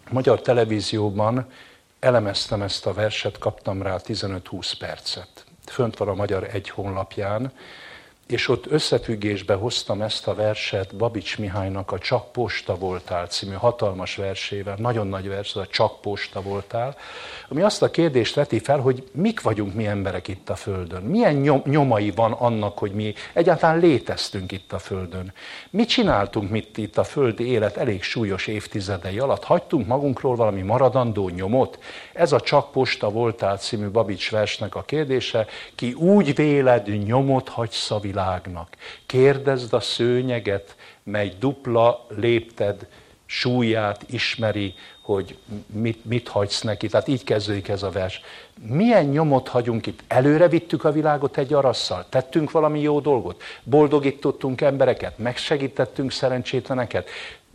Magyar 0.09 0.41
televízióban 0.41 1.47
elemeztem 1.99 2.61
ezt 2.61 2.85
a 2.85 2.93
verset, 2.93 3.37
kaptam 3.37 3.81
rá 3.81 3.97
15-20 4.03 4.71
percet. 4.79 5.45
Fönt 5.65 5.97
van 5.97 6.07
a 6.07 6.13
Magyar 6.13 6.43
Egy 6.43 6.69
honlapján, 6.69 7.51
és 8.31 8.47
ott 8.47 8.71
összefüggésbe 8.71 9.53
hoztam 9.53 10.01
ezt 10.01 10.27
a 10.27 10.35
verset 10.35 10.95
Babics 10.95 11.37
Mihálynak 11.37 11.91
a 11.91 11.97
Csak 11.97 12.31
posta 12.31 12.75
voltál 12.75 13.27
című 13.27 13.53
hatalmas 13.53 14.15
versével, 14.15 14.75
nagyon 14.77 15.07
nagy 15.07 15.27
vers, 15.27 15.55
a 15.55 15.67
Csak 15.67 16.01
posta 16.01 16.41
voltál, 16.41 16.95
ami 17.49 17.61
azt 17.61 17.81
a 17.81 17.91
kérdést 17.91 18.35
veti 18.35 18.59
fel, 18.59 18.79
hogy 18.79 19.09
mik 19.11 19.41
vagyunk 19.41 19.73
mi 19.73 19.87
emberek 19.87 20.27
itt 20.27 20.49
a 20.49 20.55
Földön. 20.55 21.01
Milyen 21.01 21.61
nyomai 21.65 22.11
van 22.11 22.31
annak, 22.31 22.77
hogy 22.77 22.91
mi 22.91 23.13
egyáltalán 23.33 23.79
léteztünk 23.79 24.51
itt 24.51 24.73
a 24.73 24.79
Földön. 24.79 25.33
Mit 25.69 25.89
csináltunk 25.89 26.49
mit 26.49 26.77
itt 26.77 26.97
a 26.97 27.03
földi 27.03 27.47
élet 27.47 27.77
elég 27.77 28.03
súlyos 28.03 28.47
évtizedei 28.47 29.19
alatt? 29.19 29.43
Hagytunk 29.43 29.87
magunkról 29.87 30.35
valami 30.35 30.61
maradandó 30.61 31.29
nyomot? 31.29 31.79
Ez 32.13 32.31
a 32.31 32.39
Csak 32.39 32.71
posta 32.71 33.09
voltál 33.09 33.57
című 33.57 33.87
Babics 33.87 34.31
versnek 34.31 34.75
a 34.75 34.81
kérdése. 34.81 35.45
Ki 35.75 35.93
úgy 35.93 36.35
véled, 36.35 37.05
nyomot 37.05 37.49
hagysz 37.49 37.91
a 37.91 37.99
világ 37.99 38.19
világnak. 38.21 38.75
Kérdezd 39.05 39.73
a 39.73 39.79
szőnyeget, 39.79 40.75
mely 41.03 41.33
dupla 41.39 42.05
lépted 42.09 42.87
súlyát 43.25 44.05
ismeri, 44.09 44.73
hogy 45.01 45.37
mit, 45.65 46.05
mit 46.05 46.27
hagysz 46.27 46.61
neki. 46.61 46.87
Tehát 46.87 47.07
így 47.07 47.23
kezdődik 47.23 47.67
ez 47.67 47.83
a 47.83 47.89
vers. 47.89 48.21
Milyen 48.67 49.05
nyomot 49.05 49.47
hagyunk 49.47 49.85
itt? 49.85 50.03
Előre 50.07 50.47
vittük 50.47 50.83
a 50.83 50.91
világot 50.91 51.37
egy 51.37 51.53
arasszal? 51.53 52.05
Tettünk 52.09 52.51
valami 52.51 52.81
jó 52.81 52.99
dolgot? 52.99 53.41
Boldogítottunk 53.63 54.61
embereket? 54.61 55.17
Megsegítettünk 55.17 56.11
szerencsétleneket? 56.11 57.09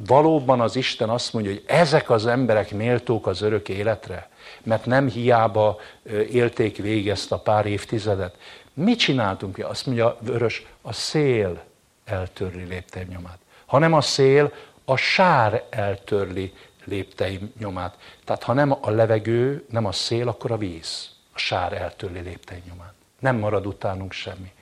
Valóban 0.07 0.61
az 0.61 0.77
Isten 0.77 1.09
azt 1.09 1.33
mondja, 1.33 1.53
hogy 1.53 1.63
ezek 1.67 2.11
az 2.11 2.27
emberek 2.27 2.71
méltók 2.71 3.27
az 3.27 3.41
örök 3.41 3.69
életre? 3.69 4.29
Mert 4.63 4.87
nem 4.87 5.09
hiába 5.09 5.79
élték 6.31 6.77
végig 6.77 7.09
ezt 7.09 7.33
a 7.33 7.39
pár 7.39 7.67
évtizedet. 7.67 8.35
Mit 8.77 8.99
csináltunk? 8.99 9.59
Azt 9.59 9.87
mondja 9.87 10.17
Vörös, 10.21 10.67
a 10.83 10.93
szél 10.93 11.65
eltörli 12.05 12.65
lépteim 12.65 13.09
nyomát. 13.09 13.39
Ha 13.67 13.79
nem 13.79 13.93
a 13.93 14.01
szél, 14.01 14.53
a 14.85 14.97
sár 14.97 15.65
eltörli 15.71 16.53
lépteim 16.85 17.53
nyomát. 17.59 17.99
Tehát 18.25 18.43
ha 18.43 18.53
nem 18.53 18.73
a 18.81 18.91
levegő, 18.91 19.67
nem 19.71 19.85
a 19.85 19.93
szél, 19.93 20.29
akkor 20.29 20.51
a 20.51 20.57
víz. 20.57 21.11
A 21.33 21.39
sár 21.39 21.73
eltörli 21.73 22.21
lépteim 22.21 22.63
nyomát. 22.69 22.95
Nem 23.19 23.37
marad 23.37 23.67
utánunk 23.67 24.13
semmi. 24.13 24.53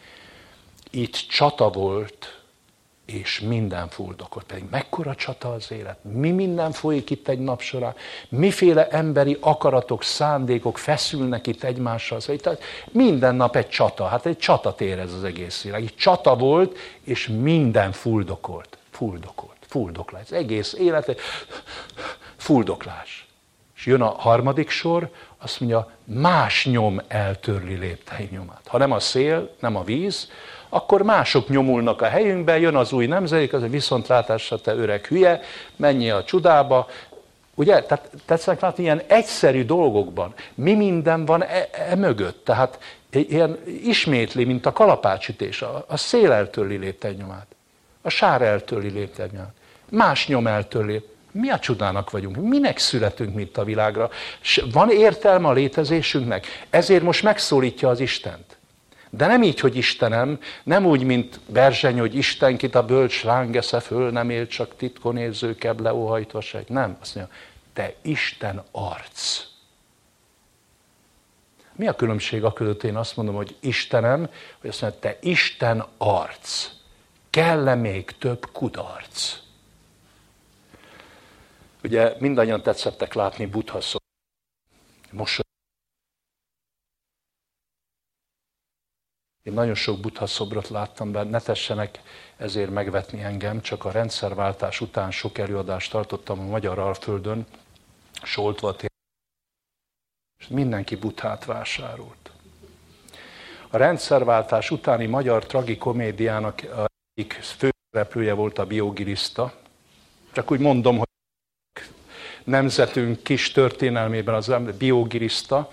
Itt 0.91 1.15
csata 1.15 1.71
volt, 1.71 2.43
és 3.07 3.41
minden 3.41 3.89
fuldokot. 3.89 4.45
Pedig 4.45 4.65
mekkora 4.71 5.15
csata 5.15 5.53
az 5.53 5.71
élet, 5.71 5.99
mi 6.03 6.31
minden 6.31 6.73
folyik 6.73 7.11
itt 7.11 7.29
egy 7.29 7.39
nap 7.39 7.61
során, 7.61 7.95
miféle 8.29 8.89
emberi 8.89 9.37
akaratok, 9.41 10.03
szándékok 10.03 10.79
feszülnek 10.79 11.47
itt 11.47 11.63
egymással. 11.63 12.21
Szóval 12.21 12.35
itt 12.35 12.63
minden 12.91 13.35
nap 13.35 13.57
egy 13.57 13.69
csata, 13.69 14.07
hát 14.07 14.27
egy 14.27 14.39
csatatér 14.39 14.99
ez 14.99 15.13
az 15.13 15.25
egész 15.25 15.63
világ. 15.63 15.83
Egy 15.83 15.95
csata 15.97 16.37
volt, 16.37 16.77
és 17.03 17.29
minden 17.29 17.93
fuldokolt, 17.93 18.79
fuldokolt, 18.91 19.57
fuldoklás. 19.69 20.23
Az 20.23 20.33
egész 20.33 20.73
élet 20.73 21.21
fuldoklás. 22.37 23.27
És 23.77 23.87
jön 23.87 24.01
a 24.01 24.15
harmadik 24.19 24.71
sor, 24.71 25.11
azt 25.39 25.61
mondja, 25.61 25.91
más 26.05 26.65
nyom 26.65 27.01
eltörli 27.09 27.75
léptei 27.75 28.29
nyomát. 28.33 28.67
Ha 28.67 28.79
nem 28.79 28.93
a 28.93 29.01
szél, 29.01 29.55
nem 29.61 29.77
a 29.77 29.85
víz, 29.85 30.29
akkor 30.75 31.03
mások 31.03 31.49
nyomulnak 31.49 32.03
a 32.03 32.07
helyünkbe, 32.07 32.59
jön 32.59 32.77
az 32.77 32.93
új 32.93 33.07
nemzedék, 33.07 33.53
az 33.53 33.63
a 33.63 33.69
viszontlátásra 33.69 34.61
te 34.61 34.75
öreg 34.75 35.07
hülye, 35.07 35.41
menj 35.77 36.11
a 36.11 36.25
csudába, 36.25 36.87
Ugye? 37.55 37.83
Tehát 37.83 38.11
tetszenek 38.25 38.61
látni 38.61 38.83
ilyen 38.83 39.03
egyszerű 39.07 39.65
dolgokban. 39.65 40.35
Mi 40.55 40.75
minden 40.75 41.25
van 41.25 41.43
e, 41.43 41.69
e 41.89 41.95
mögött? 41.95 42.45
Tehát 42.45 42.79
ilyen 43.11 43.59
ismétli, 43.83 44.45
mint 44.45 44.67
a 44.67 44.73
kalapácsütés. 44.73 45.63
A, 45.63 45.85
a 45.89 45.97
szél 45.97 46.33
eltörli 46.33 46.77
léptennyomát. 46.77 47.47
A 48.03 48.09
sár 48.09 48.43
eltörli 48.43 48.91
léptennyomát. 48.91 49.55
Más 49.91 50.27
nyom 50.27 50.47
eltörli. 50.47 51.05
Mi 51.31 51.51
a 51.51 51.59
csodának 51.59 52.11
vagyunk? 52.11 52.37
Minek 52.37 52.79
születünk 52.79 53.35
mi 53.35 53.43
itt 53.43 53.57
a 53.57 53.65
világra? 53.65 54.11
Van 54.73 54.91
értelme 54.91 55.49
a 55.49 55.53
létezésünknek? 55.53 56.47
Ezért 56.71 57.03
most 57.03 57.23
megszólítja 57.23 57.89
az 57.89 58.01
Istent. 58.01 58.54
De 59.17 59.27
nem 59.27 59.43
így, 59.43 59.61
hogy 59.61 59.77
Istenem, 59.77 60.41
nem 60.63 60.87
úgy, 60.87 61.03
mint 61.03 61.41
Berzseny, 61.47 61.99
hogy 61.99 62.15
Istenkit 62.15 62.75
a 62.75 62.85
bölcs 62.85 63.25
lángesze 63.25 63.81
föl, 63.81 64.11
nem 64.11 64.31
él 64.31 64.47
csak 64.47 64.77
titkon 64.77 65.17
érző 65.17 65.55
keble 65.55 65.95
óhajtva 65.95 66.41
seg. 66.41 66.69
Nem, 66.69 66.97
azt 67.01 67.15
mondja, 67.15 67.35
te 67.73 67.95
Isten 68.03 68.63
arc. 68.71 69.43
Mi 71.73 71.87
a 71.87 71.95
különbség 71.95 72.45
a 72.45 72.53
között, 72.53 72.83
én 72.83 72.97
azt 72.97 73.17
mondom, 73.17 73.35
hogy 73.35 73.57
Istenem, 73.61 74.29
hogy 74.61 74.71
azt 74.71 74.81
mondja, 74.81 75.01
te 75.01 75.19
Isten 75.21 75.85
arc. 75.97 76.71
Kell-e 77.31 77.75
még 77.75 78.11
több 78.19 78.49
kudarc? 78.53 79.39
Ugye 81.83 82.15
mindannyian 82.19 82.63
tetszettek 82.63 83.15
látni 83.15 83.47
Buddha 83.47 83.81
szó. 83.81 83.99
Most 85.11 85.43
Én 89.45 89.53
nagyon 89.53 89.75
sok 89.75 90.01
buddha 90.01 90.27
szobrot 90.27 90.69
láttam, 90.69 91.13
de 91.13 91.23
ne 91.23 91.41
tessenek 91.41 92.01
ezért 92.37 92.71
megvetni 92.71 93.23
engem, 93.23 93.61
csak 93.61 93.85
a 93.85 93.91
rendszerváltás 93.91 94.81
után 94.81 95.11
sok 95.11 95.39
előadást 95.39 95.91
tartottam 95.91 96.41
a 96.41 96.43
Magyar 96.43 96.79
Alföldön, 96.79 97.47
Soltva 98.23 98.77
és 100.39 100.49
mindenki 100.49 100.97
buthát 100.97 101.45
vásárolt. 101.45 102.31
A 103.71 103.77
rendszerváltás 103.77 104.71
utáni 104.71 105.07
magyar 105.07 105.47
tragikomédiának 105.47 106.63
egyik 107.15 107.33
főszereplője 107.33 108.33
volt 108.33 108.59
a 108.59 108.67
biogiriszta. 108.67 109.55
Csak 110.33 110.51
úgy 110.51 110.61
mondom, 110.61 110.99
hogy 110.99 111.09
nemzetünk 112.45 113.23
kis 113.23 113.53
történelmében 113.53 114.35
az 114.35 114.53
biogiriszta, 114.79 115.71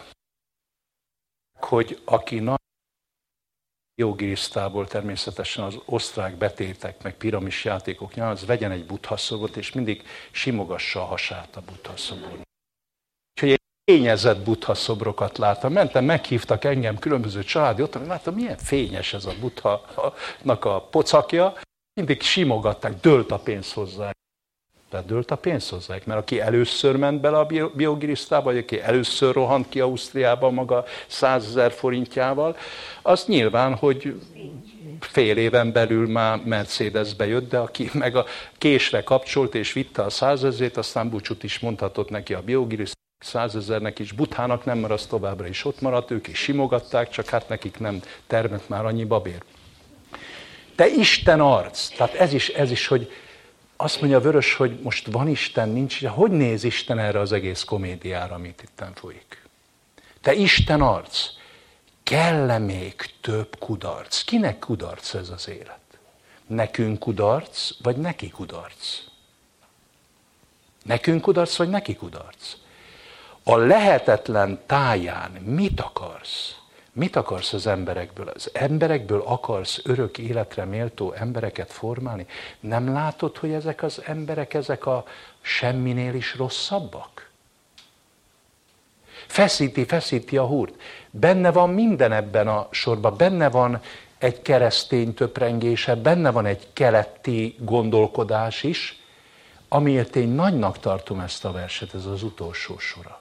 hogy 1.60 2.02
aki 2.06 2.40
nagy 2.40 2.61
jogirisztából 3.96 4.88
természetesen 4.88 5.64
az 5.64 5.78
osztrák 5.86 6.36
betétek, 6.36 7.04
meg 7.04 7.18
piramis 7.18 7.66
játékok 7.66 8.14
nyilván, 8.14 8.34
az 8.34 8.46
vegyen 8.46 8.72
egy 8.72 8.86
buthaszobot, 8.86 9.58
és 9.58 9.72
mindig 9.72 10.04
simogassa 10.32 11.02
a 11.02 11.06
hasát 11.06 11.56
a 11.56 11.62
buthaszobon. 11.62 12.42
Úgyhogy 13.34 13.52
egy 13.52 13.62
fényezett 13.92 14.44
buthaszobrokat 14.44 15.38
láttam. 15.38 15.74
Mentem, 15.74 16.06
meghívtak 16.06 16.64
engem 16.64 17.00
különböző 17.00 17.44
családi 17.44 17.82
ott, 17.82 17.94
láttam, 17.94 18.34
milyen 18.34 18.58
fényes 18.58 19.14
ez 19.14 19.26
a 19.26 19.34
buthanak 19.40 20.66
a 20.66 20.82
pocakja. 20.82 21.54
Mindig 21.94 22.22
simogatták, 22.22 23.00
dölt 23.00 23.32
a 23.32 23.40
pénz 23.40 23.74
hozzá. 23.74 24.12
Tehát 24.92 25.06
dőlt 25.06 25.32
a 25.32 25.36
pénz 25.36 25.74
mert 25.88 26.20
aki 26.20 26.40
először 26.40 26.96
ment 26.96 27.22
bele 27.22 27.38
a 27.38 27.48
biogirisztába, 27.74 28.44
vagy 28.44 28.58
aki 28.58 28.82
először 28.82 29.34
rohant 29.34 29.70
ki 29.70 29.80
Ausztriába 29.80 30.50
maga 30.50 30.86
százezer 31.08 31.72
forintjával, 31.72 32.58
az 33.02 33.26
nyilván, 33.26 33.76
hogy 33.76 34.22
fél 35.00 35.38
éven 35.38 35.72
belül 35.72 36.08
már 36.08 36.40
Mercedesbe 36.46 37.28
jött, 37.28 37.50
de 37.50 37.58
aki 37.58 37.90
meg 37.94 38.16
a 38.16 38.26
késre 38.58 39.04
kapcsolt 39.04 39.56
és 39.56 39.74
vitte 39.74 40.02
a 40.02 40.10
százezét, 40.10 40.78
aztán 40.78 41.10
búcsút 41.10 41.44
is 41.44 41.60
mondhatott 41.60 42.10
neki 42.10 42.34
a 42.34 42.42
biogirisztába, 42.42 43.00
százezernek 43.20 44.00
is, 44.00 44.12
Buthának 44.12 44.66
nem 44.66 44.78
maradt 44.78 45.10
továbbra 45.10 45.48
is 45.48 45.66
ott 45.66 45.82
maradt, 45.82 46.12
ők 46.12 46.28
is 46.28 46.38
simogatták, 46.38 47.10
csak 47.10 47.30
hát 47.30 47.50
nekik 47.50 47.80
nem 47.80 48.02
termett 48.28 48.70
már 48.70 48.86
annyi 48.86 49.04
babér. 49.04 49.44
Te 50.76 50.88
Isten 50.88 51.40
arc, 51.40 51.88
tehát 51.88 52.14
ez 52.14 52.34
is, 52.34 52.50
ez 52.50 52.72
is, 52.72 52.88
hogy 52.88 53.12
azt 53.82 54.00
mondja 54.00 54.20
Vörös, 54.20 54.54
hogy 54.54 54.80
most 54.80 55.08
van 55.08 55.28
Isten, 55.28 55.70
nincs 55.70 56.06
Hogy 56.06 56.32
néz 56.32 56.64
Isten 56.64 57.00
erre 57.00 57.20
az 57.20 57.32
egész 57.32 57.64
komédiára, 57.64 58.36
amit 58.36 58.62
itt 58.64 58.84
folyik? 58.96 59.42
Te 60.22 60.34
Isten 60.34 60.82
arc, 60.82 61.30
kell-e 62.04 62.58
még 62.58 62.96
több 63.22 63.58
kudarc? 63.60 64.22
Kinek 64.22 64.60
kudarc 64.60 65.14
ez 65.14 65.30
az 65.30 65.48
élet? 65.48 65.80
Nekünk 66.48 67.00
kudarc, 67.00 67.72
vagy 67.82 67.96
neki 67.96 68.30
kudarc? 68.30 69.00
Nekünk 70.84 71.22
kudarc, 71.22 71.56
vagy 71.56 71.70
neki 71.70 71.96
kudarc? 71.96 72.56
A 73.44 73.58
lehetetlen 73.58 74.62
táján 74.66 75.32
mit 75.32 75.80
akarsz? 75.80 76.56
Mit 76.94 77.16
akarsz 77.16 77.54
az 77.54 77.68
emberekből? 77.68 78.28
Az 78.28 78.50
emberekből 78.54 79.22
akarsz 79.26 79.82
örök 79.84 80.18
életre 80.18 80.66
méltó 80.66 81.12
embereket 81.12 81.72
formálni? 81.72 82.26
Nem 82.60 82.94
látod, 82.94 83.38
hogy 83.38 83.52
ezek 83.52 83.84
az 83.84 84.02
emberek, 84.06 84.54
ezek 84.54 84.86
a 84.86 85.06
semminél 85.42 86.14
is 86.14 86.36
rosszabbak? 86.36 87.30
Feszíti, 89.28 89.86
feszíti 89.86 90.38
a 90.38 90.46
húrt. 90.46 90.74
Benne 91.12 91.52
van 91.52 91.70
minden 91.70 92.12
ebben 92.12 92.48
a 92.48 92.68
sorban, 92.72 93.18
benne 93.18 93.50
van 93.50 93.82
egy 94.18 94.42
keresztény 94.42 95.14
töprengése, 95.14 95.96
benne 95.96 96.32
van 96.32 96.46
egy 96.46 96.68
keleti 96.74 97.56
gondolkodás 97.60 98.64
is, 98.64 99.02
amiért 99.68 100.16
én 100.16 100.28
nagynak 100.28 100.80
tartom 100.80 101.20
ezt 101.20 101.46
a 101.46 101.52
verset, 101.52 101.94
ez 101.94 102.06
az 102.06 102.24
utolsó 102.24 102.78
sora. 102.78 103.21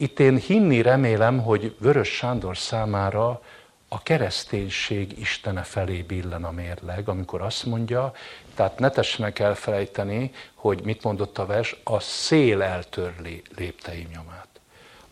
Itt 0.00 0.20
én 0.20 0.36
hinni 0.36 0.82
remélem, 0.82 1.42
hogy 1.42 1.74
Vörös 1.78 2.08
Sándor 2.08 2.56
számára 2.56 3.42
a 3.88 4.02
kereszténység 4.02 5.18
Istene 5.18 5.62
felé 5.62 6.02
billen 6.02 6.44
a 6.44 6.50
mérleg, 6.50 7.08
amikor 7.08 7.42
azt 7.42 7.64
mondja, 7.64 8.12
tehát 8.54 8.78
ne 8.78 8.90
tessenek 8.90 9.38
elfelejteni, 9.38 10.32
hogy 10.54 10.82
mit 10.84 11.02
mondott 11.02 11.38
a 11.38 11.46
vers, 11.46 11.76
a 11.84 12.00
szél 12.00 12.62
eltörli 12.62 13.42
lépteim 13.56 14.08
nyomát. 14.12 14.48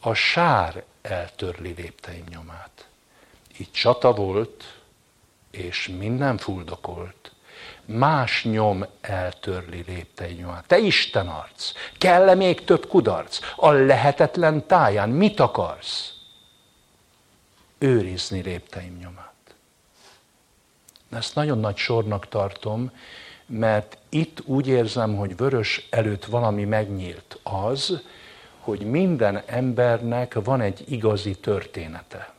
A 0.00 0.14
sár 0.14 0.84
eltörli 1.02 1.74
lépteim 1.76 2.24
nyomát. 2.30 2.88
Itt 3.56 3.72
csata 3.72 4.12
volt, 4.12 4.78
és 5.50 5.88
minden 5.98 6.36
fuldokolt 6.36 7.17
más 7.88 8.44
nyom 8.44 8.86
eltörli 9.00 9.84
léptei 9.86 10.32
nyomát. 10.32 10.66
Te 10.66 10.78
Isten 10.78 11.28
arc, 11.28 11.72
kell-e 11.98 12.34
még 12.34 12.64
több 12.64 12.86
kudarc? 12.86 13.38
A 13.56 13.70
lehetetlen 13.70 14.66
táján 14.66 15.08
mit 15.08 15.40
akarsz? 15.40 16.12
Őrizni 17.78 18.40
lépteim 18.40 18.96
nyomát. 19.00 19.32
Ezt 21.10 21.34
nagyon 21.34 21.58
nagy 21.58 21.76
sornak 21.76 22.28
tartom, 22.28 22.90
mert 23.46 23.98
itt 24.08 24.40
úgy 24.44 24.66
érzem, 24.66 25.16
hogy 25.16 25.36
vörös 25.36 25.86
előtt 25.90 26.24
valami 26.24 26.64
megnyílt 26.64 27.38
az, 27.42 28.02
hogy 28.58 28.80
minden 28.80 29.42
embernek 29.46 30.34
van 30.44 30.60
egy 30.60 30.84
igazi 30.88 31.34
története. 31.34 32.32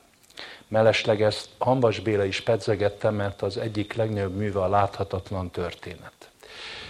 Mellesleg 0.70 1.22
ezt 1.22 1.49
Hanvas 1.57 1.99
Béla 1.99 2.24
is 2.24 2.41
pedzegette, 2.41 3.09
mert 3.09 3.41
az 3.41 3.57
egyik 3.57 3.93
legnagyobb 3.93 4.36
műve 4.36 4.61
a 4.61 4.70
láthatatlan 4.70 5.49
történet. 5.49 6.32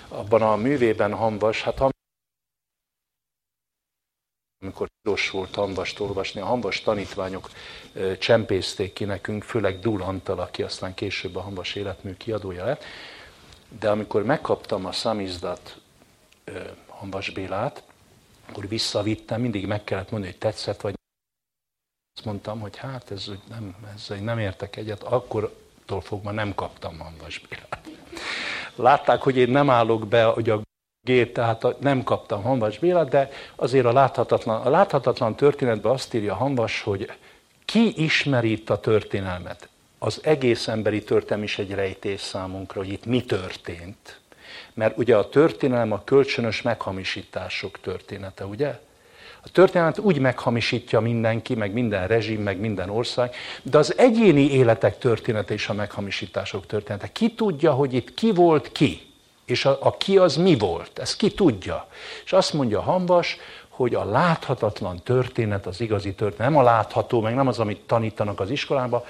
Abban 0.08 0.42
a 0.42 0.56
művében 0.56 1.14
Hanvas, 1.14 1.62
hát 1.64 1.80
amikor 4.62 4.88
tudós 5.02 5.30
volt 5.30 5.56
Hanvast 5.56 6.00
olvasni, 6.00 6.42
a 6.42 6.46
Hanvas 6.46 6.82
tanítványok 6.82 7.50
csempészték 8.18 8.94
ki 8.94 9.04
nekünk, 9.04 9.44
főleg 9.44 9.80
Dul 9.80 10.02
Antal, 10.02 10.40
aki 10.40 10.64
aztán 10.64 10.94
később 10.94 11.36
a 11.36 11.42
Hanvas 11.42 11.76
életmű 11.76 12.14
kiadója 12.14 12.66
lett, 12.66 12.84
de 13.80 13.90
amikor 13.90 14.24
megkaptam 14.24 14.86
a 14.86 14.92
számizdat 14.92 15.82
Hanvas 16.88 17.30
Bélát, 17.30 17.84
akkor 18.50 18.68
visszavittem, 18.68 19.42
mindig 19.42 19.68
meg 19.68 19.84
kellett 19.84 20.12
mondani, 20.12 20.32
hogy 20.32 20.42
tetszett, 20.42 20.82
vagy 20.82 20.99
azt 22.20 22.28
mondtam, 22.28 22.60
hogy 22.60 22.78
hát 22.78 23.12
ez 23.12 23.28
úgy 23.30 23.40
nem, 23.50 23.76
ezzel 23.96 24.18
nem 24.18 24.40
értek 24.40 24.76
egyet, 24.76 25.04
akkortól 25.04 26.02
fogva 26.02 26.32
nem 26.32 26.56
kaptam 26.56 27.00
Hanvas 27.00 27.42
Bélát. 27.50 27.80
látták, 28.76 29.22
hogy 29.22 29.38
én 29.38 29.50
nem 29.50 29.70
állok 29.70 30.08
be, 30.08 30.24
hogy 30.24 30.50
a 30.50 30.62
gép, 31.02 31.34
tehát 31.34 31.80
nem 31.80 32.04
kaptam 32.04 32.44
Hanvas 32.44 32.80
Bélát, 32.80 33.10
de 33.10 33.32
azért 33.56 33.86
a 33.86 33.92
láthatatlan, 33.92 34.62
a 34.62 34.70
láthatatlan 34.70 35.36
történetben 35.36 35.92
azt 35.92 36.14
írja 36.14 36.36
Hanvas, 36.36 36.82
hogy 36.82 37.12
ki 37.66 38.04
ismeri 38.04 38.52
itt 38.52 38.70
a 38.70 38.80
történelmet? 38.80 39.70
Az 39.98 40.20
egész 40.24 40.68
emberi 40.68 41.04
történelem 41.04 41.44
is 41.44 41.60
egy 41.60 41.72
rejtés 41.72 42.22
számunkra, 42.22 42.80
hogy 42.80 42.92
itt 42.92 43.06
mi 43.06 43.24
történt. 43.24 44.20
Mert 44.74 44.98
ugye 44.98 45.18
a 45.18 45.30
történelem 45.30 45.92
a 45.92 46.04
kölcsönös 46.04 46.62
meghamisítások 46.62 47.80
története, 47.80 48.46
ugye? 48.46 48.80
A 49.44 49.50
történelmet 49.52 50.00
úgy 50.00 50.20
meghamisítja 50.20 51.00
mindenki, 51.00 51.56
meg 51.56 51.74
minden 51.74 52.08
rezsim, 52.08 52.42
meg 52.42 52.60
minden 52.60 52.90
ország, 52.90 53.36
de 53.62 53.78
az 53.78 53.98
egyéni 53.98 54.52
életek 54.52 54.98
története 54.98 55.54
is 55.54 55.70
a 55.70 55.74
meghamisítások 55.74 56.66
története. 56.66 57.12
Ki 57.12 57.34
tudja, 57.34 57.74
hogy 57.74 57.94
itt 57.94 58.14
ki 58.14 58.32
volt 58.32 58.72
ki? 58.72 59.08
És 59.46 59.66
a, 59.66 59.78
a 59.82 59.98
ki 59.98 60.18
az 60.18 60.36
mi 60.36 60.58
volt? 60.58 61.00
Ezt 61.00 61.16
ki 61.16 61.32
tudja? 61.32 61.88
És 62.26 62.34
azt 62.34 62.54
mondja 62.54 62.82
Hambas, 62.82 63.38
hogy 63.70 63.96
a 63.96 64.06
láthatatlan 64.06 65.04
történet 65.04 65.66
az 65.66 65.82
igazi 65.82 66.14
történet. 66.14 66.52
Nem 66.52 66.60
a 66.60 66.64
látható, 66.64 67.22
meg 67.22 67.36
nem 67.36 67.48
az, 67.48 67.60
amit 67.60 67.82
tanítanak 67.82 68.40
az 68.40 68.50
iskolában. 68.50 69.04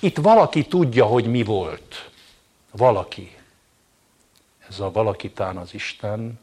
Itt 0.00 0.16
valaki 0.16 0.66
tudja, 0.66 1.04
hogy 1.04 1.26
mi 1.26 1.42
volt. 1.42 2.10
Valaki. 2.70 3.36
Ez 4.68 4.80
a 4.80 4.90
valakitán 4.90 5.56
az 5.56 5.74
Isten, 5.74 6.40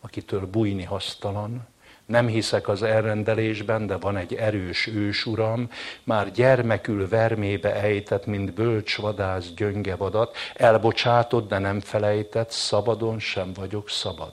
akitől 0.00 0.46
bújni 0.46 0.82
hasztalan, 0.82 1.66
nem 2.08 2.26
hiszek 2.26 2.68
az 2.68 2.82
elrendelésben, 2.82 3.86
de 3.86 3.96
van 3.96 4.16
egy 4.16 4.34
erős 4.34 4.86
ősuram, 4.86 5.70
már 6.04 6.30
gyermekül 6.30 7.08
vermébe 7.08 7.74
ejtett, 7.74 8.26
mint 8.26 8.54
bölcs 8.54 8.96
vadász 8.96 9.52
gyönge 9.56 9.96
vadat, 9.96 10.36
elbocsátott, 10.54 11.48
de 11.48 11.58
nem 11.58 11.80
felejtett, 11.80 12.50
szabadon 12.50 13.18
sem 13.18 13.52
vagyok 13.52 13.90
szabad. 13.90 14.32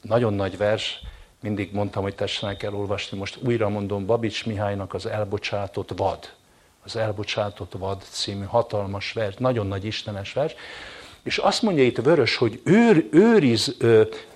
Nagyon 0.00 0.34
nagy 0.34 0.56
vers, 0.56 1.00
mindig 1.40 1.72
mondtam, 1.72 2.02
hogy 2.02 2.14
tessenek 2.14 2.56
kell 2.56 2.72
olvasni, 2.72 3.18
most 3.18 3.38
újra 3.42 3.68
mondom 3.68 4.06
Babics 4.06 4.46
Mihálynak 4.46 4.94
az 4.94 5.06
Elbocsátott 5.06 5.90
vad. 5.96 6.32
Az 6.84 6.96
Elbocsátott 6.96 7.72
vad 7.78 8.02
című 8.02 8.44
hatalmas 8.44 9.12
vers, 9.12 9.34
nagyon 9.36 9.66
nagy 9.66 9.84
istenes 9.84 10.32
vers, 10.32 10.54
és 11.24 11.38
azt 11.38 11.62
mondja 11.62 11.84
itt 11.84 11.96
Vörös, 11.96 12.36
hogy 12.36 12.60
őr, 12.64 13.06
őriz, 13.10 13.76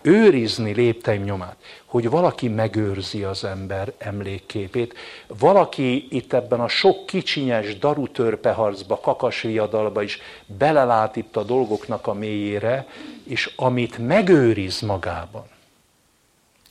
őrizni 0.03 0.73
lépteim 0.73 1.23
nyomát, 1.23 1.57
hogy 1.85 2.11
valaki 2.11 2.49
megőrzi 2.49 3.23
az 3.23 3.45
ember 3.45 3.93
emlékképét, 3.99 4.95
valaki 5.27 6.07
itt 6.11 6.33
ebben 6.33 6.61
a 6.61 6.69
sok 6.69 7.07
kicsinyes 7.07 7.79
darutörpeharcba, 7.79 9.01
kakasviadalba 9.01 10.03
is 10.03 10.19
belelát 10.47 11.17
itt 11.17 11.37
a 11.37 11.43
dolgoknak 11.43 12.07
a 12.07 12.13
mélyére, 12.13 12.87
és 13.25 13.53
amit 13.57 13.99
megőriz 13.99 14.81
magában. 14.81 15.45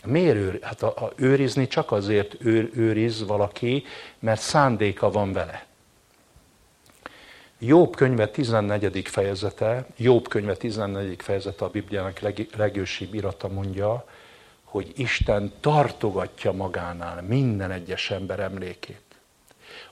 Miért 0.06 0.35
őr? 0.35 0.60
Hát 0.61 0.84
a, 0.84 0.88
a 0.88 1.11
őrizni 1.15 1.68
csak 1.68 1.91
azért 1.91 2.35
őr, 2.39 2.69
őriz 2.73 3.26
valaki, 3.26 3.84
mert 4.19 4.41
szándéka 4.41 5.11
van 5.11 5.34
vele. 5.34 5.66
Jobb 7.59 7.95
könyve 7.95 8.27
14. 8.27 9.07
fejezete, 9.07 9.85
Jobb 9.95 10.27
könyve 10.27 10.55
14. 10.55 11.21
fejezete 11.21 11.65
a 11.65 11.69
Bibliának 11.69 12.19
leg, 12.19 12.47
legősibb 12.57 13.13
irata 13.13 13.47
mondja, 13.47 14.05
hogy 14.63 14.91
Isten 14.95 15.53
tartogatja 15.59 16.51
magánál 16.51 17.21
minden 17.21 17.71
egyes 17.71 18.11
ember 18.11 18.39
emlékét. 18.39 19.01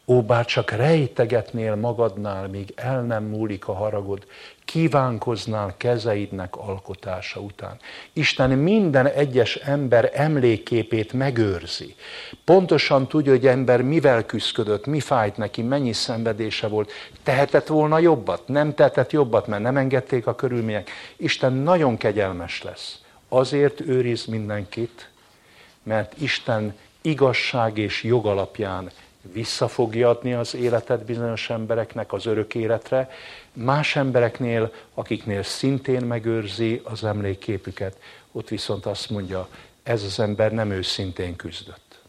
Ó, 0.05 0.21
bár 0.21 0.45
csak 0.45 0.71
rejtegetnél 0.71 1.75
magadnál, 1.75 2.47
míg 2.47 2.73
el 2.75 3.01
nem 3.01 3.23
múlik 3.23 3.67
a 3.67 3.73
haragod, 3.73 4.25
kívánkoznál 4.65 5.73
kezeidnek 5.77 6.55
alkotása 6.55 7.39
után. 7.39 7.77
Isten 8.13 8.49
minden 8.49 9.07
egyes 9.07 9.55
ember 9.55 10.11
emlékképét 10.13 11.13
megőrzi. 11.13 11.95
Pontosan 12.43 13.07
tudja, 13.07 13.31
hogy 13.31 13.47
ember 13.47 13.81
mivel 13.81 14.25
küzdött, 14.25 14.85
mi 14.85 14.99
fájt 14.99 15.37
neki, 15.37 15.61
mennyi 15.61 15.93
szenvedése 15.93 16.67
volt. 16.67 16.91
Tehetett 17.23 17.67
volna 17.67 17.99
jobbat, 17.99 18.47
nem 18.47 18.73
tehetett 18.73 19.11
jobbat, 19.11 19.47
mert 19.47 19.63
nem 19.63 19.77
engedték 19.77 20.27
a 20.27 20.35
körülmények. 20.35 20.89
Isten 21.15 21.53
nagyon 21.53 21.97
kegyelmes 21.97 22.63
lesz. 22.63 22.99
Azért 23.29 23.81
őriz 23.81 24.25
mindenkit, 24.25 25.09
mert 25.83 26.21
Isten 26.21 26.75
igazság 27.01 27.77
és 27.77 28.03
jog 28.03 28.25
alapján 28.25 28.91
vissza 29.31 29.67
fogja 29.67 30.09
adni 30.09 30.33
az 30.33 30.55
életet 30.55 31.05
bizonyos 31.05 31.49
embereknek 31.49 32.13
az 32.13 32.25
örök 32.25 32.55
életre, 32.55 33.09
más 33.53 33.95
embereknél, 33.95 34.73
akiknél 34.93 35.43
szintén 35.43 36.05
megőrzi 36.05 36.81
az 36.83 37.03
emlékképüket, 37.03 37.99
ott 38.31 38.47
viszont 38.47 38.85
azt 38.85 39.09
mondja, 39.09 39.47
ez 39.83 40.03
az 40.03 40.19
ember 40.19 40.51
nem 40.51 40.71
őszintén 40.71 41.35
küzdött. 41.35 41.99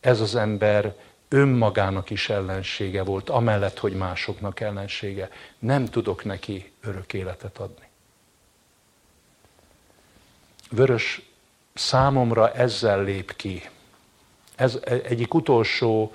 Ez 0.00 0.20
az 0.20 0.34
ember 0.34 0.94
önmagának 1.28 2.10
is 2.10 2.28
ellensége 2.28 3.02
volt, 3.02 3.30
amellett, 3.30 3.78
hogy 3.78 3.92
másoknak 3.92 4.60
ellensége. 4.60 5.30
Nem 5.58 5.84
tudok 5.84 6.24
neki 6.24 6.72
örök 6.80 7.12
életet 7.12 7.58
adni. 7.58 7.88
Vörös 10.70 11.22
számomra 11.74 12.52
ezzel 12.52 13.02
lép 13.02 13.36
ki 13.36 13.62
ez 14.56 14.78
egyik 15.04 15.34
utolsó 15.34 16.12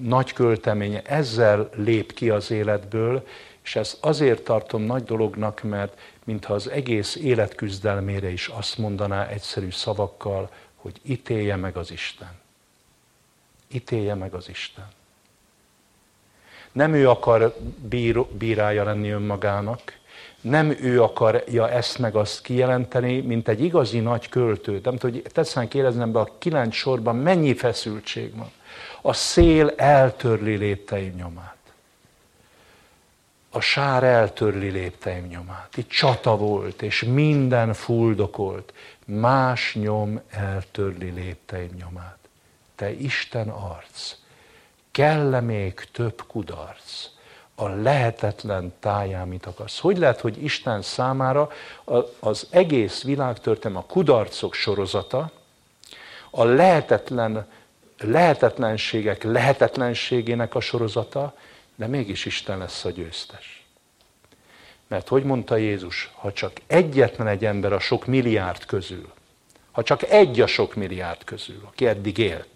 nagy 0.00 0.32
költeménye, 0.32 1.02
ezzel 1.02 1.70
lép 1.74 2.12
ki 2.12 2.30
az 2.30 2.50
életből, 2.50 3.26
és 3.62 3.76
ezt 3.76 3.96
azért 4.00 4.44
tartom 4.44 4.82
nagy 4.82 5.04
dolognak, 5.04 5.62
mert 5.62 5.98
mintha 6.24 6.54
az 6.54 6.68
egész 6.68 7.16
életküzdelmére 7.16 8.30
is 8.30 8.48
azt 8.48 8.78
mondaná 8.78 9.26
egyszerű 9.26 9.70
szavakkal, 9.70 10.50
hogy 10.74 11.00
ítélje 11.02 11.56
meg 11.56 11.76
az 11.76 11.90
Isten. 11.90 12.32
Ítélje 13.68 14.14
meg 14.14 14.34
az 14.34 14.48
Isten. 14.48 14.88
Nem 16.72 16.94
ő 16.94 17.08
akar 17.08 17.56
bír, 17.88 18.24
bírája 18.24 18.84
lenni 18.84 19.10
önmagának, 19.10 19.98
nem 20.44 20.76
ő 20.80 21.02
akarja 21.02 21.70
ezt 21.70 21.98
meg 21.98 22.16
azt 22.16 22.42
kijelenteni, 22.42 23.20
mint 23.20 23.48
egy 23.48 23.62
igazi 23.62 24.00
nagy 24.00 24.28
költő. 24.28 24.80
Nem 24.82 24.96
tudom, 24.96 25.10
hogy 25.10 25.22
tetszen 25.32 25.68
kérdeznem 25.68 26.12
be 26.12 26.20
a 26.20 26.28
kilenc 26.38 26.74
sorban 26.74 27.16
mennyi 27.16 27.54
feszültség 27.54 28.36
van. 28.36 28.50
A 29.02 29.12
szél 29.12 29.72
eltörli 29.76 30.56
lépteim 30.56 31.14
nyomát. 31.14 31.56
A 33.50 33.60
sár 33.60 34.02
eltörli 34.02 34.68
lépteim 34.68 35.26
nyomát. 35.26 35.76
Itt 35.76 35.88
csata 35.88 36.36
volt, 36.36 36.82
és 36.82 37.02
minden 37.02 37.72
fuldokolt. 37.72 38.72
Más 39.04 39.74
nyom 39.74 40.20
eltörli 40.30 41.10
lépteim 41.10 41.70
nyomát. 41.78 42.18
Te 42.74 42.92
Isten 42.92 43.48
arc, 43.48 44.14
kell 44.90 45.40
még 45.40 45.74
több 45.92 46.22
kudarc? 46.26 47.13
A 47.54 47.68
lehetetlen 47.68 48.72
táján 48.80 49.28
mit 49.28 49.46
akarsz. 49.46 49.78
Hogy 49.78 49.98
lehet, 49.98 50.20
hogy 50.20 50.42
Isten 50.42 50.82
számára 50.82 51.50
az 52.20 52.46
egész 52.50 53.02
világtörténelem 53.02 53.84
a 53.88 53.92
kudarcok 53.92 54.54
sorozata, 54.54 55.30
a 56.30 56.44
lehetetlen, 56.44 57.46
lehetetlenségek 57.98 59.22
lehetetlenségének 59.22 60.54
a 60.54 60.60
sorozata, 60.60 61.34
de 61.74 61.86
mégis 61.86 62.24
Isten 62.24 62.58
lesz 62.58 62.84
a 62.84 62.90
győztes. 62.90 63.64
Mert 64.86 65.08
hogy 65.08 65.24
mondta 65.24 65.56
Jézus, 65.56 66.10
ha 66.14 66.32
csak 66.32 66.52
egyetlen 66.66 67.26
egy 67.26 67.44
ember 67.44 67.72
a 67.72 67.78
sok 67.78 68.06
milliárd 68.06 68.64
közül, 68.64 69.12
ha 69.72 69.82
csak 69.82 70.02
egy 70.02 70.40
a 70.40 70.46
sok 70.46 70.74
milliárd 70.74 71.24
közül, 71.24 71.60
aki 71.66 71.86
eddig 71.86 72.18
élt, 72.18 72.53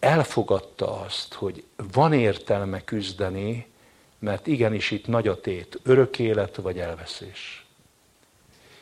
elfogadta 0.00 1.00
azt, 1.00 1.34
hogy 1.34 1.64
van 1.92 2.12
értelme 2.12 2.84
küzdeni, 2.84 3.66
mert 4.18 4.46
igenis 4.46 4.90
itt 4.90 5.06
nagy 5.06 5.28
a 5.28 5.40
tét, 5.40 5.78
örök 5.82 6.18
élet 6.18 6.56
vagy 6.56 6.78
elveszés. 6.78 7.64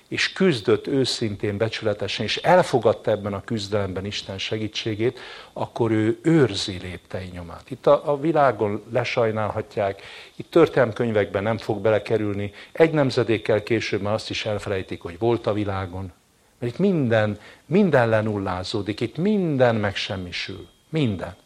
És 0.09 0.33
küzdött 0.33 0.87
őszintén, 0.87 1.57
becsületesen, 1.57 2.25
és 2.25 2.37
elfogadta 2.37 3.11
ebben 3.11 3.33
a 3.33 3.45
küzdelemben 3.45 4.05
Isten 4.05 4.39
segítségét, 4.39 5.19
akkor 5.53 5.91
ő 5.91 6.19
őrzi 6.23 6.79
léptei 6.83 7.31
nyomát. 7.33 7.71
Itt 7.71 7.87
a, 7.87 8.11
a 8.11 8.21
világon 8.21 8.83
lesajnálhatják, 8.93 10.03
itt 10.37 10.51
történelmkönyvekben 10.51 11.43
nem 11.43 11.59
fog 11.59 11.81
belekerülni, 11.81 12.53
egy 12.73 12.91
nemzedékkel 12.91 13.63
később 13.63 14.01
már 14.01 14.15
azt 14.15 14.31
is 14.31 14.47
elfelejtik, 14.47 15.01
hogy 15.01 15.19
volt 15.19 15.47
a 15.47 15.53
világon. 15.53 16.13
Mert 16.59 16.73
itt 16.73 16.79
minden, 16.79 17.41
minden 17.67 18.09
lenullázódik, 18.09 19.01
itt 19.01 19.17
minden 19.17 19.77
megsemmisül. 19.77 20.69
Minden. 20.89 21.37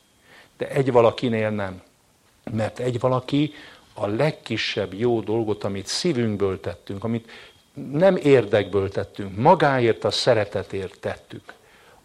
De 0.57 0.69
egy 0.69 0.93
valakinél 0.93 1.51
nem. 1.51 1.83
Mert 2.51 2.79
egy 2.79 3.01
valaki 3.01 3.53
a 3.95 4.07
legkisebb 4.07 4.95
jó 4.95 5.21
dolgot, 5.21 5.65
amit 5.65 5.87
szívünkből 5.87 6.61
tettünk, 6.61 7.05
amit 7.05 7.31
nem 7.93 8.17
érdekből 8.17 8.89
tettünk, 8.89 9.37
magáért, 9.37 10.05
a 10.05 10.11
szeretetért 10.11 10.99
tettük, 11.01 11.53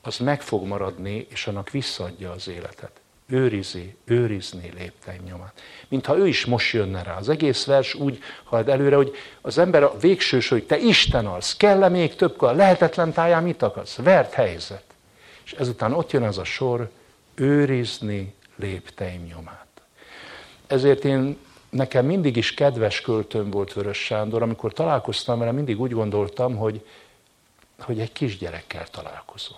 az 0.01 0.17
meg 0.17 0.41
fog 0.41 0.65
maradni, 0.65 1.27
és 1.29 1.47
annak 1.47 1.69
visszaadja 1.69 2.31
az 2.31 2.47
életet. 2.47 2.91
őrizi, 3.29 3.95
őrizni 4.05 4.71
lépteim 4.77 5.21
nyomát. 5.23 5.61
Mintha 5.87 6.17
ő 6.17 6.27
is 6.27 6.45
most 6.45 6.73
jönne 6.73 7.03
rá. 7.03 7.17
Az 7.17 7.29
egész 7.29 7.65
vers 7.65 7.93
úgy 7.93 8.19
halad 8.43 8.69
előre, 8.69 8.95
hogy 8.95 9.15
az 9.41 9.57
ember 9.57 9.83
a 9.83 9.97
végső 9.97 10.39
hogy 10.49 10.63
te 10.63 10.77
Isten 10.77 11.25
az, 11.25 11.55
kell-e 11.57 11.89
még 11.89 12.15
több, 12.15 12.41
lehetetlen 12.41 13.11
táján 13.11 13.43
mit 13.43 13.61
akarsz? 13.61 13.95
Vert 13.95 14.33
helyzet. 14.33 14.83
És 15.45 15.53
ezután 15.53 15.93
ott 15.93 16.11
jön 16.11 16.23
ez 16.23 16.37
a 16.37 16.43
sor, 16.43 16.89
őrizni 17.39 18.33
lépteim 18.55 19.23
nyomát. 19.23 19.67
Ezért 20.67 21.05
én 21.05 21.37
nekem 21.69 22.05
mindig 22.05 22.35
is 22.35 22.53
kedves 22.53 23.01
költőm 23.01 23.49
volt 23.49 23.73
Vörös 23.73 23.97
Sándor, 23.97 24.41
amikor 24.41 24.73
találkoztam 24.73 25.39
vele, 25.39 25.51
mindig 25.51 25.81
úgy 25.81 25.91
gondoltam, 25.91 26.55
hogy, 26.55 26.85
hogy 27.79 27.99
egy 27.99 28.11
kisgyerekkel 28.11 28.87
találkozom. 28.87 29.57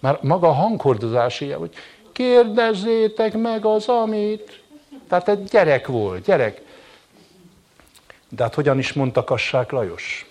Már 0.00 0.18
maga 0.22 0.48
a 0.48 0.52
hangkordozás 0.52 1.40
ilyen, 1.40 1.58
hogy 1.58 1.74
kérdezzétek 2.12 3.34
meg 3.34 3.64
az, 3.64 3.88
amit. 3.88 4.62
Tehát 5.08 5.28
egy 5.28 5.44
gyerek 5.44 5.86
volt, 5.86 6.24
gyerek. 6.24 6.62
De 8.28 8.42
hát 8.42 8.54
hogyan 8.54 8.78
is 8.78 8.92
mondta 8.92 9.24
Kassák 9.24 9.70
Lajos? 9.70 10.30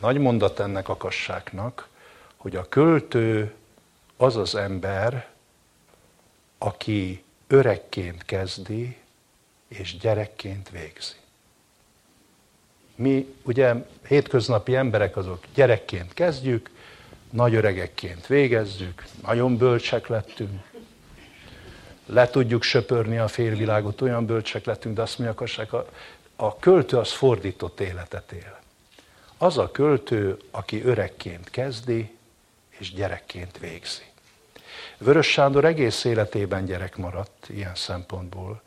Nagy 0.00 0.18
mondat 0.18 0.60
ennek 0.60 0.88
a 0.88 0.96
Kassáknak, 0.96 1.88
hogy 2.36 2.56
a 2.56 2.68
költő 2.68 3.54
az 4.16 4.36
az 4.36 4.54
ember, 4.54 5.28
aki 6.58 7.24
öregként 7.46 8.24
kezdi, 8.24 8.96
és 9.68 9.98
gyerekként 9.98 10.70
végzi. 10.70 11.14
Mi 12.94 13.34
ugye 13.42 13.74
hétköznapi 14.06 14.76
emberek 14.76 15.16
azok 15.16 15.44
gyerekként 15.54 16.14
kezdjük, 16.14 16.70
nagy 17.30 17.54
öregekként 17.54 18.26
végezzük, 18.26 19.04
nagyon 19.22 19.56
bölcsek 19.56 20.06
lettünk, 20.06 20.62
le 22.06 22.28
tudjuk 22.28 22.62
söpörni 22.62 23.18
a 23.18 23.28
félvilágot, 23.28 24.00
olyan 24.00 24.26
bölcsek 24.26 24.64
lettünk, 24.64 24.94
de 24.96 25.02
azt 25.02 25.18
mondják, 25.18 25.72
a, 25.72 25.86
a 26.36 26.56
költő 26.56 26.96
az 26.96 27.12
fordított 27.12 27.80
életet 27.80 28.32
él. 28.32 28.60
Az 29.38 29.58
a 29.58 29.70
költő, 29.70 30.36
aki 30.50 30.84
öregként 30.84 31.50
kezdi, 31.50 32.15
és 32.78 32.92
gyerekként 32.92 33.58
végzi. 33.58 34.02
Vörös 34.98 35.26
Sándor 35.26 35.64
egész 35.64 36.04
életében 36.04 36.64
gyerek 36.64 36.96
maradt 36.96 37.46
ilyen 37.48 37.74
szempontból. 37.74 38.62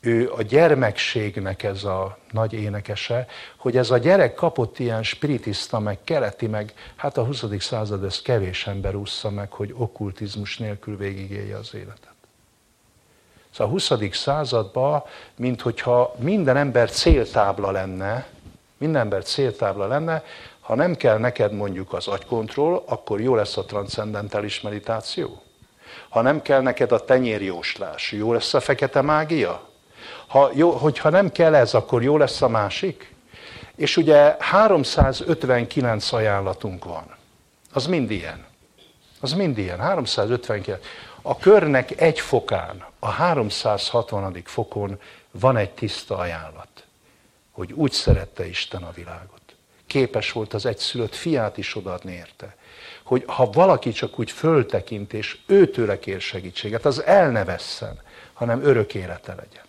Ő 0.00 0.30
a 0.32 0.42
gyermekségnek 0.42 1.62
ez 1.62 1.84
a 1.84 2.18
nagy 2.30 2.52
énekese, 2.52 3.26
hogy 3.56 3.76
ez 3.76 3.90
a 3.90 3.98
gyerek 3.98 4.34
kapott 4.34 4.78
ilyen 4.78 5.02
spiritista, 5.02 5.78
meg 5.78 5.98
keleti, 6.04 6.46
meg 6.46 6.72
hát 6.96 7.16
a 7.16 7.24
20. 7.24 7.44
század 7.58 8.04
ezt 8.04 8.22
kevés 8.22 8.66
ember 8.66 8.94
ússza 8.94 9.30
meg, 9.30 9.52
hogy 9.52 9.74
okkultizmus 9.76 10.58
nélkül 10.58 10.96
végigélje 10.96 11.56
az 11.56 11.74
életet. 11.74 12.12
Szóval 13.50 13.66
a 13.66 13.70
20. 13.70 13.92
században, 14.16 15.02
mint 15.36 15.60
hogyha 15.60 16.14
minden 16.18 16.56
ember 16.56 16.90
céltábla 16.90 17.70
lenne, 17.70 18.26
minden 18.76 19.00
ember 19.00 19.24
céltábla 19.24 19.86
lenne, 19.86 20.24
ha 20.68 20.74
nem 20.74 20.96
kell 20.96 21.18
neked 21.18 21.52
mondjuk 21.52 21.92
az 21.92 22.06
agykontroll, 22.06 22.82
akkor 22.86 23.20
jó 23.20 23.34
lesz 23.34 23.56
a 23.56 23.64
transzendentális 23.64 24.60
meditáció. 24.60 25.42
Ha 26.08 26.20
nem 26.20 26.42
kell 26.42 26.60
neked 26.60 26.92
a 26.92 27.04
tenyérjóslás, 27.04 28.12
jó 28.12 28.32
lesz 28.32 28.54
a 28.54 28.60
fekete 28.60 29.02
mágia? 29.02 29.68
Ha, 30.26 30.50
jó, 30.54 30.70
hogyha 30.70 31.08
nem 31.08 31.32
kell 31.32 31.54
ez, 31.54 31.74
akkor 31.74 32.02
jó 32.02 32.16
lesz 32.16 32.42
a 32.42 32.48
másik? 32.48 33.14
És 33.76 33.96
ugye 33.96 34.36
359 34.38 36.12
ajánlatunk 36.12 36.84
van. 36.84 37.16
Az 37.72 37.86
mind 37.86 38.10
ilyen. 38.10 38.46
Az 39.20 39.32
mind 39.32 39.58
ilyen. 39.58 39.78
359. 39.78 40.84
A 41.22 41.36
körnek 41.36 42.00
egy 42.00 42.20
fokán, 42.20 42.84
a 42.98 43.08
360. 43.08 44.42
fokon 44.44 45.00
van 45.30 45.56
egy 45.56 45.70
tiszta 45.70 46.16
ajánlat, 46.16 46.84
hogy 47.50 47.72
úgy 47.72 47.92
szerette 47.92 48.46
Isten 48.46 48.82
a 48.82 48.90
világot. 48.90 49.37
Képes 49.88 50.32
volt 50.32 50.54
az 50.54 50.66
egyszülött 50.66 51.14
fiát 51.14 51.56
is 51.56 51.76
odaadni 51.76 52.12
érte. 52.12 52.56
Hogy 53.02 53.24
ha 53.26 53.50
valaki 53.50 53.92
csak 53.92 54.18
úgy 54.18 54.30
föltekint, 54.30 55.12
és 55.12 55.38
őtőle 55.46 55.98
kér 55.98 56.20
segítséget, 56.20 56.84
az 56.84 57.02
el 57.02 57.30
ne 57.30 57.44
vesszen, 57.44 58.00
hanem 58.32 58.62
örök 58.62 58.94
élete 58.94 59.34
legyen. 59.34 59.64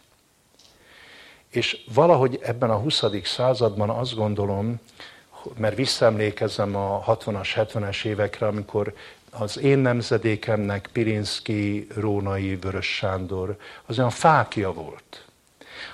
És 1.49 1.77
valahogy 1.93 2.39
ebben 2.41 2.69
a 2.69 2.77
20. 2.77 3.03
században 3.23 3.89
azt 3.89 4.15
gondolom, 4.15 4.79
mert 5.57 5.75
visszaemlékezem 5.75 6.75
a 6.75 7.03
60-as, 7.07 7.49
70-es 7.55 8.05
évekre, 8.05 8.47
amikor 8.47 8.93
az 9.31 9.57
én 9.57 9.77
nemzedékemnek 9.77 10.89
Pirinszki, 10.93 11.87
Rónai, 11.95 12.55
Vörös 12.55 12.95
Sándor, 12.95 13.57
az 13.85 13.97
olyan 13.97 14.09
fákja 14.09 14.73
volt. 14.73 15.28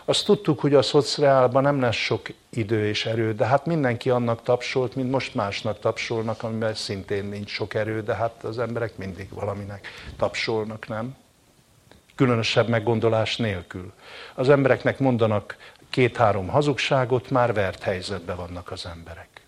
Azt 0.06 0.26
tudtuk, 0.26 0.60
hogy 0.60 0.74
a 0.74 0.82
szociálban 0.82 1.64
nem 1.64 1.80
lesz 1.80 1.96
sok 1.96 2.28
idő 2.50 2.88
és 2.88 3.06
erő, 3.06 3.34
de 3.34 3.46
hát 3.46 3.66
mindenki 3.66 4.10
annak 4.10 4.44
tapsolt, 4.44 4.96
mint 4.96 5.12
most 5.12 5.36
másnak 5.36 5.80
tapsolnak, 5.80 6.44
amiben 6.44 6.74
szintén 6.74 7.26
nincs 7.26 7.50
sok 7.50 7.74
erő, 7.74 8.02
de 8.02 8.16
hát 8.16 8.44
az 8.44 8.60
emberek 8.60 8.98
mindig 8.98 9.30
valaminek 9.30 9.88
tapsolnak, 10.18 10.88
nem? 10.88 11.16
Különösebb 12.16 12.68
meggondolás 12.68 13.36
nélkül. 13.36 13.94
Az 14.34 14.50
embereknek 14.50 15.00
mondanak 15.00 15.58
két-három 15.90 16.48
hazugságot, 16.48 17.30
már 17.30 17.54
vert 17.54 17.84
helyzetben 17.84 18.36
vannak 18.36 18.72
az 18.72 18.86
emberek. 18.86 19.42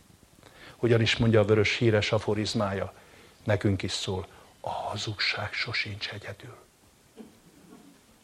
Hogyan 0.76 1.02
is 1.02 1.18
mondja 1.18 1.40
a 1.40 1.46
vörös 1.46 1.78
híres 1.78 2.12
aforizmája, 2.12 2.94
nekünk 3.44 3.84
is 3.84 3.92
szól, 3.92 4.28
a 4.60 4.70
hazugság 4.70 5.54
sosincs 5.54 6.10
egyedül. 6.10 6.56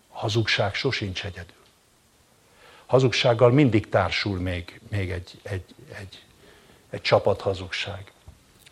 A 0.07 0.18
hazugság 0.18 0.73
sosincs 0.73 1.26
egyedül. 1.26 1.62
Hazugsággal 2.94 3.52
mindig 3.52 3.90
társul 3.90 4.40
még, 4.40 4.80
még 4.90 5.11
egy, 5.11 5.40
egy, 5.44 5.64
egy, 5.99 6.24
egy 6.90 7.02
csapat 7.02 7.41
hazugság. 7.41 8.11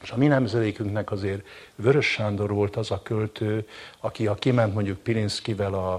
És 0.02 0.11
a 0.11 0.18
mi 0.18 0.27
nemzedékünknek 0.27 1.11
azért 1.11 1.45
Vörös 1.76 2.06
Sándor 2.06 2.53
volt 2.53 2.76
az 2.76 2.91
a 2.91 3.02
költő, 3.03 3.68
aki 3.99 4.26
ha 4.26 4.35
kiment 4.35 4.73
mondjuk 4.73 4.99
Pirinszkivel 4.99 5.73
a, 5.73 5.93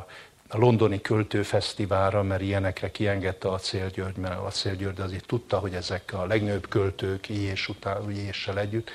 a 0.48 0.58
londoni 0.58 1.00
költőfesztiválra, 1.00 2.22
mert 2.22 2.42
ilyenekre 2.42 2.90
kiengedte 2.90 3.48
a 3.48 3.58
Célgyörgy, 3.58 4.16
mert 4.16 4.38
a 4.46 4.50
Célgyörgy 4.50 5.00
azért 5.00 5.26
tudta, 5.26 5.58
hogy 5.58 5.74
ezek 5.74 6.12
a 6.12 6.26
legnagyobb 6.26 6.68
költők, 6.68 7.28
és 7.28 7.68
után, 7.68 8.10
éjjel 8.10 8.58
együtt, 8.58 8.90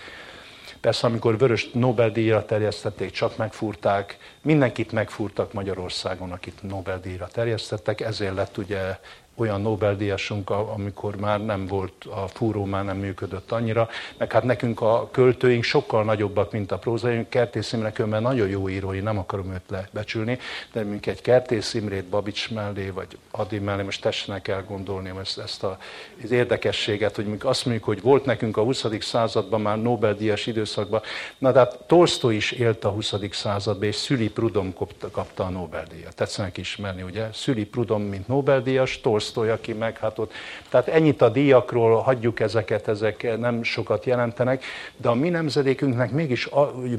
Persze, 0.88 1.07
amikor 1.07 1.38
Vörös 1.38 1.69
Nobel-díjra 1.72 2.45
terjesztették, 2.45 3.11
csak 3.11 3.38
megfúrták, 3.38 4.18
mindenkit 4.41 4.91
megfúrtak 4.91 5.53
Magyarországon, 5.53 6.31
akit 6.31 6.64
Nobel-díjra 6.64 7.27
terjesztettek, 7.27 8.01
ezért 8.01 8.35
lett 8.35 8.57
ugye 8.57 8.99
olyan 9.38 9.61
Nobel-díjasunk, 9.61 10.49
amikor 10.49 11.15
már 11.15 11.45
nem 11.45 11.65
volt, 11.65 12.05
a 12.09 12.27
fúró 12.27 12.65
már 12.65 12.84
nem 12.84 12.97
működött 12.97 13.51
annyira, 13.51 13.89
meg 14.18 14.31
hát 14.31 14.43
nekünk 14.43 14.81
a 14.81 15.09
költőink 15.11 15.64
sokkal 15.64 16.03
nagyobbak, 16.03 16.51
mint 16.51 16.72
a 16.72 16.77
prózaink. 16.77 17.30
Kertész 17.30 17.73
Imre 17.73 17.91
különben 17.91 18.22
nagyon 18.22 18.47
jó 18.47 18.69
írói, 18.69 18.99
nem 18.99 19.18
akarom 19.18 19.53
őt 19.53 19.69
lebecsülni, 19.69 20.39
de 20.72 20.84
mink 20.84 21.05
egy 21.05 21.22
Kertész 21.22 21.73
Imrét 21.73 22.05
Babics 22.05 22.51
mellé, 22.51 22.89
vagy 22.89 23.18
Adi 23.31 23.59
mellé, 23.59 23.84
most 23.84 24.01
tessenek 24.01 24.47
elgondolni 24.47 25.11
ezt, 25.22 25.38
ezt 25.38 25.64
a, 25.64 25.77
az 26.23 26.31
érdekességet, 26.31 27.15
hogy 27.15 27.38
azt 27.41 27.65
mondjuk, 27.65 27.85
hogy 27.85 28.01
volt 28.01 28.26
nekünk 28.26 28.57
a 28.57 28.61
20. 28.64 28.85
században 28.99 29.61
már 29.61 29.81
Nobel-díjas 29.81 30.45
időszakban, 30.45 31.01
na 31.38 31.51
de 31.51 31.59
hát 31.59 31.84
Tolstoy 31.88 32.35
is 32.35 32.51
élt 32.51 32.84
a 32.84 32.89
20. 32.89 33.14
században, 33.31 33.88
és 33.88 33.95
Szüli 33.95 34.30
Prudom 34.30 34.73
kapta 35.11 35.43
a 35.43 35.49
Nobel-díjat. 35.49 36.15
Tetszenek 36.15 36.57
ismerni, 36.57 37.01
ugye? 37.01 37.30
Szüli 37.34 37.65
Prudom, 37.65 38.01
mint 38.01 38.27
Nobel-díjas, 38.27 39.01
Tolstoy 39.01 39.26
Tolstoy, 39.27 39.49
aki 39.49 39.73
meg 39.73 39.97
hát 39.97 40.19
ott. 40.19 40.31
Tehát 40.69 40.87
ennyit 40.87 41.21
a 41.21 41.29
díjakról, 41.29 42.01
hagyjuk 42.01 42.39
ezeket, 42.39 42.87
ezek 42.87 43.37
nem 43.37 43.63
sokat 43.63 44.05
jelentenek, 44.05 44.63
de 44.97 45.09
a 45.09 45.13
mi 45.13 45.29
nemzedékünknek 45.29 46.11
mégis 46.11 46.49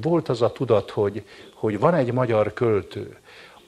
volt 0.02 0.28
az 0.28 0.42
a 0.42 0.52
tudat, 0.52 0.90
hogy, 0.90 1.24
hogy 1.55 1.78
van 1.78 1.94
egy 1.94 2.12
magyar 2.12 2.52
költő, 2.52 3.16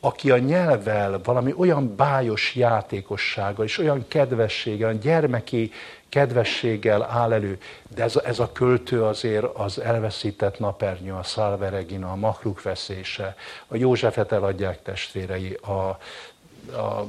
aki 0.01 0.31
a 0.31 0.39
nyelvvel 0.39 1.21
valami 1.25 1.55
olyan 1.57 1.97
bájos 1.97 2.55
játékossággal 2.55 3.65
és 3.65 3.79
olyan 3.79 4.05
kedvességgel, 4.09 4.89
olyan 4.89 5.01
gyermeki 5.01 5.73
kedvességgel 6.09 7.03
áll 7.03 7.33
elő, 7.33 7.59
de 7.95 8.03
ez, 8.03 8.17
ez 8.17 8.39
a 8.39 8.53
költő 8.53 9.03
azért 9.03 9.45
az 9.45 9.81
elveszített 9.81 10.59
napernyő, 10.59 11.13
a 11.13 11.23
Szálveregina, 11.23 12.11
a 12.11 12.17
Mahluk 12.17 12.63
veszése, 12.63 13.37
a 13.67 13.77
Józsefet 13.77 14.33
eladják 14.33 14.83
testvérei, 14.83 15.53
a, 15.53 15.99
a 16.77 17.07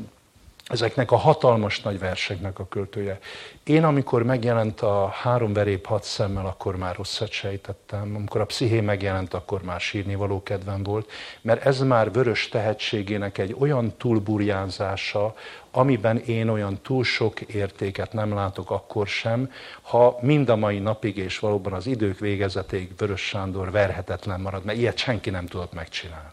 ezeknek 0.71 1.11
a 1.11 1.15
hatalmas 1.15 1.81
nagy 1.81 1.99
verseknek 1.99 2.59
a 2.59 2.67
költője. 2.67 3.19
Én, 3.63 3.83
amikor 3.83 4.23
megjelent 4.23 4.81
a 4.81 5.07
három 5.07 5.53
verép 5.53 5.85
hat 5.85 6.03
szemmel, 6.03 6.45
akkor 6.45 6.75
már 6.75 6.95
rosszat 6.95 7.31
sejtettem. 7.31 8.15
Amikor 8.15 8.41
a 8.41 8.45
psziché 8.45 8.81
megjelent, 8.81 9.33
akkor 9.33 9.61
már 9.63 9.79
sírni 9.79 10.15
való 10.15 10.43
kedvem 10.43 10.83
volt, 10.83 11.11
mert 11.41 11.65
ez 11.65 11.79
már 11.79 12.11
vörös 12.11 12.49
tehetségének 12.49 13.37
egy 13.37 13.55
olyan 13.59 13.93
túlburjánzása, 13.97 15.33
amiben 15.71 16.17
én 16.17 16.49
olyan 16.49 16.79
túl 16.81 17.03
sok 17.03 17.41
értéket 17.41 18.13
nem 18.13 18.33
látok 18.33 18.71
akkor 18.71 19.07
sem, 19.07 19.51
ha 19.81 20.17
mind 20.21 20.49
a 20.49 20.55
mai 20.55 20.79
napig 20.79 21.17
és 21.17 21.39
valóban 21.39 21.73
az 21.73 21.87
idők 21.87 22.19
végezetéig 22.19 22.91
Vörös 22.97 23.21
Sándor 23.21 23.71
verhetetlen 23.71 24.41
marad, 24.41 24.63
mert 24.63 24.77
ilyet 24.77 24.97
senki 24.97 25.29
nem 25.29 25.45
tudott 25.45 25.73
megcsinálni. 25.73 26.29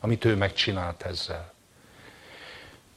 amit 0.00 0.24
ő 0.24 0.36
megcsinált 0.36 1.02
ezzel. 1.02 1.56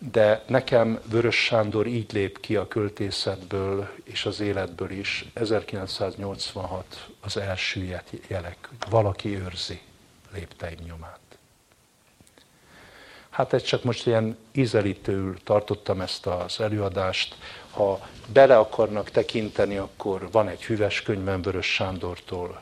De 0.10 0.44
nekem 0.48 1.00
Vörös 1.06 1.44
Sándor 1.44 1.88
így 1.88 2.14
lép 2.14 2.40
ki 2.40 2.56
a 2.56 2.68
költészetből 2.68 3.90
és 4.04 4.26
az 4.26 4.40
életből 4.40 4.92
is. 4.92 5.26
1986 5.34 7.10
az 7.20 7.38
első 7.38 8.02
jelek, 8.28 8.70
valaki 8.90 9.38
őrzi 9.38 9.82
lépteim 10.34 10.78
nyomát. 10.86 11.20
Hát 13.30 13.54
ez 13.54 13.64
csak 13.64 13.84
most 13.84 14.08
ilyen 14.08 14.38
ízelítőül 14.52 15.38
tartottam 15.44 16.02
ezt 16.02 16.26
az 16.26 16.60
előadást. 16.60 17.36
Ha 17.72 18.08
bele 18.34 18.58
akarnak 18.58 19.10
tekinteni, 19.10 19.78
akkor 19.78 20.32
van 20.32 20.48
egy 20.48 20.64
hüves 20.64 21.02
könyvem 21.02 21.42
Vörös 21.42 21.74
Sándortól. 21.74 22.62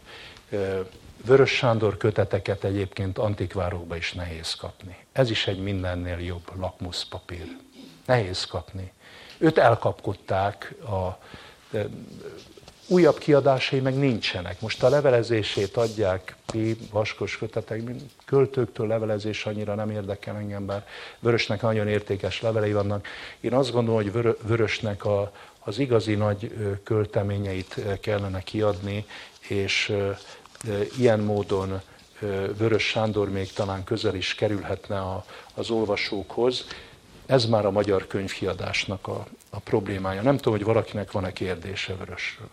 Vörös 1.26 1.52
Sándor 1.52 1.98
köteteket 1.98 2.64
egyébként 2.64 3.18
antikvárokba 3.18 3.96
is 3.96 4.14
nehéz 4.14 4.54
kapni. 4.54 4.98
Ez 5.12 5.30
is 5.30 5.48
egy 5.48 5.60
mindennél 5.60 6.20
jobb 6.20 6.52
lakmuszpapír. 6.60 7.58
Nehéz 8.06 8.46
kapni. 8.46 8.91
Őt 9.38 9.58
elkapkodták, 9.58 10.76
a 10.82 11.18
újabb 12.88 13.18
kiadásai 13.18 13.80
meg 13.80 13.98
nincsenek. 13.98 14.62
Most 14.62 14.84
a 14.84 14.90
levelezését 14.90 15.78
adják 15.78 16.36
ki, 16.46 16.78
vaskos 16.91 17.38
kötetek, 17.38 17.82
költőktől 18.26 18.88
levelezés 18.88 19.46
annyira 19.46 19.76
nem 19.76 19.90
érdekel 19.90 20.36
engem, 20.36 20.66
bár 20.66 20.86
Vörösnek 21.20 21.62
nagyon 21.62 21.88
értékes 21.88 22.41
levelei 22.41 22.74
vannak. 22.74 23.08
Én 23.40 23.54
azt 23.54 23.72
gondolom, 23.72 24.02
hogy 24.02 24.38
Vörösnek 24.41 25.06
a, 25.06 25.32
az 25.60 25.80
igazi 25.80 26.16
nagy 26.16 26.54
költeményeit 26.84 28.00
kellene 28.02 28.41
kiadni, 28.41 29.06
és 29.48 29.94
ilyen 30.98 31.19
módon 31.19 31.81
Vörös 32.57 32.88
Sándor 32.88 33.30
még 33.30 33.53
talán 33.53 33.84
közel 33.84 34.15
is 34.15 34.36
kerülhetne 34.36 34.99
a, 34.99 35.26
az 35.53 35.69
olvasókhoz. 35.69 36.65
Ez 37.26 37.45
már 37.45 37.65
a 37.65 37.72
magyar 37.72 38.07
könyvkiadásnak 38.07 39.07
a, 39.07 39.27
a 39.49 39.60
problémája. 39.60 40.22
Nem 40.22 40.38
tudom, 40.38 40.53
hogy 40.53 40.64
valakinek 40.64 41.11
van-e 41.11 41.34
kérdése 41.34 41.95
Vörösről. 41.95 42.49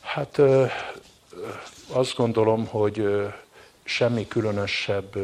Hát 0.00 0.40
azt 1.92 2.16
gondolom, 2.16 2.66
hogy 2.66 3.06
semmi 3.84 4.28
különösebb 4.28 5.16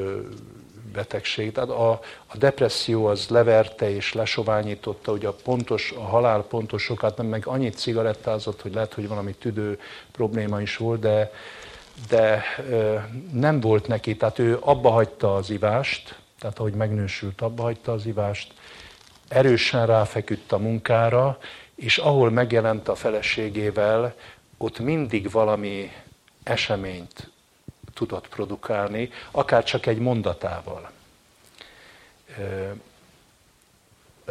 betegség. 0.96 1.52
Tehát 1.52 1.68
a, 1.68 1.90
a 2.26 2.36
depresszió 2.36 3.06
az 3.06 3.28
leverte 3.28 3.90
és 3.90 4.12
lesoványította, 4.12 5.10
hogy 5.10 5.24
a, 5.24 5.32
pontos, 5.32 5.92
a 5.96 6.04
halál 6.04 6.42
pontosokat, 6.42 7.16
nem 7.16 7.26
meg 7.26 7.46
annyit 7.46 7.78
cigarettázott, 7.78 8.62
hogy 8.62 8.74
lehet, 8.74 8.94
hogy 8.94 9.08
valami 9.08 9.32
tüdő 9.32 9.80
probléma 10.12 10.60
is 10.60 10.76
volt, 10.76 11.00
de, 11.00 11.30
de 12.08 12.42
nem 13.32 13.60
volt 13.60 13.86
neki, 13.86 14.16
tehát 14.16 14.38
ő 14.38 14.58
abba 14.60 14.90
hagyta 14.90 15.34
az 15.34 15.50
ivást, 15.50 16.18
tehát 16.38 16.58
ahogy 16.58 16.74
megnősült, 16.74 17.40
abba 17.40 17.62
hagyta 17.62 17.92
az 17.92 18.06
ivást, 18.06 18.52
erősen 19.28 19.86
ráfeküdt 19.86 20.52
a 20.52 20.58
munkára, 20.58 21.38
és 21.74 21.98
ahol 21.98 22.30
megjelent 22.30 22.88
a 22.88 22.94
feleségével, 22.94 24.14
ott 24.58 24.78
mindig 24.78 25.30
valami 25.30 25.92
eseményt 26.42 27.30
tudott 27.96 28.28
produkálni, 28.28 29.10
akár 29.30 29.64
csak 29.64 29.86
egy 29.86 29.98
mondatával. 29.98 30.90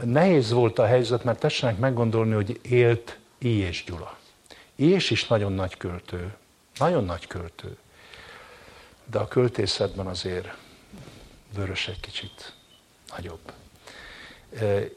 Nehéz 0.03 0.51
volt 0.51 0.79
a 0.79 0.85
helyzet, 0.85 1.23
mert 1.23 1.39
tessenek 1.39 1.77
meggondolni, 1.77 2.33
hogy 2.33 2.59
élt 2.61 3.17
I. 3.37 3.69
Gyula. 3.85 4.17
I. 4.75 4.89
és 4.89 5.11
is 5.11 5.27
nagyon 5.27 5.53
nagy 5.53 5.77
költő, 5.77 6.35
nagyon 6.77 7.05
nagy 7.05 7.27
költő, 7.27 7.77
de 9.05 9.17
a 9.19 9.27
költészetben 9.27 10.07
azért 10.07 10.47
vörös 11.55 11.87
egy 11.87 11.99
kicsit 11.99 12.53
nagyobb. 13.15 13.51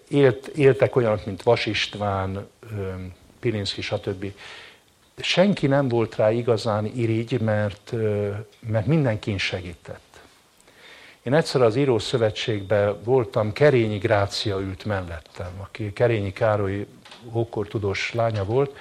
Élt, 0.09 0.47
éltek 0.47 0.97
olyanok, 0.97 1.27
mint 1.27 1.43
Vas 1.43 1.67
István, 1.67 2.49
Pilinszki, 3.41 3.81
stb 3.81 4.33
senki 5.21 5.67
nem 5.67 5.89
volt 5.89 6.17
rá 6.17 6.31
igazán 6.31 6.87
irigy, 6.87 7.41
mert, 7.41 7.93
mert 8.61 8.87
mindenkin 8.87 9.39
segített. 9.39 10.21
Én 11.23 11.35
egyszer 11.35 11.63
az 11.63 11.77
Író 11.77 11.99
Szövetségben 11.99 13.03
voltam, 13.05 13.53
Kerényi 13.53 13.99
Grácia 13.99 14.59
ült 14.59 14.85
mellettem, 14.85 15.51
aki 15.61 15.93
Kerényi 15.93 16.33
Károly 16.33 16.87
ókor 17.33 17.69
tudós 17.69 18.15
lánya 18.15 18.45
volt, 18.45 18.77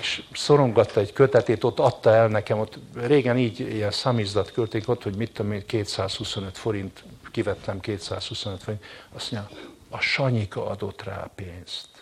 és 0.00 0.22
szorongatta 0.32 1.00
egy 1.00 1.12
kötetét, 1.12 1.64
ott 1.64 1.78
adta 1.78 2.14
el 2.14 2.28
nekem, 2.28 2.58
ott 2.58 2.78
régen 2.94 3.38
így 3.38 3.60
ilyen 3.60 3.90
számizdat 3.90 4.52
költék 4.52 4.88
ott, 4.88 5.02
hogy 5.02 5.16
mit 5.16 5.32
tudom 5.32 5.52
én, 5.52 5.66
225 5.66 6.58
forint, 6.58 7.04
kivettem 7.30 7.80
225 7.80 8.62
forint, 8.62 8.84
azt 9.12 9.32
mondja, 9.32 9.50
a 9.90 10.00
Sanyika 10.00 10.66
adott 10.66 11.02
rá 11.02 11.30
pénzt. 11.34 11.95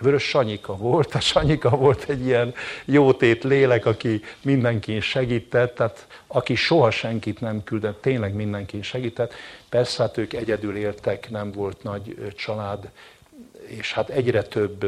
Vörös 0.00 0.22
Sanyika 0.22 0.76
volt, 0.76 1.14
a 1.14 1.20
Sanyika 1.20 1.68
volt 1.68 2.04
egy 2.08 2.24
ilyen 2.24 2.54
jótét 2.84 3.44
lélek, 3.44 3.86
aki 3.86 4.22
mindenkin 4.42 5.00
segített, 5.00 5.74
tehát 5.74 6.06
aki 6.26 6.54
soha 6.54 6.90
senkit 6.90 7.40
nem 7.40 7.64
küldött, 7.64 8.02
tényleg 8.02 8.34
mindenkin 8.34 8.82
segített. 8.82 9.34
Persze 9.68 10.02
hát 10.02 10.16
ők 10.16 10.32
egyedül 10.32 10.76
éltek, 10.76 11.30
nem 11.30 11.52
volt 11.52 11.82
nagy 11.82 12.32
család, 12.36 12.90
és 13.66 13.92
hát 13.92 14.08
egyre 14.08 14.42
több 14.42 14.86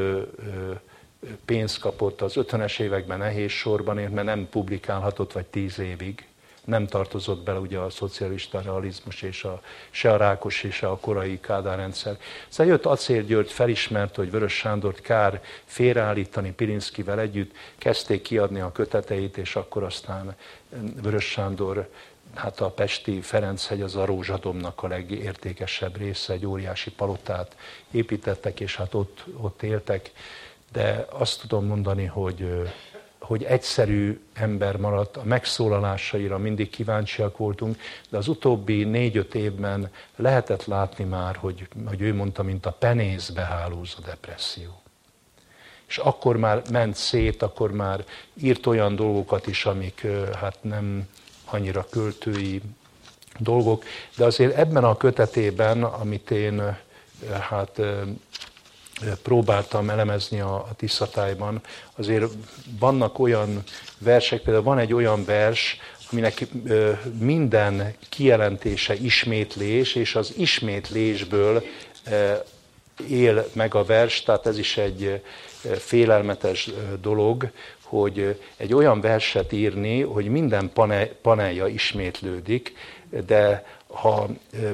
pénzt 1.45 1.79
kapott 1.79 2.21
az 2.21 2.33
50-es 2.37 2.81
években 2.81 3.19
nehéz 3.19 3.51
sorban, 3.51 3.97
mert 3.97 4.27
nem 4.27 4.49
publikálhatott 4.51 5.33
vagy 5.33 5.47
tíz 5.47 5.79
évig 5.79 6.25
nem 6.65 6.87
tartozott 6.87 7.43
bele 7.43 7.59
ugye 7.59 7.79
a 7.79 7.91
szocialista 7.91 8.61
realizmus 8.61 9.23
és 9.23 9.45
a, 9.45 9.63
se 9.91 10.13
a 10.13 10.17
Rákos 10.17 10.63
és 10.63 10.75
se 10.75 10.89
a 10.89 10.97
korai 10.97 11.41
Kádár 11.41 11.77
rendszer. 11.77 12.19
Szóval 12.49 12.73
jött 12.73 12.87
Acél 12.87 13.23
György, 13.23 13.53
felismert, 13.53 14.17
hogy 14.17 14.31
Vörös 14.31 14.53
Sándort 14.53 15.01
kár 15.01 15.43
félreállítani 15.65 16.53
Pirinszkivel 16.53 17.21
együtt, 17.21 17.53
kezdték 17.79 18.23
kiadni 18.23 18.61
a 18.61 18.73
köteteit, 18.73 19.37
és 19.37 19.57
akkor 19.57 19.83
aztán 19.83 20.37
Vörös 21.03 21.25
Sándor 21.25 21.89
hát 22.35 22.61
a 22.61 22.71
Pesti 22.71 23.21
Ferenchegy 23.21 23.81
az 23.81 23.97
a 23.97 24.05
Rózsadomnak 24.05 24.83
a 24.83 24.89
legértékesebb 24.89 25.97
része, 25.97 26.33
egy 26.33 26.47
óriási 26.47 26.91
palotát 26.91 27.57
építettek, 27.91 28.61
és 28.61 28.77
hát 28.77 28.95
ott, 28.95 29.25
ott 29.37 29.63
éltek. 29.63 30.13
De 30.73 31.07
azt 31.11 31.41
tudom 31.41 31.67
mondani, 31.67 32.05
hogy 32.05 32.71
hogy 33.31 33.45
egyszerű 33.45 34.21
ember 34.33 34.77
maradt, 34.77 35.17
a 35.17 35.25
megszólalásaira 35.25 36.39
mindig 36.39 36.71
kíváncsiak 36.71 37.37
voltunk, 37.37 37.77
de 38.09 38.17
az 38.17 38.29
utóbbi 38.29 38.85
négy-öt 38.85 39.35
évben 39.35 39.91
lehetett 40.17 40.65
látni 40.65 41.05
már, 41.05 41.37
hogy, 41.37 41.69
hogy 41.87 42.01
ő 42.01 42.15
mondta, 42.15 42.43
mint 42.43 42.67
a 42.67 42.71
penészbe 42.71 43.43
hálóz 43.43 43.95
a 43.99 44.01
depresszió. 44.07 44.83
És 45.87 45.99
akkor 45.99 46.37
már 46.37 46.63
ment 46.71 46.97
szét, 46.97 47.43
akkor 47.43 47.73
már 47.73 48.05
írt 48.35 48.67
olyan 48.67 48.97
dolgokat 48.97 49.47
is, 49.47 49.67
amik 49.67 50.07
hát 50.41 50.57
nem 50.63 51.09
annyira 51.45 51.87
költői 51.91 52.63
dolgok, 53.39 53.85
de 54.17 54.25
azért 54.25 54.57
ebben 54.57 54.85
a 54.85 54.97
kötetében, 54.97 55.83
amit 55.83 56.31
én 56.31 56.77
hát 57.41 57.81
próbáltam 59.23 59.91
elemezni 59.91 60.41
a, 60.41 60.55
a 60.55 60.75
Tiszatályban, 60.77 61.61
azért 61.97 62.25
vannak 62.79 63.19
olyan 63.19 63.63
versek, 63.99 64.41
például 64.41 64.65
van 64.65 64.79
egy 64.79 64.93
olyan 64.93 65.25
vers, 65.25 65.79
aminek 66.11 66.47
minden 67.19 67.95
kijelentése 68.09 68.95
ismétlés, 68.95 69.95
és 69.95 70.15
az 70.15 70.35
ismétlésből 70.37 71.63
él 73.09 73.47
meg 73.53 73.75
a 73.75 73.85
vers, 73.85 74.23
tehát 74.23 74.47
ez 74.47 74.59
is 74.59 74.77
egy 74.77 75.23
félelmetes 75.79 76.71
dolog, 77.01 77.51
hogy 77.83 78.41
egy 78.57 78.75
olyan 78.75 79.01
verset 79.01 79.53
írni, 79.53 80.03
hogy 80.03 80.29
minden 80.29 80.73
panelja 81.23 81.67
ismétlődik, 81.67 82.75
de 83.27 83.65
ha 83.91 84.27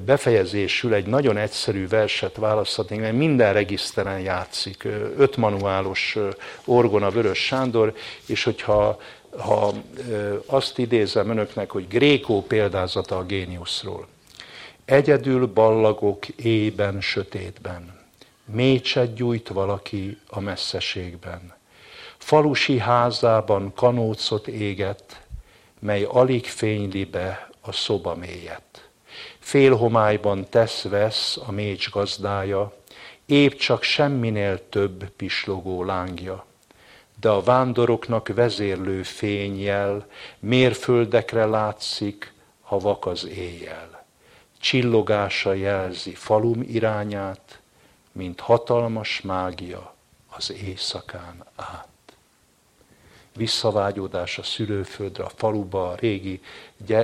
befejezésül 0.05 0.94
egy 0.94 1.06
nagyon 1.06 1.36
egyszerű 1.36 1.88
verset 1.88 2.36
választhatnénk, 2.36 3.02
mert 3.02 3.16
minden 3.16 3.52
regiszteren 3.52 4.20
játszik, 4.20 4.84
öt 5.16 5.36
manuálos 5.36 6.16
orgona 6.64 7.10
Vörös 7.10 7.38
Sándor, 7.38 7.94
és 8.26 8.44
hogyha 8.44 8.98
ha 9.38 9.72
azt 10.47 10.78
idézem 10.78 11.30
önöknek, 11.30 11.70
hogy 11.70 11.88
Grékó 11.88 12.43
példázata 12.43 13.16
a 13.16 13.24
géniuszról. 13.24 14.06
Egyedül 14.84 15.47
ballagok 15.47 16.28
éjben, 16.28 17.01
sötétben, 17.01 18.01
mécset 18.44 19.14
gyújt 19.14 19.48
valaki 19.48 20.18
a 20.26 20.40
messzeségben. 20.40 21.55
Falusi 22.16 22.78
házában 22.78 23.72
kanócot 23.74 24.48
égett, 24.48 25.20
mely 25.78 26.02
alig 26.02 26.44
fényli 26.44 27.05
be 27.05 27.48
a 27.60 27.72
szoba 27.72 28.14
mélyet 28.14 28.85
félhomályban 29.47 30.48
tesz-vesz 30.48 31.39
a 31.47 31.52
mécs 31.52 31.90
gazdája, 31.90 32.73
épp 33.27 33.52
csak 33.52 33.82
semminél 33.82 34.68
több 34.68 35.09
pislogó 35.09 35.85
lángja. 35.85 36.44
de 37.20 37.28
a 37.28 37.43
vándoroknak 37.43 38.28
vezérlő 38.28 39.02
fényjel, 39.02 40.06
mérföldekre 40.39 41.44
látszik, 41.44 42.32
ha 42.60 42.78
vak 42.78 43.06
az 43.06 43.27
éjjel. 43.27 44.05
Csillogása 44.60 45.52
jelzi 45.52 46.14
falum 46.14 46.62
irányát, 46.62 47.60
mint 48.12 48.40
hatalmas 48.40 49.20
mágia 49.20 49.94
az 50.27 50.52
éjszakán 50.52 51.44
át. 51.56 51.89
Visszavágyódás 53.36 54.39
a 54.39 54.43
szülőföldre, 54.43 55.24
a 55.24 55.31
faluba, 55.35 55.90
a 55.90 55.94
régi 55.94 56.40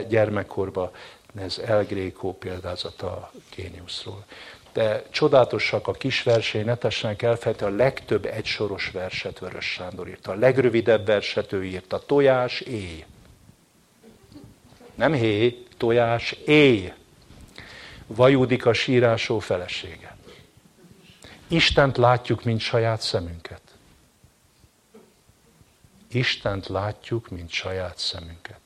gyermekkorba, 0.09 0.93
ez 1.35 1.59
El 1.59 1.85
Greco 1.85 2.33
példázata 2.33 3.31
géniuszról. 3.55 4.25
De 4.73 5.03
csodálatosak 5.11 5.89
a 5.89 5.93
kis 5.93 6.23
versei, 6.23 6.63
ne 6.63 6.75
tessenek 6.75 7.23
elfelejteni, 7.23 7.73
a 7.73 7.77
legtöbb 7.77 8.25
egysoros 8.25 8.91
verset 8.91 9.39
Vörös 9.39 9.73
Sándor 9.73 10.09
írta. 10.09 10.31
A 10.31 10.35
legrövidebb 10.35 11.07
verset 11.07 11.53
ő 11.53 11.65
írta, 11.65 11.99
tojás, 11.99 12.61
éj. 12.61 13.05
Nem 14.95 15.13
hé, 15.13 15.65
tojás, 15.77 16.33
éj. 16.33 16.93
Vajúdik 18.07 18.67
a 18.67 18.73
sírásó 18.73 19.39
felesége. 19.39 20.17
Istent 21.49 21.97
látjuk, 21.97 22.45
mint 22.45 22.61
saját 22.61 23.01
szemünket. 23.01 23.61
Istent 26.09 26.67
látjuk, 26.67 27.29
mint 27.29 27.51
saját 27.51 27.99
szemünket. 27.99 28.61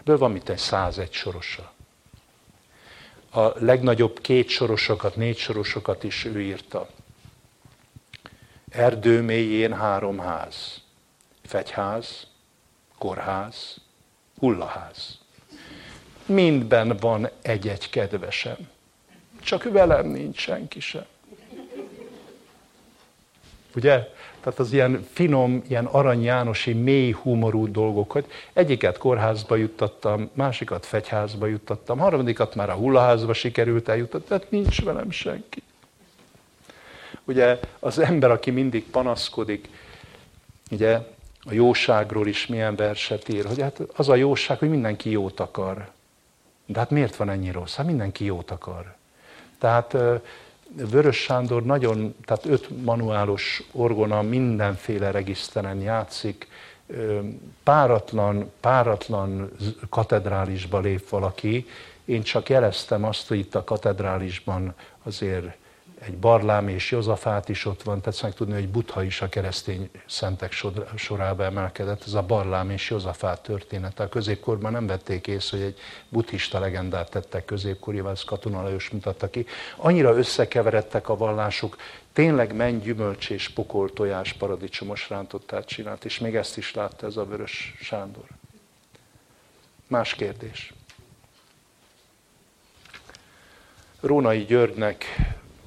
Ebből 0.00 0.18
van 0.18 0.32
mint 0.32 0.48
egy 0.48 0.58
101 0.58 1.12
sorosa. 1.12 1.73
A 3.36 3.52
legnagyobb 3.64 4.20
két 4.20 4.48
sorosokat, 4.48 5.16
négy 5.16 5.36
sorosokat 5.36 6.04
is 6.04 6.24
ő 6.24 6.40
írta. 6.40 6.88
Erdő 8.70 9.20
mélyén 9.22 9.72
három 9.72 10.18
ház. 10.18 10.80
Fegyház, 11.42 12.26
kórház, 12.98 13.76
hullaház. 14.38 15.18
Mindben 16.26 16.96
van 16.96 17.30
egy-egy 17.42 17.90
kedvesem. 17.90 18.56
Csak 19.40 19.62
velem 19.62 20.06
nincs 20.06 20.38
senki 20.38 20.80
sem. 20.80 21.06
Ugye? 23.74 24.08
Tehát 24.44 24.58
az 24.58 24.72
ilyen 24.72 25.06
finom, 25.12 25.62
ilyen 25.68 25.84
Arany 25.84 26.22
Jánosi, 26.22 26.72
mély 26.72 27.10
humorú 27.10 27.70
dolgokat. 27.70 28.30
Egyiket 28.52 28.98
kórházba 28.98 29.56
juttattam, 29.56 30.30
másikat 30.32 30.86
fegyházba 30.86 31.46
juttattam, 31.46 31.98
harmadikat 31.98 32.54
már 32.54 32.70
a 32.70 32.74
hullaházba 32.74 33.32
sikerült 33.32 33.88
eljuttatni, 33.88 34.26
tehát 34.28 34.50
nincs 34.50 34.82
velem 34.82 35.10
senki. 35.10 35.62
Ugye 37.24 37.60
az 37.78 37.98
ember, 37.98 38.30
aki 38.30 38.50
mindig 38.50 38.84
panaszkodik, 38.84 39.68
ugye 40.70 40.94
a 41.44 41.52
jóságról 41.52 42.26
is 42.26 42.46
milyen 42.46 42.76
verset 42.76 43.28
ír, 43.28 43.44
hogy 43.44 43.60
hát 43.60 43.80
az 43.96 44.08
a 44.08 44.14
jóság, 44.14 44.58
hogy 44.58 44.70
mindenki 44.70 45.10
jót 45.10 45.40
akar. 45.40 45.90
De 46.66 46.78
hát 46.78 46.90
miért 46.90 47.16
van 47.16 47.30
ennyi 47.30 47.50
rossz? 47.50 47.74
Hát 47.74 47.86
mindenki 47.86 48.24
jót 48.24 48.50
akar. 48.50 48.94
Tehát 49.58 49.96
Vörös 50.76 51.16
Sándor 51.16 51.64
nagyon, 51.64 52.14
tehát 52.24 52.46
öt 52.46 52.84
manuálos 52.84 53.62
orgona 53.72 54.22
mindenféle 54.22 55.10
regiszteren 55.10 55.80
játszik, 55.80 56.48
páratlan, 57.62 58.50
páratlan 58.60 59.50
katedrálisba 59.88 60.78
lép 60.78 61.08
valaki. 61.08 61.66
Én 62.04 62.22
csak 62.22 62.48
jeleztem 62.48 63.04
azt, 63.04 63.28
hogy 63.28 63.38
itt 63.38 63.54
a 63.54 63.64
katedrálisban 63.64 64.74
azért 65.02 65.56
egy 66.06 66.16
Barlám 66.16 66.68
és 66.68 66.90
Jozafát 66.90 67.48
is 67.48 67.64
ott 67.64 67.82
van, 67.82 68.00
tetszenek 68.00 68.34
tudni, 68.34 68.54
hogy 68.54 68.68
Butha 68.68 69.02
is 69.02 69.20
a 69.20 69.28
keresztény 69.28 69.90
szentek 70.06 70.52
sorába 70.94 71.44
emelkedett. 71.44 72.02
Ez 72.06 72.14
a 72.14 72.22
Barlám 72.22 72.70
és 72.70 72.90
Jozafát 72.90 73.42
története. 73.42 74.02
A 74.02 74.08
középkorban 74.08 74.72
nem 74.72 74.86
vették 74.86 75.26
észre, 75.26 75.56
hogy 75.56 75.66
egy 75.66 75.78
buddhista 76.08 76.58
legendát 76.58 77.10
tettek 77.10 77.44
középkorival, 77.44 78.10
ezt 78.10 78.24
Katona 78.24 78.62
Lajos 78.62 78.90
mutatta 78.90 79.30
ki. 79.30 79.46
Annyira 79.76 80.16
összekeveredtek 80.16 81.08
a 81.08 81.16
vallások, 81.16 81.76
tényleg 82.12 82.54
menj 82.54 82.82
gyümölcs 82.82 83.30
és 83.30 83.48
pokol 83.48 83.92
tojás 83.92 84.32
paradicsomos 84.32 85.08
rántottát 85.08 85.66
csinált, 85.66 86.04
és 86.04 86.18
még 86.18 86.36
ezt 86.36 86.56
is 86.56 86.74
látta 86.74 87.06
ez 87.06 87.16
a 87.16 87.24
Vörös 87.24 87.74
Sándor. 87.80 88.26
Más 89.86 90.14
kérdés. 90.14 90.72
Rónai 94.00 94.44
Györgynek 94.44 95.04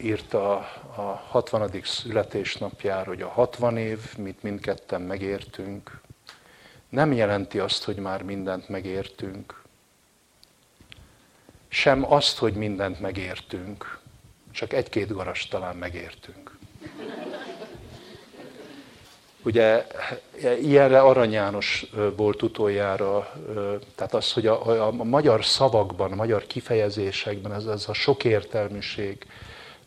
írta 0.02 0.56
a 0.95 1.02
60. 1.30 1.72
születésnapjára, 1.84 3.07
hogy 3.07 3.22
a 3.22 3.28
60 3.28 3.78
év, 3.78 4.18
mit 4.18 4.44
mindketten 4.44 5.02
megértünk, 5.02 6.02
nem 6.90 7.14
jelenti 7.14 7.60
azt, 7.60 7.84
hogy 7.84 7.95
már 7.95 8.24
mindent 8.24 8.69
megértünk. 8.69 9.61
Sem 11.68 12.11
azt, 12.11 12.38
hogy 12.38 12.53
mindent 12.53 12.99
megértünk, 12.99 13.99
csak 14.52 14.74
egy-két 14.74 15.14
garas 15.14 15.48
talán 15.48 15.76
megértünk. 15.76 16.57
Ugye 19.44 19.88
ilyenre 20.61 21.02
Arany 21.02 21.32
János 21.32 21.86
volt 22.15 22.41
utoljára, 22.41 23.34
tehát 23.95 24.14
az, 24.14 24.34
hogy 24.34 24.48
a, 24.48 24.88
a, 24.88 24.91
magyar 24.91 25.45
szavakban, 25.45 26.11
a 26.11 26.15
magyar 26.15 26.48
kifejezésekben 26.48 27.53
ez, 27.53 27.65
ez 27.65 27.90
a 27.90 27.94
sokértelműség, 27.94 29.26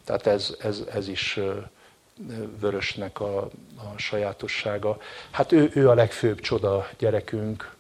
tehát 0.05 0.27
ez, 0.27 0.57
ez, 0.59 0.83
ez 0.93 1.09
is 1.09 1.39
Vörösnek 2.61 3.21
a, 3.21 3.39
a 3.77 3.97
sajátossága. 3.97 4.99
Hát 5.31 5.53
ő, 5.53 5.71
ő 5.75 5.89
a 5.89 5.95
legfőbb 5.95 6.41
csoda 6.41 6.89
gyerekünk, 6.99 7.75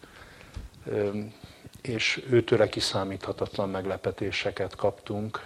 és 1.82 2.22
őtőle 2.30 2.68
kiszámíthatatlan 2.68 3.70
meglepetéseket 3.70 4.76
kaptunk. 4.76 5.44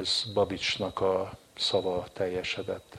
Ez 0.00 0.22
Babicsnak 0.34 1.00
a 1.00 1.32
szava 1.56 2.06
teljesedett. 2.12 2.98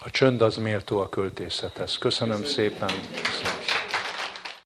A 0.00 0.10
csönd 0.10 0.42
az 0.42 0.56
méltó 0.56 0.98
a 1.00 1.08
költészethez. 1.08 1.98
Köszönöm 1.98 2.44
szépen. 2.44 2.90